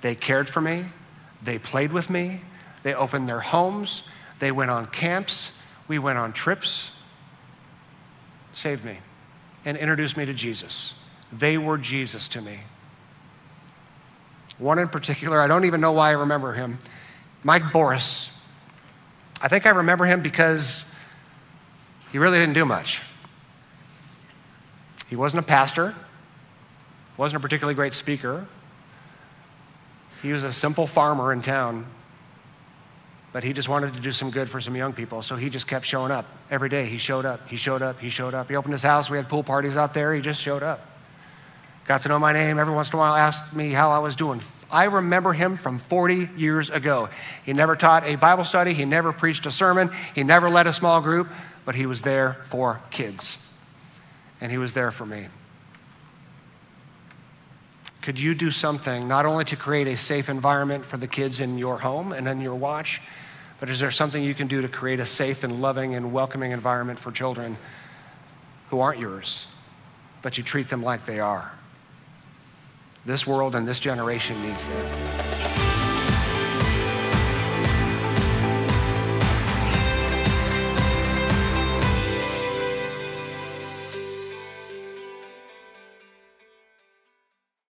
they 0.00 0.14
cared 0.14 0.48
for 0.48 0.60
me, 0.60 0.84
they 1.42 1.58
played 1.58 1.92
with 1.92 2.08
me, 2.08 2.42
they 2.84 2.94
opened 2.94 3.28
their 3.28 3.40
homes, 3.40 4.04
they 4.38 4.52
went 4.52 4.70
on 4.70 4.86
camps, 4.86 5.58
we 5.88 5.98
went 5.98 6.16
on 6.16 6.30
trips, 6.30 6.92
saved 8.52 8.84
me, 8.84 8.96
and 9.64 9.76
introduced 9.76 10.16
me 10.16 10.24
to 10.24 10.32
Jesus. 10.32 10.94
They 11.32 11.58
were 11.58 11.78
Jesus 11.78 12.28
to 12.28 12.40
me. 12.40 12.60
One 14.58 14.78
in 14.78 14.86
particular, 14.86 15.40
I 15.40 15.48
don't 15.48 15.64
even 15.64 15.80
know 15.80 15.90
why 15.90 16.10
I 16.10 16.12
remember 16.12 16.52
him, 16.52 16.78
Mike 17.42 17.72
Boris. 17.72 18.28
I 19.42 19.48
think 19.48 19.66
I 19.66 19.70
remember 19.70 20.04
him 20.04 20.22
because 20.22 20.94
he 22.12 22.18
really 22.18 22.38
didn't 22.38 22.54
do 22.54 22.64
much. 22.64 23.02
He 25.08 25.16
wasn't 25.16 25.44
a 25.44 25.46
pastor, 25.46 25.94
wasn't 27.16 27.40
a 27.40 27.42
particularly 27.42 27.74
great 27.74 27.92
speaker. 27.92 28.46
He 30.22 30.32
was 30.32 30.44
a 30.44 30.52
simple 30.52 30.86
farmer 30.86 31.32
in 31.32 31.42
town, 31.42 31.86
but 33.32 33.42
he 33.42 33.52
just 33.52 33.68
wanted 33.68 33.94
to 33.94 34.00
do 34.00 34.12
some 34.12 34.30
good 34.30 34.48
for 34.48 34.60
some 34.60 34.76
young 34.76 34.92
people. 34.92 35.22
So 35.22 35.34
he 35.34 35.50
just 35.50 35.66
kept 35.66 35.84
showing 35.84 36.12
up 36.12 36.24
every 36.48 36.68
day. 36.68 36.86
He 36.86 36.96
showed 36.96 37.26
up, 37.26 37.48
he 37.48 37.56
showed 37.56 37.82
up, 37.82 37.98
he 37.98 38.08
showed 38.08 38.34
up. 38.34 38.48
He 38.48 38.54
opened 38.54 38.72
his 38.72 38.84
house. 38.84 39.10
We 39.10 39.16
had 39.16 39.28
pool 39.28 39.42
parties 39.42 39.76
out 39.76 39.92
there. 39.92 40.14
He 40.14 40.20
just 40.20 40.40
showed 40.40 40.62
up. 40.62 40.86
Got 41.86 42.02
to 42.02 42.08
know 42.08 42.20
my 42.20 42.32
name. 42.32 42.60
Every 42.60 42.72
once 42.72 42.90
in 42.90 42.94
a 42.94 42.98
while, 42.98 43.16
asked 43.16 43.52
me 43.52 43.72
how 43.72 43.90
I 43.90 43.98
was 43.98 44.14
doing. 44.14 44.40
I 44.72 44.84
remember 44.84 45.34
him 45.34 45.58
from 45.58 45.78
40 45.78 46.30
years 46.34 46.70
ago. 46.70 47.10
He 47.44 47.52
never 47.52 47.76
taught 47.76 48.04
a 48.06 48.16
Bible 48.16 48.44
study, 48.44 48.72
he 48.72 48.86
never 48.86 49.12
preached 49.12 49.44
a 49.44 49.50
sermon, 49.50 49.90
he 50.14 50.24
never 50.24 50.48
led 50.48 50.66
a 50.66 50.72
small 50.72 51.02
group, 51.02 51.28
but 51.66 51.74
he 51.74 51.84
was 51.84 52.00
there 52.00 52.38
for 52.46 52.80
kids. 52.90 53.36
And 54.40 54.50
he 54.50 54.56
was 54.56 54.72
there 54.72 54.90
for 54.90 55.04
me. 55.04 55.26
Could 58.00 58.18
you 58.18 58.34
do 58.34 58.50
something 58.50 59.06
not 59.06 59.26
only 59.26 59.44
to 59.44 59.56
create 59.56 59.86
a 59.86 59.96
safe 59.96 60.30
environment 60.30 60.84
for 60.86 60.96
the 60.96 61.06
kids 61.06 61.40
in 61.40 61.58
your 61.58 61.78
home 61.78 62.12
and 62.12 62.26
in 62.26 62.40
your 62.40 62.56
watch, 62.56 63.02
but 63.60 63.68
is 63.68 63.78
there 63.78 63.92
something 63.92 64.24
you 64.24 64.34
can 64.34 64.48
do 64.48 64.62
to 64.62 64.68
create 64.68 64.98
a 64.98 65.06
safe 65.06 65.44
and 65.44 65.60
loving 65.60 65.94
and 65.94 66.12
welcoming 66.12 66.50
environment 66.50 66.98
for 66.98 67.12
children 67.12 67.58
who 68.70 68.80
aren't 68.80 68.98
yours, 68.98 69.46
but 70.22 70.36
you 70.38 70.42
treat 70.42 70.68
them 70.68 70.82
like 70.82 71.04
they 71.04 71.20
are? 71.20 71.52
This 73.04 73.26
world 73.26 73.56
and 73.56 73.66
this 73.66 73.80
generation 73.80 74.40
needs 74.42 74.68
that. 74.68 75.41